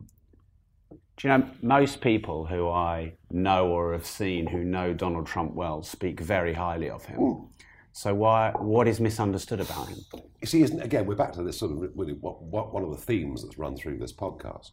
[1.16, 5.54] Do you know, most people who I know or have seen who know Donald Trump
[5.54, 7.48] well speak very highly of him.
[7.96, 8.52] So why?
[8.58, 9.96] What is misunderstood about him?
[10.42, 12.90] You see, isn't again, we're back to this sort of really what, what, one of
[12.90, 14.72] the themes that's run through this podcast.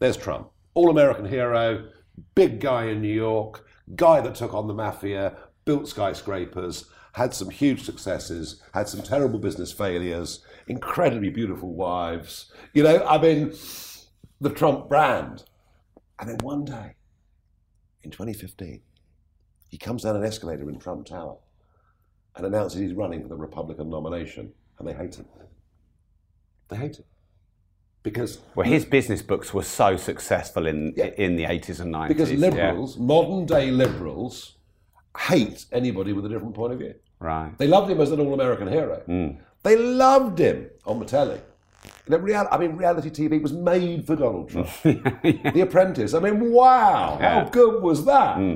[0.00, 1.90] There's Trump, all American hero,
[2.34, 7.50] big guy in New York, guy that took on the mafia, built skyscrapers, had some
[7.50, 12.52] huge successes, had some terrible business failures, incredibly beautiful wives.
[12.72, 13.54] You know, I mean,
[14.40, 15.44] the Trump brand.
[16.18, 16.96] And then one day,
[18.02, 18.80] in 2015,
[19.68, 21.36] he comes down an escalator in Trump Tower
[22.36, 25.26] and announces he's running for the Republican nomination, and they hate him.
[26.68, 27.04] They hate him
[28.02, 31.06] because Well, his business books were so successful in Yeah.
[31.18, 32.16] in the eighties and nineties.
[32.16, 34.56] because liberals, modern day liberals,
[35.18, 36.94] hate anybody with a different point of view.
[37.18, 37.52] right?
[37.58, 39.02] They loved him as an all-American hero.
[39.04, 39.28] Hmm.
[39.62, 41.38] They loved him on the telly.
[42.06, 44.68] You know, real, I mean, reality TV was made for Donald Trump.
[44.82, 46.14] The Apprentice.
[46.14, 47.44] I mean, wow, Yeah.
[47.44, 48.36] how good was that?
[48.36, 48.54] Hmm.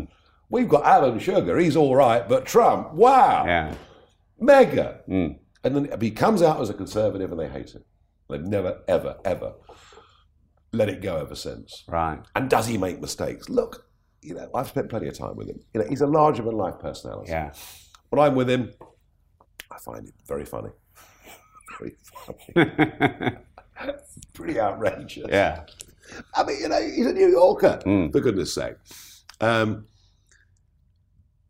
[0.50, 1.58] We've got Alan Sugar.
[1.58, 3.44] He's all right, but Trump, wow.
[3.46, 3.74] Yeah.
[4.38, 5.00] mega.
[5.08, 7.84] And then he comes out as a conservative and they hate him.
[8.28, 9.54] They've never, ever, ever
[10.72, 11.84] let it go ever since.
[11.88, 12.18] Right.
[12.36, 13.48] And does he make mistakes?
[13.48, 13.86] Look,
[14.20, 15.60] you know, I've spent plenty of time with him.
[15.72, 17.30] You know, he's a larger than life personality.
[17.30, 17.52] Yeah.
[18.10, 18.72] When I'm with him,
[19.70, 20.70] I find it very funny.
[21.78, 21.96] Very
[22.54, 23.36] funny.
[24.32, 25.26] Pretty outrageous.
[25.28, 25.64] Yeah.
[26.36, 28.76] I mean, you know, he's a New Yorker, for goodness sake.
[29.40, 29.86] Um,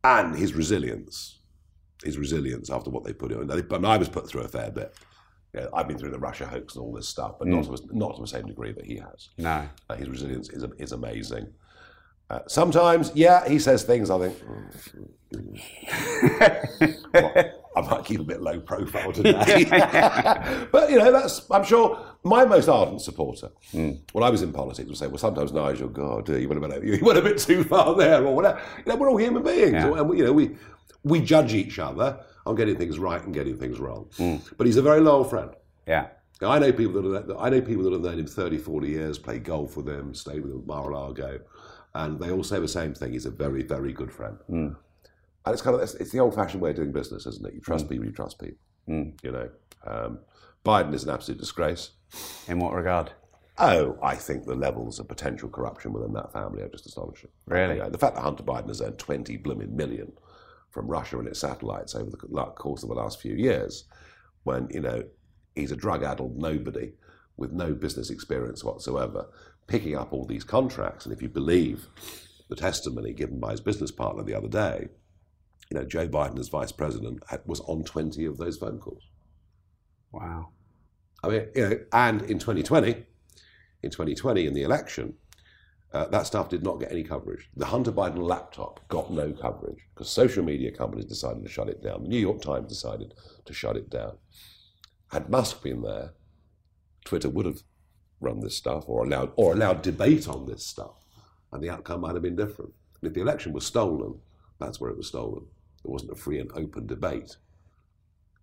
[0.04, 1.40] and his resilience,
[2.04, 3.46] his resilience after what they put in.
[3.46, 4.94] But I was put through a fair bit.
[5.54, 8.16] Yeah, I've been through the Russia hoax and all this stuff, but not, to, not
[8.16, 9.30] to the same degree that he has.
[9.38, 9.68] No.
[9.88, 11.46] Uh, his resilience is, is amazing.
[12.28, 14.36] Uh, sometimes, yeah, he says things I think,
[15.32, 15.60] "Mm,
[17.14, 19.64] well, I might keep a bit low profile today.
[20.72, 23.92] but, you know, that's, I'm sure, my most ardent supporter hmm.
[24.12, 26.84] when I was in politics would say, well, sometimes Nigel, God, you went a bit,
[26.84, 28.60] you went a bit too far there or whatever.
[28.78, 29.72] You know, we're all human beings.
[29.72, 29.94] Yeah.
[29.94, 30.56] And, we- you know, we,
[31.02, 34.08] we judge each other on getting things right and getting things wrong.
[34.16, 34.36] Hmm.
[34.56, 35.50] But he's a very loyal friend.
[35.86, 36.08] Yeah.
[36.42, 39.18] I know people that are, I know people that have known him 30, 40 years,
[39.18, 41.40] play golf with him, stay with him at Mar-a-Lago,
[41.94, 43.12] and they all say the same thing.
[43.12, 44.36] He's a very, very good friend.
[44.48, 44.68] Hmm.
[45.46, 47.54] And it's kind of it's, the old-fashioned way of doing business, isn't it?
[47.54, 48.58] You trust people, you trust people.
[48.86, 49.50] You know,
[49.86, 50.18] um,
[50.64, 51.90] Biden is an absolute disgrace.
[52.48, 53.12] In what regard?
[53.58, 57.30] Oh, I think the levels of potential corruption within that family are just astonishing.
[57.46, 57.76] Really?
[57.76, 60.12] You know, the fact that Hunter Biden has earned 20 blooming million
[60.70, 63.84] from Russia and its satellites over the course of the last few years,
[64.42, 65.04] when, you know,
[65.54, 66.92] he's a drug addled nobody
[67.36, 69.26] with no business experience whatsoever,
[69.66, 71.06] picking up all these contracts.
[71.06, 71.86] And if you believe
[72.48, 74.88] the testimony given by his business partner the other day,
[75.70, 79.02] you know, Joe Biden as vice president was on 20 of those phone calls.
[80.12, 80.50] Wow.
[81.22, 83.04] I mean, you know, and in 2020,
[83.82, 85.14] in 2020 in the election,
[85.92, 87.48] uh, that stuff did not get any coverage.
[87.56, 91.82] The Hunter Biden laptop got no coverage because social media companies decided to shut it
[91.82, 92.02] down.
[92.02, 93.14] The New York Times decided
[93.44, 94.18] to shut it down.
[95.12, 96.14] Had Musk been there,
[97.04, 97.62] Twitter would have
[98.20, 101.04] run this stuff or allowed or allowed debate on this stuff,
[101.52, 102.72] and the outcome might have been different.
[103.00, 104.18] And if the election was stolen,
[104.58, 105.46] that's where it was stolen.
[105.84, 107.36] There wasn't a free and open debate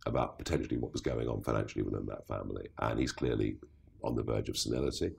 [0.05, 3.57] about potentially what was going on financially within that family, and he's clearly
[4.03, 5.11] on the verge of senility.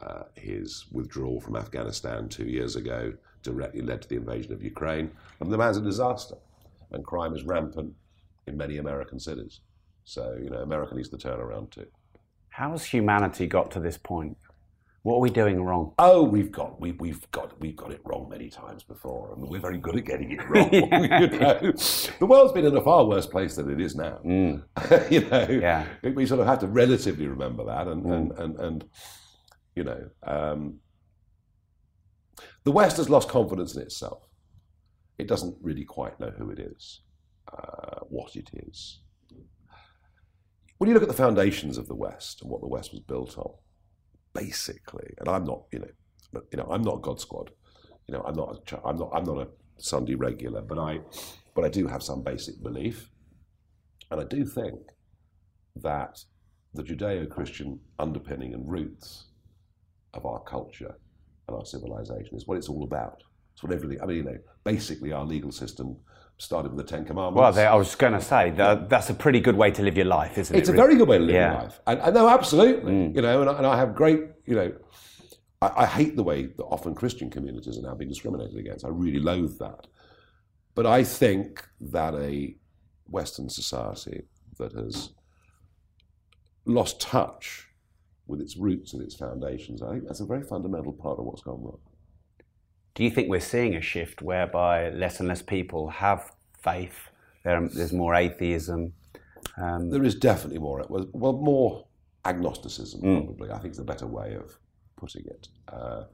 [0.00, 3.12] Uh, his withdrawal from Afghanistan two years ago
[3.42, 5.10] directly led to the invasion of Ukraine.
[5.40, 6.36] And the man's a disaster.
[6.90, 7.94] And crime is rampant
[8.46, 9.60] in many American cities.
[10.04, 11.86] So, you know, America needs to turn around too.
[12.50, 14.36] How has humanity got to this point?
[15.06, 15.92] What are we doing wrong?
[16.00, 19.60] Oh, we've got we, we've got we've got it wrong many times before, and we're
[19.60, 20.68] very good at getting it wrong.
[20.72, 20.80] you
[21.38, 21.60] know?
[22.18, 24.18] The world's been in a far worse place than it is now.
[24.26, 24.64] Mm.
[25.12, 25.86] you know, Yeah.
[26.02, 28.84] we sort of have to relatively remember that, and and, and, and
[29.76, 30.80] you know, um,
[32.64, 34.24] the West has lost confidence in itself.
[35.18, 37.02] It doesn't really quite know who it is,
[37.56, 39.02] uh, what it is.
[40.78, 43.38] When you look at the foundations of the West and what the West was built
[43.38, 43.52] on,
[44.36, 45.92] basically, and I'm not, you know,
[46.32, 47.50] but, you know, I'm not God Squad.
[48.06, 49.48] You know, I'm not, a, I'm not, I'm not a
[49.78, 51.00] Sunday regular, but I,
[51.54, 53.10] but I do have some basic belief,
[54.10, 54.78] and I do think
[55.76, 56.14] that
[56.74, 59.30] the Judeo-Christian underpinning and roots
[60.14, 60.94] of our culture
[61.48, 63.22] and our civilization is what it's all about.
[63.54, 64.00] It's what everything.
[64.02, 65.96] I mean, you know, basically, our legal system
[66.38, 67.40] started with the Ten Commandments.
[67.40, 69.96] Well, they, I was going to say that, that's a pretty good way to live
[69.96, 70.58] your life, isn't it's it?
[70.58, 70.86] It's a really?
[70.86, 71.52] very good way to live Yeah.
[71.52, 71.80] your life.
[71.86, 72.92] And, and no, absolutely.
[72.92, 73.16] Mm.
[73.16, 74.72] You know, and I, and I have great, you know,
[75.62, 78.84] I, I hate the way that often Christian communities are now being discriminated against.
[78.84, 79.86] I really loathe that.
[80.74, 82.54] But I think that a
[83.06, 84.24] Western society
[84.58, 85.10] that has
[86.66, 87.68] lost touch
[88.26, 91.42] with its roots and its foundations, I think that's a very fundamental part of what's
[91.42, 91.78] gone wrong.
[92.96, 97.10] Do you think we're seeing a shift whereby less and less people have faith?
[97.44, 98.94] There, there's more atheism.
[99.58, 101.86] Um, There is definitely more, well, well more
[102.24, 103.24] agnosticism, Mm.
[103.26, 103.50] probably.
[103.50, 104.58] I think is a better way of
[104.96, 105.48] putting it.
[105.68, 106.04] Uh,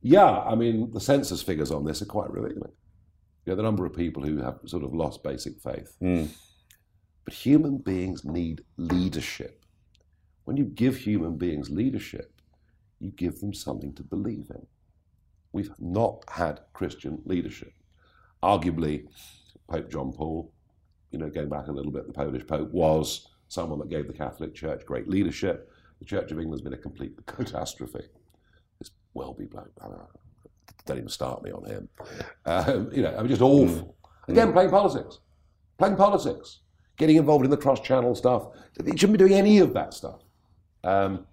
[0.00, 2.72] yeah, I mean, the census figures on this are quite revealing.
[3.44, 5.94] You know, the number of people who have sort of lost basic faith.
[6.00, 6.28] Mm.
[7.26, 9.62] But human beings need leadership.
[10.44, 12.32] When you give human beings leadership,
[12.98, 14.66] you give them something to believe in.
[15.52, 17.72] We've not had Christian leadership.
[18.42, 19.06] Arguably,
[19.68, 20.52] Pope John Paul,
[21.10, 24.12] you know, going back a little bit, the Polish Pope was someone that gave the
[24.12, 25.70] Catholic Church great leadership.
[26.00, 28.04] The Church of England's been a complete catastrophe.
[28.78, 29.72] This Welby bloke,
[30.88, 31.88] don't even start me on him.
[32.46, 33.94] Um, you know, I mean, just awful.
[34.26, 35.18] Again, playing politics,
[35.78, 36.60] playing politics,
[36.96, 38.48] getting involved in the cross-channel stuff.
[38.84, 40.20] He shouldn't be doing any of that stuff.
[40.84, 41.26] Um,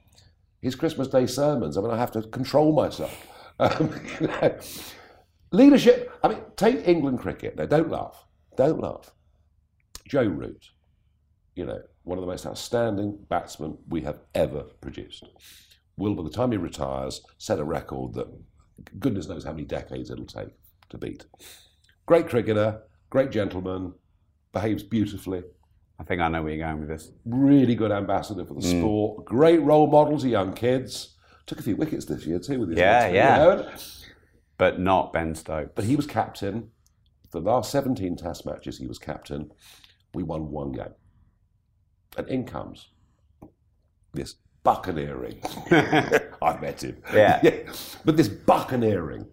[0.62, 1.78] his Christmas Day sermons.
[1.78, 3.28] I mean, I have to control myself.
[3.60, 4.60] Um, you know.
[5.52, 6.12] Leadership.
[6.24, 7.56] I mean, take England cricket.
[7.56, 8.26] Now, don't laugh.
[8.58, 9.12] Don't laugh.
[10.08, 10.70] Joe Root,
[11.56, 15.24] you know, one of the most outstanding batsmen we have ever produced,
[15.98, 18.28] will, by the time he retires, set a record that
[19.00, 20.50] goodness knows how many decades it'll take
[20.90, 21.26] to beat.
[22.06, 23.94] Great cricketer, great gentleman,
[24.54, 25.42] behaves beautifully,
[25.98, 27.12] I think I know where you're going with this.
[27.26, 28.80] really good ambassador for the Mm.
[28.82, 31.15] sport, great role model to young kids.
[31.46, 33.38] Took a few wickets this year too with his Yeah, legs, you yeah.
[33.38, 33.70] know.
[34.58, 35.72] But not Ben Stokes.
[35.76, 36.72] But he was captain.
[37.32, 39.52] The last 17 test matches, he was captain.
[40.14, 40.94] We won one game.
[42.18, 42.90] And in comes
[44.14, 45.40] this buccaneering.
[46.42, 46.98] I've met him.
[47.14, 47.40] Yeah.
[47.44, 47.52] yeah.
[48.06, 49.28] But this buccaneering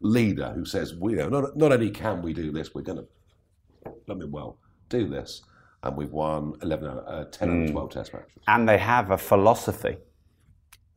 [0.00, 3.92] leader who says, we know, not, not only can we do this, we're going to,
[4.08, 4.58] I mean, well,
[4.90, 5.42] do this.
[5.82, 7.62] And we've won 11, uh, 10 Mm.
[7.62, 8.42] out of 12 test matches.
[8.46, 9.96] and they have a philosophy.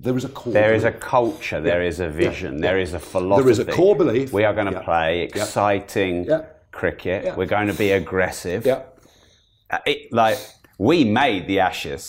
[0.03, 0.53] There is a core.
[0.53, 1.61] There is a culture.
[1.61, 2.59] There is a vision.
[2.59, 3.43] There is a philosophy.
[3.43, 4.33] There is a core belief.
[4.33, 4.81] We are going to Yeah.
[4.91, 6.41] play exciting Yeah.
[6.71, 7.23] cricket.
[7.25, 7.35] Yeah.
[7.37, 8.65] We're going to be aggressive.
[8.65, 8.81] Yeah.
[9.71, 10.37] Uh, it, like
[10.77, 12.03] we made the Ashes.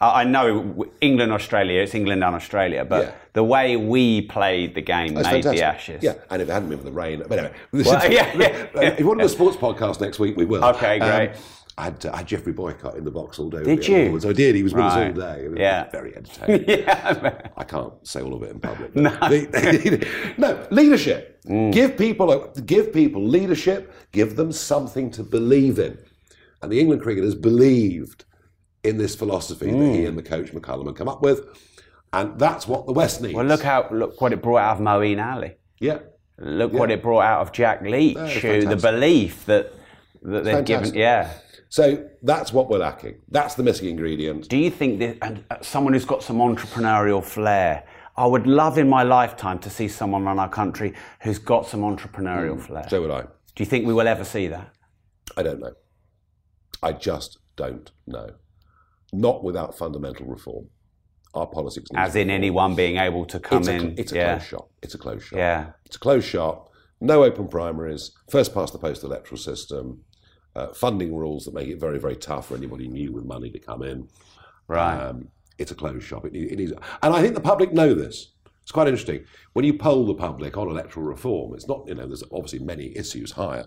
[0.00, 1.78] I I know England, Australia.
[1.82, 3.12] It's England and Australia, but Yeah.
[3.32, 5.62] the way we played the game That's made the.
[5.74, 6.02] Ashes.
[6.02, 9.00] Yeah, and if it hadn't been for the rain, but anyway, Well, yeah, yeah, if
[9.00, 10.62] you want to do a sports podcast next week, we will.
[10.72, 11.30] Okay, great.
[11.78, 13.62] I had, uh, I had Geoffrey Boycott in the box all day.
[13.62, 14.06] Did you?
[14.06, 14.24] awards.
[14.24, 14.54] I did.
[14.54, 15.14] He was with us all Right.
[15.14, 15.48] day.
[15.56, 15.90] Yeah.
[15.90, 16.64] very entertaining.
[16.68, 17.48] yeah.
[17.56, 18.94] I can't say all of it in public.
[18.94, 20.08] the-
[20.38, 21.40] no, leadership.
[21.46, 23.92] Give people a, give people leadership.
[24.12, 25.98] Give them something to believe in.
[26.62, 28.24] And the England cricketers believed
[28.82, 31.42] in this philosophy that he and the coach McCullum had come up with,
[32.12, 33.34] and that's what the West needs.
[33.34, 35.56] Well, look how look what it brought out of Moeen Ali.
[35.80, 35.98] yeah,
[36.38, 38.16] Look what it brought out of Jack Leach.
[38.16, 39.72] who the belief that
[40.22, 40.94] that they've given.
[40.94, 41.32] Yeah.
[41.68, 43.16] So that's what we're lacking.
[43.28, 44.48] That's the missing ingredient.
[44.48, 47.84] Do you think that and uh, someone who's got some entrepreneurial flair?
[48.16, 51.82] I would love in my lifetime to see someone run our country who's got some
[51.82, 52.86] entrepreneurial flair.
[52.88, 53.22] So would I.
[53.22, 54.72] Do you think we will ever see that?
[55.36, 55.72] I don't know.
[56.82, 58.30] I just don't know.
[59.12, 60.68] Not without fundamental reform.
[61.34, 63.80] Our politics needs As in anyone being able to come it's in.
[63.80, 64.34] cl- it's a yeah.
[64.36, 64.70] closed shop.
[64.82, 65.36] It's a closed shop.
[65.36, 65.66] Yeah.
[65.84, 66.70] It's a closed shop.
[67.00, 68.12] No open primaries.
[68.30, 70.02] First past the post electoral system.
[70.56, 73.58] Uh, funding rules that make it very, very tough for anybody new with money to
[73.58, 74.08] come in.
[74.68, 74.96] Right.
[74.98, 75.28] Um,
[75.58, 76.24] it's a closed shop.
[76.24, 76.72] It, it needs,
[77.02, 78.32] and I think the public know this.
[78.62, 79.24] It's quite interesting.
[79.52, 82.96] When you poll the public on electoral reform, it's not, you know, there's obviously many
[82.96, 83.66] issues higher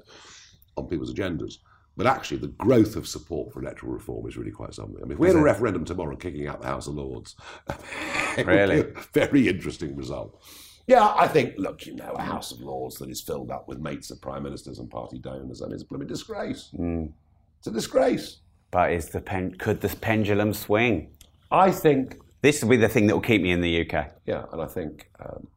[0.77, 1.57] on people's agendas.
[1.95, 4.97] But actually, the growth of support for electoral reform is really quite something.
[4.99, 7.35] I mean, if we had a referendum tomorrow kicking out the House of Lords,
[7.69, 7.77] it
[8.37, 8.79] would be Really?
[8.79, 10.41] a very interesting result.
[10.89, 13.77] Yeah, I think, look, you know, a House of Lords that is filled up with
[13.77, 16.71] mates of prime ministers and party donors, I mean, it's a blooming disgrace.
[16.73, 18.37] It's a disgrace.
[18.71, 21.11] but is the pen, could the pendulum swing?
[21.51, 24.13] I think This will be the thing that will keep me in the UK.
[24.25, 25.47] Yeah, and I think um,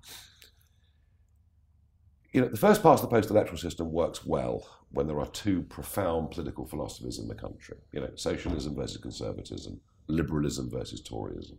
[2.32, 5.62] you know the first part of the post-electoral system works well when there are two
[5.62, 7.78] profound political philosophies in the country.
[7.92, 11.56] You know, socialism versus conservatism, liberalism versus Toryism.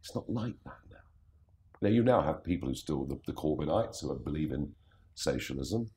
[0.00, 0.74] It's not like that
[1.80, 1.88] now.
[1.88, 4.72] You now have people who still the, the Corbynites who believe in
[5.14, 5.88] socialism.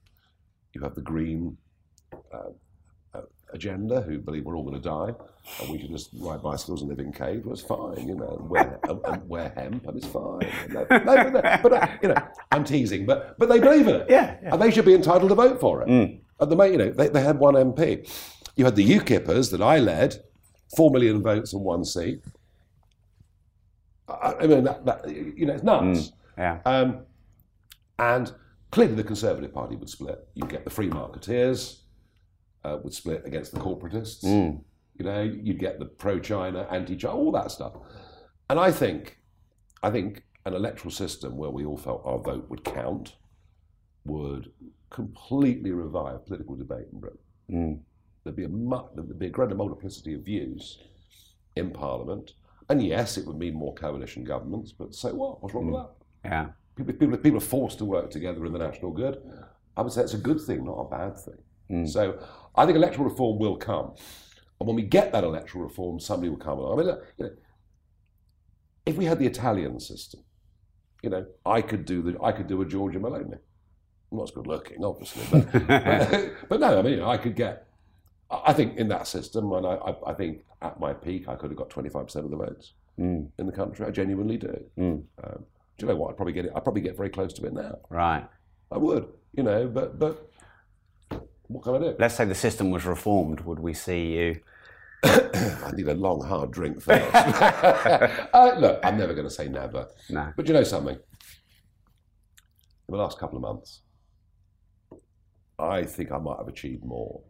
[0.74, 1.58] You have the Green
[2.34, 2.50] uh,
[3.14, 3.22] uh,
[3.54, 5.14] agenda who believe we're all going to die
[5.62, 7.46] and we can just ride bicycles and live in caves.
[7.46, 10.40] Well, it's fine, you know, and wear, and, and wear hemp and it's fine.
[10.70, 13.96] No, no, but, no, but uh, you know, I'm teasing, but but they believe in
[13.96, 14.08] it.
[14.10, 14.54] Yeah, yeah.
[14.54, 15.90] and they should be entitled to vote for it.
[16.40, 18.08] At the moment, you know, they, they had one MP.
[18.56, 20.16] You had the UKIPers that I led,
[20.76, 22.20] four million votes and one seat.
[24.08, 26.12] I, I mean, that, that, you know, it's nuts.
[26.38, 26.60] Yeah.
[26.66, 27.06] Um,
[28.00, 28.32] and
[28.72, 30.28] clearly, the Conservative Party would split.
[30.36, 31.82] You'd get the free marketeers
[32.64, 34.24] uh, would split against the corporatists.
[35.00, 37.74] You know, you'd get the pro-China, anti-China, all that stuff.
[38.50, 39.20] And I think,
[39.84, 43.16] I think an electoral system where we all felt our vote would count
[44.06, 44.52] would
[44.90, 47.20] completely revive political debate in Britain.
[48.24, 48.50] There'd be a
[48.96, 50.80] there'd be a greater multiplicity of views
[51.56, 52.32] in Parliament,
[52.70, 54.72] and yes, it would mean more coalition governments.
[54.72, 55.42] But so what?
[55.42, 55.88] What's wrong with hmm.
[56.24, 56.30] that?
[56.30, 56.48] Yeah.
[56.76, 59.22] people, people, people are forced to work together in the national good.
[59.76, 61.38] I would say it's a good thing, not a bad thing.
[61.70, 61.86] Hmm.
[61.86, 62.20] So
[62.56, 63.94] I think electoral reform will come.
[64.60, 66.74] And when we get that electoral reform, somebody will come along.
[66.74, 67.32] I mean, look, you know,
[68.86, 70.22] if we had the Italian system,
[71.04, 73.38] you know, I could do the I could do a Giorgia Meloni.
[74.12, 77.67] I'm not as good looking, obviously, but, but, but no, I mean, I could get.
[78.30, 81.36] I I think in that system, and I, I, I think at my peak, I
[81.36, 83.86] could have got 25% of the votes in the country.
[83.86, 84.66] I genuinely do.
[84.78, 85.04] Um,
[85.78, 86.10] do you know what?
[86.10, 86.52] I'd probably get it.
[86.56, 87.78] I'd probably get very close to it now.
[87.90, 88.28] Right.
[88.72, 90.30] I would, you know, but but
[91.48, 91.96] what can I do?
[92.00, 93.42] Let's say the system was reformed.
[93.42, 94.42] Would we see you?
[95.04, 97.14] I need a long, hard drink first.
[97.14, 99.88] uh, look, I'm never going to say never.
[100.10, 100.34] No.
[100.36, 100.96] But you know something?
[100.96, 101.02] In
[102.92, 103.82] the last couple of months,
[105.60, 107.22] I think I might have achieved more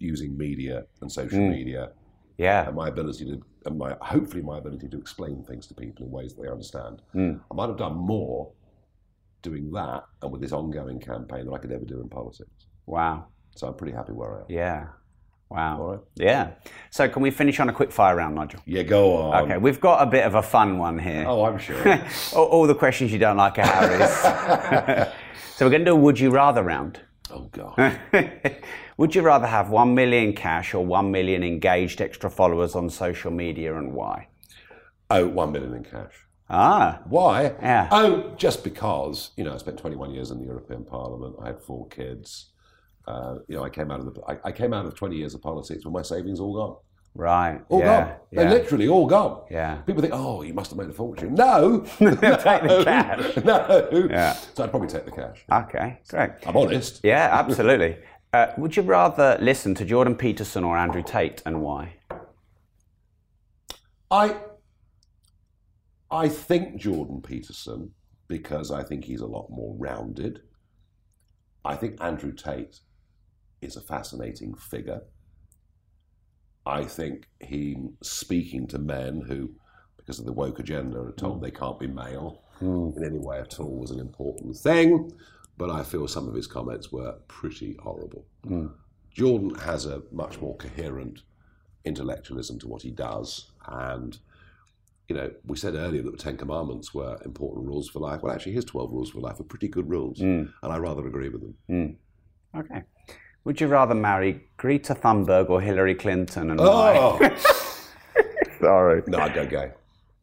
[0.00, 1.50] using media and social hmm.
[1.50, 1.90] media
[2.38, 2.66] Yeah.
[2.66, 6.10] and my ability to, and my hopefully my ability to explain things to people in
[6.10, 7.02] ways that they understand.
[7.12, 7.34] Hmm.
[7.50, 8.50] I might have done more
[9.42, 12.66] doing that and with this ongoing campaign than I could ever do in politics.
[12.86, 13.26] Wow.
[13.54, 14.44] So I'm pretty happy where I am.
[14.48, 14.86] Yeah.
[15.50, 15.80] Wow.
[15.80, 16.00] All right.
[16.14, 16.50] Yeah.
[16.90, 18.60] So can we finish on a quick fire round, Nigel?
[18.66, 19.44] Yeah, go on.
[19.44, 21.24] Okay, we've got a bit of a fun one here.
[21.26, 22.00] Oh, I'm sure.
[22.36, 25.08] all, all the questions you don't like are Harry's.
[25.56, 27.00] so we're going to do a would you rather round.
[27.30, 27.98] oh God.
[29.00, 33.30] Would you rather have 1 million cash or 1 million engaged extra followers on social
[33.30, 34.28] media and why?
[35.08, 36.12] Oh, one million in cash.
[36.50, 37.54] Ah, Why?
[37.62, 37.88] Yeah.
[37.90, 41.36] Oh, just because you know I spent 21 years in the European Parliament.
[41.42, 42.50] I had four kids.
[43.06, 45.32] Uh, you know, I came out of the I, I came out of 20 years
[45.32, 46.76] of politics with my savings all gone.
[47.14, 47.60] right.
[47.70, 48.16] All yeah, gone.
[48.32, 49.44] They're literally all gone.
[49.50, 49.76] Yeah.
[49.86, 51.34] People think, oh, you must have made a fortune.
[51.34, 51.80] No.
[51.98, 53.36] Take the cash.
[53.44, 54.06] no.
[54.10, 54.32] Yeah.
[54.54, 55.44] So I'd probably take the cash.
[55.50, 56.30] Okay, great.
[56.46, 57.00] I'm honest.
[57.02, 57.96] Yeah, absolutely.
[58.32, 61.94] Uh, would you rather listen to Jordan Peterson or Andrew Tate and why?
[64.10, 64.36] I
[66.10, 67.92] I think Jordan Peterson
[68.28, 70.42] because I think he's a lot more rounded.
[71.64, 72.80] I think Andrew Tate
[73.60, 75.02] is a fascinating figure.
[76.64, 79.50] I think he speaking to men who,
[79.96, 82.44] because of the woke agenda, are told they can't be male
[82.96, 85.10] in any way at all was an important thing.
[85.60, 88.24] But I feel some of his comments were pretty horrible.
[88.46, 88.72] Mm.
[89.12, 91.20] Jordan has a much more coherent
[91.84, 94.16] intellectualism to what he does, and
[95.06, 98.22] you know, we said earlier that the Ten Commandments were important rules for life.
[98.22, 100.50] Well, actually, his 12 rules for life are pretty good rules, mm.
[100.62, 101.54] and I rather agree with them.
[101.68, 101.96] Mm.
[102.58, 102.82] Okay.
[103.44, 106.70] Would you rather marry Greta Thunberg or Hillary Clinton and oh!
[106.70, 106.96] why?
[106.96, 108.22] Oh!
[108.60, 109.02] Sorry.
[109.08, 109.72] no, I'd go gay.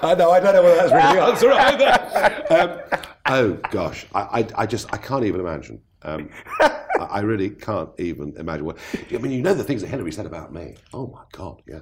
[0.03, 2.47] I know, I don't know whether that's really the answer either.
[2.51, 4.07] Um, oh, gosh.
[4.15, 5.81] I, I, I just, I can't even imagine.
[6.03, 8.79] Um, I, I really can't even imagine what.
[9.13, 10.77] I mean, you know the things that Hillary said about me.
[10.95, 11.81] Oh, my God, yeah.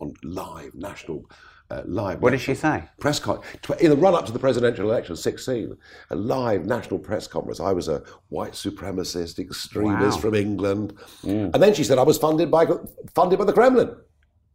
[0.00, 1.24] On live national.
[1.70, 2.84] Uh, live What did she say?
[3.00, 5.74] press con- tw- in the run up to the presidential election, 16,
[6.10, 7.60] a live national press conference.
[7.60, 10.20] I was a white supremacist extremist Wow.
[10.20, 12.66] from England, and then she said I was funded by
[13.14, 13.96] funded by the Kremlin,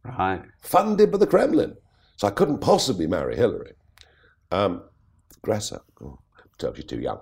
[0.03, 0.43] Right.
[0.61, 1.75] funded by the Kremlin,
[2.18, 3.73] so I couldn't possibly marry Hillary.
[4.52, 4.84] Um,
[5.41, 6.19] Greta, oh,
[6.76, 7.19] she's too young.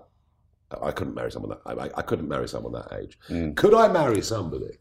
[0.82, 3.20] I couldn't marry someone that I, I couldn't marry someone that age.
[3.30, 3.56] Mm.
[3.56, 4.80] Could I marry somebody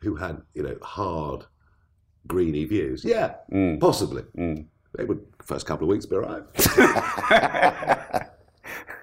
[0.00, 1.44] who had you know hard
[2.26, 3.04] greeny views?
[3.04, 3.78] Yeah, mm.
[3.78, 4.22] possibly.
[4.36, 4.66] Mm.
[4.96, 6.42] They would first couple of weeks be all right.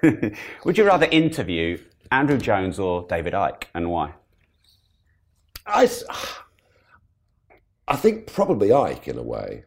[0.66, 1.78] Would you rather interview
[2.12, 4.14] Andrew Jones or David Icke and why?
[5.66, 5.90] I,
[7.88, 9.66] I think probably Icke in a way,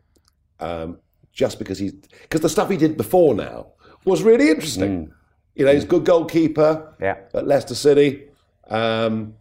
[0.63, 0.99] um,
[1.33, 3.67] just because he's because the stuff he did before now
[4.05, 5.13] was really interesting.
[5.55, 7.17] You know, he's a good goalkeeper Yeah.
[7.35, 8.29] at Leicester City,
[8.69, 9.35] um,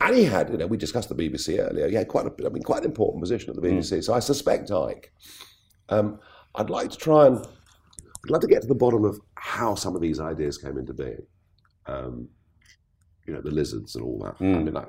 [0.00, 1.88] and he had you know we discussed the BBC earlier.
[1.88, 4.02] He had quite a I mean quite an important position at the BBC.
[4.04, 5.06] So I suspect Icke.
[5.90, 6.18] Um,
[6.54, 9.94] I'd like to try and I'd like to get to the bottom of how some
[9.94, 11.26] of these ideas came into being.
[11.86, 12.28] Um,
[13.26, 14.34] you know, the lizards and all that.
[14.40, 14.88] I mean, like,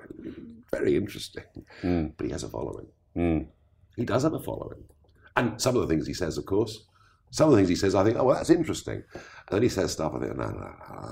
[0.71, 1.43] very interesting.
[2.17, 2.87] But he has a following.
[3.95, 4.83] He does have a following.
[5.35, 6.85] And some of the things he says, of course,
[7.31, 9.03] some of the things he says, I think, oh, well, that's interesting.
[9.13, 10.57] And then he says stuff, I think, no, no,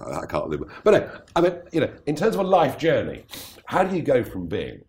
[0.10, 0.62] no, I can't live.
[0.62, 3.26] with-" But no, I mean, you know, in terms of a life journey,
[3.66, 4.84] how do you go from being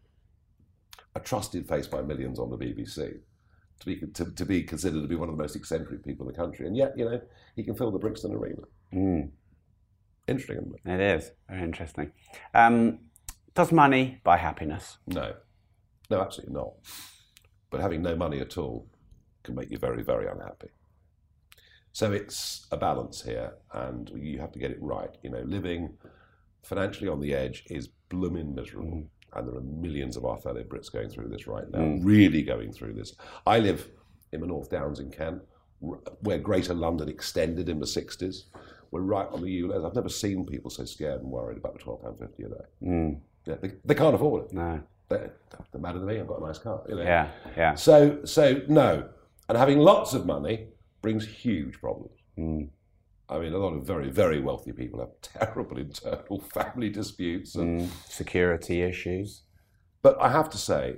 [1.17, 3.15] a trusted face by millions on the BBC
[3.81, 6.33] to be, to, to be considered to be one of the most eccentric people in
[6.33, 6.67] the country?
[6.67, 7.21] And yet, you know,
[7.57, 8.63] he can fill the Brixton Arena.
[10.29, 11.01] Interesting, isn't it?
[11.01, 12.13] It is very interesting.
[12.55, 13.01] Um,
[13.55, 14.99] does money buy happiness?
[15.07, 15.35] No,
[16.11, 16.73] no, absolutely not.
[17.71, 18.87] But having no money at all
[19.45, 20.69] can make you very, very unhappy.
[21.93, 25.11] So it's a balance here, and you have to get it right.
[25.23, 25.97] You know, living
[26.65, 29.07] financially on the edge is blooming miserable, mm.
[29.35, 32.01] and there are millions of our fellow Brits going through this right now, mm.
[32.03, 33.15] really going through this.
[33.47, 33.89] I live
[34.33, 35.43] in the North Downs in Kent,
[35.79, 38.45] where Greater London extended in the 60s.
[38.91, 39.87] We're right on the ULEZ.
[39.87, 42.55] I've never seen people so scared and worried about the £12.50 a day.
[42.83, 43.21] Mm.
[43.47, 44.53] Yeah, they, they can't afford it.
[44.53, 44.81] No.
[45.09, 45.29] They,
[45.73, 46.19] they're madder than me.
[46.19, 46.83] I've got a nice car.
[46.89, 47.03] You know?
[47.03, 47.75] Yeah, yeah.
[47.75, 49.09] So, so no,
[49.49, 50.69] and having lots of money
[51.03, 52.19] brings huge problems.
[53.29, 57.91] I mean, a lot of very, very wealthy people have terrible internal family disputes, and,
[58.09, 59.43] Security issues.
[60.03, 60.97] but I have to say,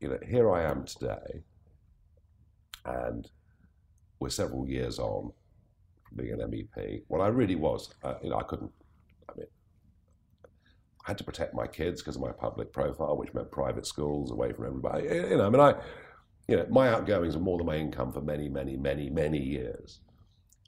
[0.00, 1.42] you know, here I am today,
[2.84, 3.30] and
[4.20, 5.32] we're several years on
[6.04, 7.02] from being an MEP.
[7.08, 7.92] Well, I really was.
[8.02, 8.72] Uh, you know, I couldn't.
[9.28, 9.46] I mean,
[10.44, 14.30] I had to protect my kids because of my public profile, which meant private schools
[14.30, 15.04] away from everybody.
[15.04, 15.74] You know, I mean, I,
[16.50, 20.00] you know, my outgoings are more than my income for many, many, many, many years.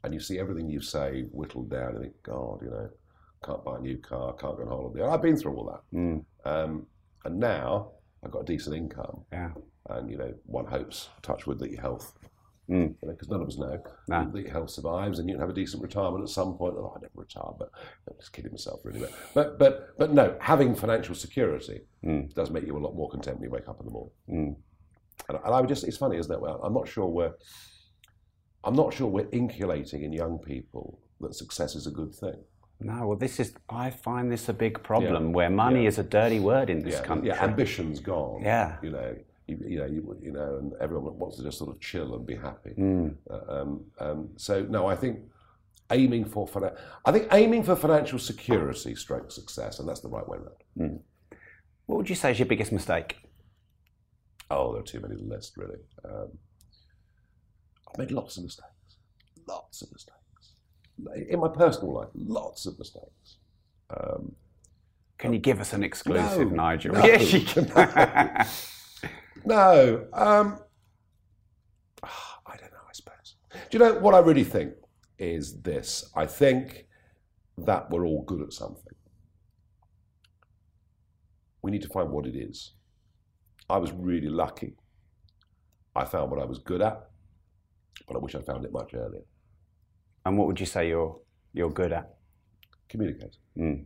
[0.05, 2.89] And you see everything you say whittled down, and think, God, you know,
[3.45, 5.03] can't buy a new car, can't go on holiday.
[5.03, 6.49] I've been through all that.
[6.49, 6.87] Um,
[7.25, 7.91] and now
[8.25, 9.51] I've got a decent income, Yeah.
[9.91, 12.13] and you know, one hopes, touch wood, that your health,
[12.69, 14.31] you know, because none of us know No.
[14.33, 16.75] that your health survives, and you can have a decent retirement at some point.
[16.77, 17.71] Oh, I never retire, but
[18.09, 19.01] I'm just kidding myself, really.
[19.01, 22.33] But but but, but no, having financial security mm.
[22.35, 24.57] does make you a lot more content when you wake up in the morning.
[25.29, 26.41] And, and I would just, it's funny, isn't it?
[26.41, 27.33] Well, I'm not sure we're,
[28.65, 32.37] I'm not sure we're inculating in young people that success is a good thing.
[32.81, 36.41] No, well, this is, I find this a big problem where money is a dirty
[36.41, 37.29] word in this yeah, country.
[37.29, 38.43] yeah, ambition's gone.
[38.43, 38.77] Yeah.
[38.83, 39.15] you know,
[39.47, 42.27] you, you know, you, you know, and everyone wants to just sort of chill and
[42.27, 42.71] be happy.
[42.71, 43.09] Hmm.
[43.31, 45.21] Uh, um, um, so no, I think
[45.91, 50.27] aiming for finan- I think aiming for financial security, stroke success, and that's the right
[50.27, 51.01] way around.
[51.87, 53.17] What would you say is your biggest mistake?
[54.53, 55.79] Oh, there are too many to list, really.
[56.05, 56.29] Um,
[57.89, 58.69] I've made lots of mistakes,
[59.49, 60.19] lots of mistakes
[61.29, 62.09] in my personal life.
[62.15, 63.39] Lots of mistakes.
[63.91, 64.35] Um,
[65.19, 66.93] Can you give us an exclusive, No, Nigel?
[66.95, 67.67] no, yes, you can.
[69.45, 70.61] No, um,
[72.05, 72.79] I don't know.
[72.89, 73.35] I suppose.
[73.53, 74.75] Do you know what I really think
[75.19, 76.09] is this?
[76.15, 76.87] I think
[77.59, 78.95] that we're all good at something.
[81.63, 82.75] We need to find what it is.
[83.73, 84.75] I was really lucky.
[85.97, 87.09] I found what I was good at,
[88.07, 89.23] but I wish I'd found it much earlier.
[90.25, 91.19] And what would you say you're
[91.55, 92.07] you're good at?
[92.89, 93.37] Communicate.
[93.59, 93.85] Mm.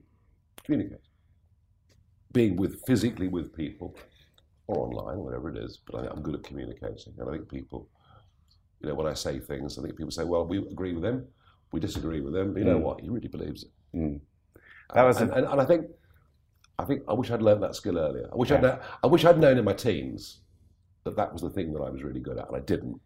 [0.64, 1.00] Communicate.
[2.32, 3.96] Being with physically with people
[4.66, 7.14] or online, whatever it is, but I, I'm good at communicating.
[7.18, 7.88] And I think people,
[8.80, 11.24] you know, when I say things, I think people say, well, we agree with him,
[11.72, 12.52] we disagree with him.
[12.52, 12.82] But you know Mm.
[12.82, 13.00] what?
[13.00, 13.70] He really believes it.
[13.96, 14.20] Mm.
[14.94, 15.86] That was a- and, and, and I think,
[16.78, 18.28] I think I wish I'd learned that skill earlier.
[18.32, 20.40] I wish I'd, I wish I'd known in my teens
[21.04, 23.00] that that was the thing that I was really good at, and I didn't.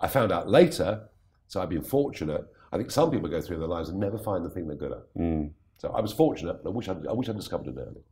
[0.00, 1.08] I found out later,
[1.48, 2.44] so I've been fortunate.
[2.72, 4.92] I think some people go through their lives and never find the thing they're good
[4.92, 5.14] at.
[5.16, 5.50] Mm.
[5.78, 8.02] So I was fortunate, but I wish I'd, I wish I'd discovered it early.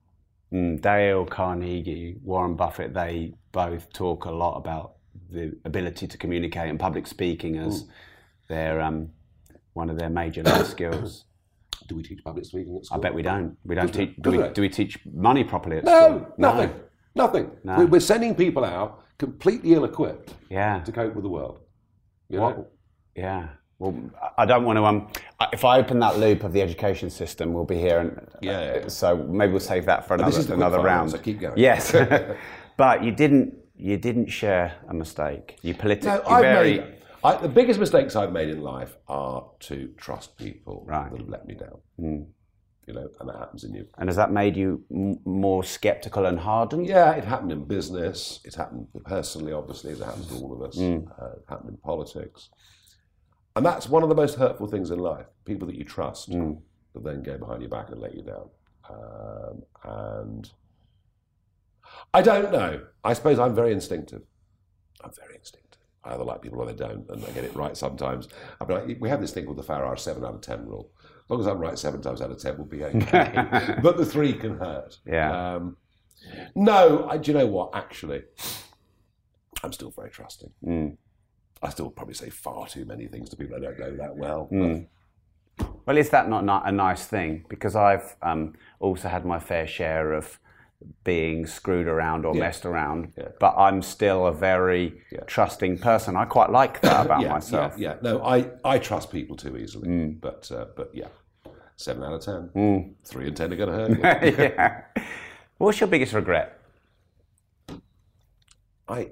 [0.52, 4.94] Mm, Dale Carnegie, Warren Buffett, they both talk a lot about
[5.30, 7.84] the ability to communicate and public speaking as
[8.48, 9.10] their um,
[9.72, 11.24] one of their major life skills.
[11.86, 13.56] Do we teach public speaking at I bet we don't.
[13.64, 14.14] We don't teach.
[14.20, 16.34] Do we, do we teach money properly at No, school?
[16.38, 16.70] nothing.
[17.14, 17.50] Nothing.
[17.62, 17.78] No.
[17.78, 20.80] We're, we're sending people out completely ill-equipped Yeah.
[20.80, 21.60] to cope with the world.
[22.28, 22.66] You What- know?
[23.14, 23.48] Yeah.
[23.78, 23.94] Well,
[24.38, 24.84] I- don't want to.
[24.86, 25.08] Um,
[25.52, 27.98] if I open that loop of the education system, we'll be here.
[28.00, 28.88] And, Yeah, yeah, yeah.
[28.88, 31.10] So maybe we'll save that for another this is another round.
[31.10, 31.58] so keep going.
[31.58, 31.92] Yes.
[32.76, 33.54] but you didn't.
[33.76, 35.58] You didn't share a mistake.
[35.62, 36.78] You politically No, very.
[36.78, 36.94] made,
[37.24, 41.10] I, the biggest mistakes I've made in life are to trust people Right.
[41.10, 41.78] that have let me down.
[41.98, 42.26] Mm.
[42.86, 43.86] You know, and that happens in you.
[43.96, 46.86] And has that made you m- more skeptical and hardened?
[46.86, 48.40] Yeah, it happened in business.
[48.44, 49.92] It happened personally, obviously.
[49.92, 50.76] It happens to all of us.
[50.76, 51.06] Mm.
[51.20, 52.50] Uh, it happened in politics.
[53.56, 55.26] And that's one of the most hurtful things in life.
[55.46, 56.60] People that you trust Mm.
[56.92, 58.50] that then go behind your back and let you down.
[58.90, 60.50] Um, and
[62.12, 62.84] I don't know.
[63.02, 64.22] I suppose I'm very instinctive.
[65.02, 65.63] I'm very instinctive.
[66.04, 68.28] I either like people or they don't, and I get it right sometimes.
[68.60, 70.90] I mean, we have this thing called the Farage 7 out of 10 rule.
[71.24, 73.76] As long as I'm right seven times out of 10, we'll be okay.
[73.82, 74.98] but the three can hurt.
[75.06, 75.54] Yeah.
[75.54, 75.78] Um,
[76.54, 77.70] no, I, do you know what?
[77.74, 78.24] Actually,
[79.62, 80.50] I'm still very trusting.
[80.64, 80.96] Mm.
[81.62, 84.48] I still probably say far too many things to people I don't know that well.
[84.52, 84.86] Mm.
[85.86, 87.46] Well, is that not, not a nice thing?
[87.48, 90.38] Because I've um, also had my fair share of
[91.04, 92.40] being screwed around or Yeah.
[92.40, 93.28] messed around, Yeah.
[93.40, 95.20] but I'm still a very Yeah.
[95.26, 96.16] trusting person.
[96.16, 97.76] I quite like that about myself.
[97.78, 97.96] Yeah.
[98.02, 99.88] No, I, I trust people too easily.
[99.88, 100.20] Mm.
[100.20, 101.08] But uh, but yeah,
[101.76, 102.50] seven out of ten.
[102.54, 102.94] Mm.
[103.04, 104.30] Three and ten are going to hurt you.
[104.38, 104.82] yeah.
[105.58, 106.58] What's your biggest regret?
[108.88, 109.10] I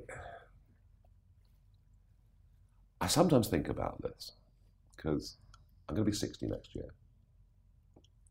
[3.01, 4.33] I sometimes think about this
[4.97, 5.37] because
[5.89, 6.95] I'm going to be 60 next year,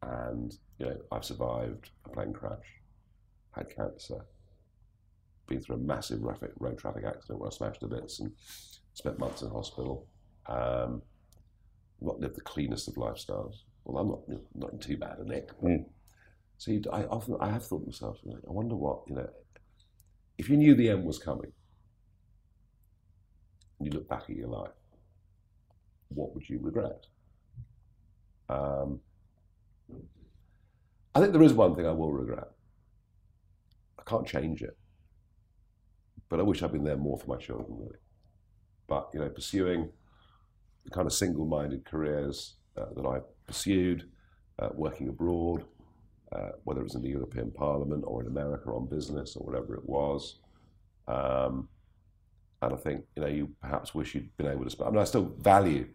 [0.03, 2.81] and you know I've survived a plane crash,
[3.52, 4.26] had cancer,
[5.48, 8.32] been through a massive traffic, road traffic accident where I smashed to bits and
[8.94, 10.07] spent months in hospital.
[10.48, 11.02] Um,
[12.02, 13.64] not lived the cleanest of lifestyles.
[13.84, 15.49] Well, I'm not not in too bad a nick.
[15.61, 15.86] Mm.
[16.57, 19.15] So you, I often I have thought to myself, you know, I wonder what you
[19.15, 19.30] know
[20.38, 21.52] if you knew the end was coming
[23.78, 24.72] and you look back at your life,
[26.10, 27.06] what would you regret?
[28.49, 28.99] Um,
[31.14, 32.49] I think there is one thing I will regret.
[34.12, 34.78] I can't change it,
[36.30, 38.00] but I wish I'd been there more for my children, really.
[38.88, 39.90] But you know, pursuing
[40.84, 44.10] the kind of single-minded careers uh, that I pursued,
[44.60, 45.66] uh, working abroad,
[46.34, 49.76] uh, whether it was in the European Parliament or in America on business or whatever
[49.76, 50.40] it was.
[51.08, 51.70] Um,
[52.62, 54.90] and I think you know you perhaps wish you'd been able to spend.
[54.90, 55.88] I mean, I still value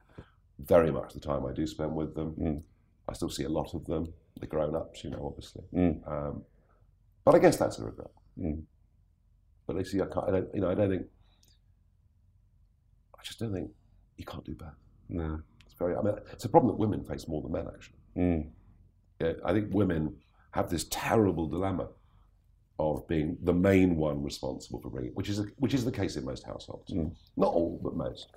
[0.58, 2.34] very much the time I do spend with them.
[2.40, 2.62] Mm.
[3.08, 5.62] I still see a lot of them, the grown-ups, you know, obviously.
[5.74, 6.10] Mm.
[6.10, 6.42] Um,
[7.26, 8.12] but I guess that's a regret.
[8.40, 8.62] Mm.
[9.66, 10.28] But they see, I can't.
[10.28, 11.06] I don't, you know, I don't think.
[13.18, 13.70] I just don't think
[14.16, 14.68] you can't do both.
[15.08, 15.40] No.
[15.66, 15.96] It's very.
[15.96, 17.98] I mean, it's a problem that women face more than men actually.
[18.16, 18.48] Mm.
[19.20, 20.14] Yeah, I think women
[20.52, 21.88] have this terrible dilemma
[22.78, 26.24] of being the main one responsible for bringing, which is which is the case in
[26.24, 26.92] most households.
[26.92, 27.10] Mm.
[27.36, 28.28] Not all, but most.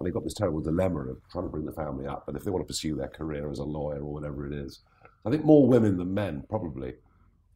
[0.00, 2.42] And they've got this terrible dilemma of trying to bring the family up, but if
[2.42, 4.80] they want to pursue their career as a lawyer or whatever it is,
[5.24, 6.94] I think more women than men probably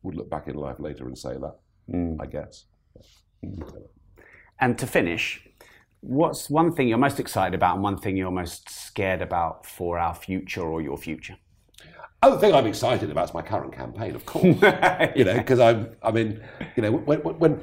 [0.08, 1.56] would look back in life later and say that.
[1.92, 2.16] Mm.
[2.20, 2.64] I guess.
[4.60, 5.46] And to finish,
[6.00, 9.98] what's one thing you're most excited about and one thing you're most scared about for
[9.98, 11.36] our future or your future?
[12.22, 14.44] Oh, the thing I'm excited about is my current campaign, of course.
[15.16, 16.42] you know, because I'm, I mean,
[16.74, 17.60] you know, when, when,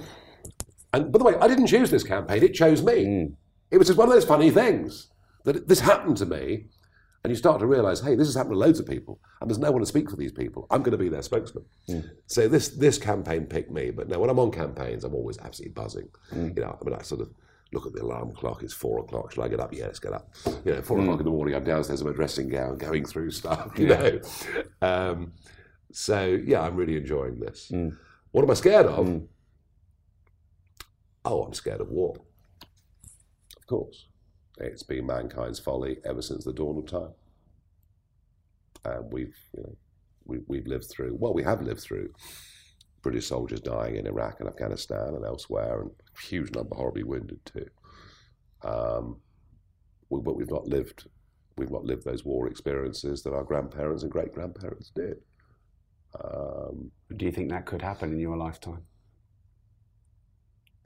[0.93, 3.05] and by the way, I didn't choose this campaign; it chose me.
[3.05, 3.33] Mm.
[3.71, 5.07] It was just one of those funny things
[5.43, 6.67] that this happened to me,
[7.25, 9.57] and you start to realise, hey, this has happened to loads of people, and there's
[9.57, 10.67] no one to speak for these people.
[10.69, 11.65] I'm going to be their spokesman.
[11.89, 12.07] Mm.
[12.27, 15.73] So this this campaign picked me, but now when I'm on campaigns, I'm always absolutely
[15.73, 16.07] buzzing.
[16.31, 16.55] Mm.
[16.55, 17.33] You know, I mean, I sort of
[17.73, 18.61] look at the alarm clock.
[18.61, 19.33] It's four o'clock.
[19.33, 19.73] Shall I get up?
[19.73, 20.29] Yeah, let's get up.
[20.63, 21.03] You know, four mm.
[21.05, 21.55] o'clock in the morning.
[21.55, 23.71] I'm downstairs in my dressing gown, going through stuff.
[23.79, 24.19] You know.
[24.83, 25.33] Um,
[25.91, 27.71] so yeah, I'm really enjoying this.
[28.33, 29.23] What am I scared of?
[31.25, 32.15] Oh, I'm scared of war.
[33.57, 34.05] Of course,
[34.57, 37.13] it's been mankind's folly ever since the dawn of time,
[38.85, 39.75] and we've you know
[40.25, 41.15] we, we've lived through.
[41.19, 42.09] Well, we have lived through
[43.01, 47.39] British soldiers dying in Iraq and Afghanistan and elsewhere, and a huge number horribly wounded
[47.45, 47.67] too.
[48.63, 49.17] Um,
[50.09, 51.07] we, but we've not lived
[51.57, 55.17] we've not lived those war experiences that our grandparents and great grandparents did.
[56.23, 58.83] Um, Do you think that could happen in your lifetime?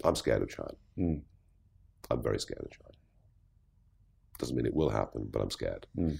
[0.03, 0.73] I'm scared of China.
[0.97, 1.21] Mm.
[2.11, 2.98] I'm very scared of China.
[4.39, 5.85] Doesn't mean it will happen, but I'm scared.
[5.97, 6.17] Mm.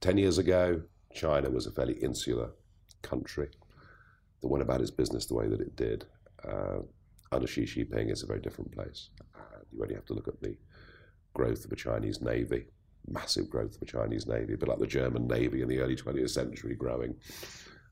[0.00, 2.50] Ten years ago, China was a fairly insular
[3.02, 3.48] country
[4.40, 6.04] that went about its business the way that it did.
[6.46, 6.78] Uh,
[7.32, 9.10] under Xi Jinping, it's a very different place.
[9.34, 10.56] Uh, you only have to look at the
[11.34, 12.66] growth of the Chinese navy,
[13.08, 16.30] massive growth of the Chinese navy, but like the German navy in the early 20th
[16.30, 17.14] century growing.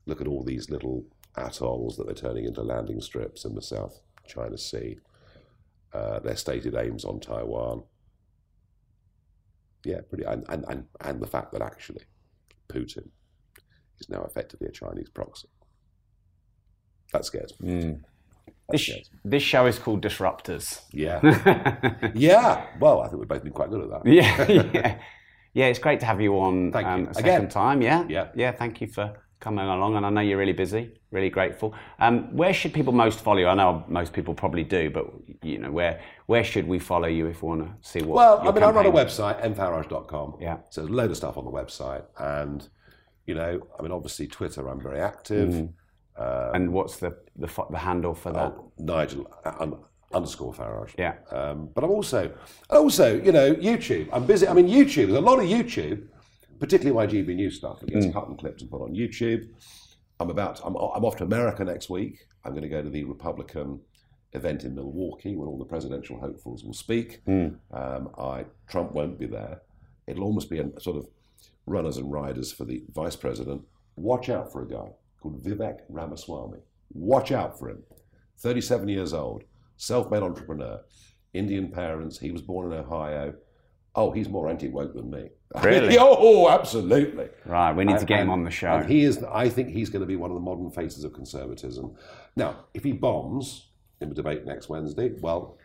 [0.05, 1.05] Look at all these little
[1.35, 4.97] atolls that they're turning into landing strips in the South China Sea.
[5.93, 7.83] Uh, their stated aims on Taiwan.
[9.83, 12.01] Yeah, pretty, and, and, and, and the fact that actually
[12.69, 13.09] Putin
[13.99, 15.47] is now effectively a Chinese proxy.
[17.13, 17.79] That scares me.
[17.81, 17.99] That
[18.71, 19.19] This, scares me.
[19.23, 20.81] this show is called Disruptors.
[20.91, 21.21] Yeah.
[22.15, 22.65] yeah.
[22.79, 24.11] Well, I think we've both been quite good at that.
[24.11, 24.99] yeah, yeah,
[25.53, 25.65] yeah.
[25.67, 27.09] It's great to have you on Thank um, you.
[27.09, 27.49] a second Again.
[27.49, 27.81] time.
[27.81, 28.27] Yeah, Yeah.
[28.35, 28.51] yeah.
[28.51, 30.91] Thank you for coming along, and I know you're really busy.
[31.11, 31.73] Really grateful.
[31.99, 33.47] Um, where should people most follow you?
[33.47, 35.05] I know most people probably do, but
[35.41, 38.15] you know, where where should we follow you if we want to see what?
[38.15, 40.37] Well, I mean, I run a website, mfarage.com.
[40.41, 40.57] Yeah.
[40.69, 42.03] So there's a load of stuff on the website.
[42.17, 42.67] And,
[43.25, 45.49] you know, I mean, obviously, Twitter, I'm very active.
[45.49, 46.55] Mm-hmm.
[46.55, 48.53] and what's the the, the handle for that?
[48.57, 49.77] Oh, Nigel uh, un,
[50.13, 50.93] underscore Farage.
[50.97, 51.15] Yeah.
[51.31, 52.33] Um, but I'm also,
[52.69, 54.09] also, you know, YouTube.
[54.11, 54.47] I'm busy.
[54.47, 55.07] I mean, YouTube.
[55.07, 56.07] There's a lot of YouTube,
[56.59, 59.47] particularly my GB News stuff that gets cut and clipped and put on YouTube.
[60.19, 60.59] I'm about.
[60.65, 62.25] I'm, I'm off to America next week.
[62.43, 63.79] I'm going to go to the Republican
[64.33, 67.21] event in Milwaukee where all the presidential hopefuls will speak.
[67.71, 69.61] Um, I Trump won't be there.
[70.07, 71.07] It'll almost be a sort of
[71.65, 73.61] runners and riders for the vice president.
[73.95, 74.89] Watch out for a guy
[75.21, 76.59] called Vivek Ramaswamy.
[76.93, 77.83] Watch out for him.
[78.39, 79.43] 37 years old,
[79.77, 80.79] self-made entrepreneur,
[81.33, 82.19] Indian parents.
[82.19, 83.33] He was born in Ohio.
[83.97, 85.29] Oh, he's more anti-woke than me.
[85.63, 85.97] Really?
[85.99, 87.29] oh, absolutely.
[87.45, 88.73] Right, we need to get him on the show.
[88.73, 89.23] And he is.
[89.23, 91.95] I think he's going to be one of the modern faces of conservatism.
[92.35, 93.69] Now, if he bombs
[94.01, 95.57] in the debate next Wednesday, well,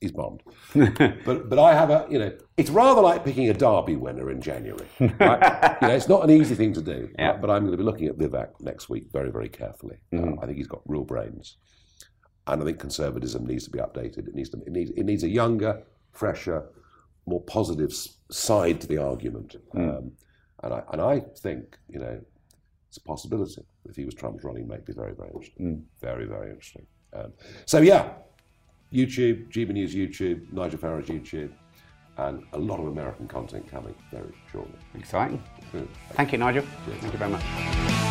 [0.00, 0.42] he's bombed.
[0.74, 4.40] but but I have a you know, it's rather like picking a derby winner in
[4.40, 4.88] January.
[4.98, 5.78] Right?
[5.80, 7.08] you know, it's not an easy thing to do.
[7.16, 7.32] Yeah.
[7.32, 9.98] But, but I'm going to be looking at Vivek next week very very carefully.
[10.12, 11.56] Uh, I think he's got real brains,
[12.48, 14.26] and I think conservatism needs to be updated.
[14.26, 14.58] It needs to.
[14.66, 14.90] It needs.
[14.90, 16.70] It needs a younger, fresher,
[17.26, 17.92] more positive
[18.30, 19.56] side to the argument.
[19.74, 20.12] Um,
[20.62, 22.20] and I and I think you know
[22.88, 26.50] it's a possibility if he was Trump's running mate, be very very interesting, very very
[26.50, 26.86] interesting.
[27.12, 27.32] Um,
[27.64, 28.10] so yeah,
[28.92, 31.50] YouTube, GB News YouTube, Nigel Farage YouTube,
[32.18, 34.78] and a lot of American content coming very shortly.
[34.94, 35.42] Exciting.
[36.12, 36.64] Thank you, Nigel.
[37.00, 38.05] Thank you very much.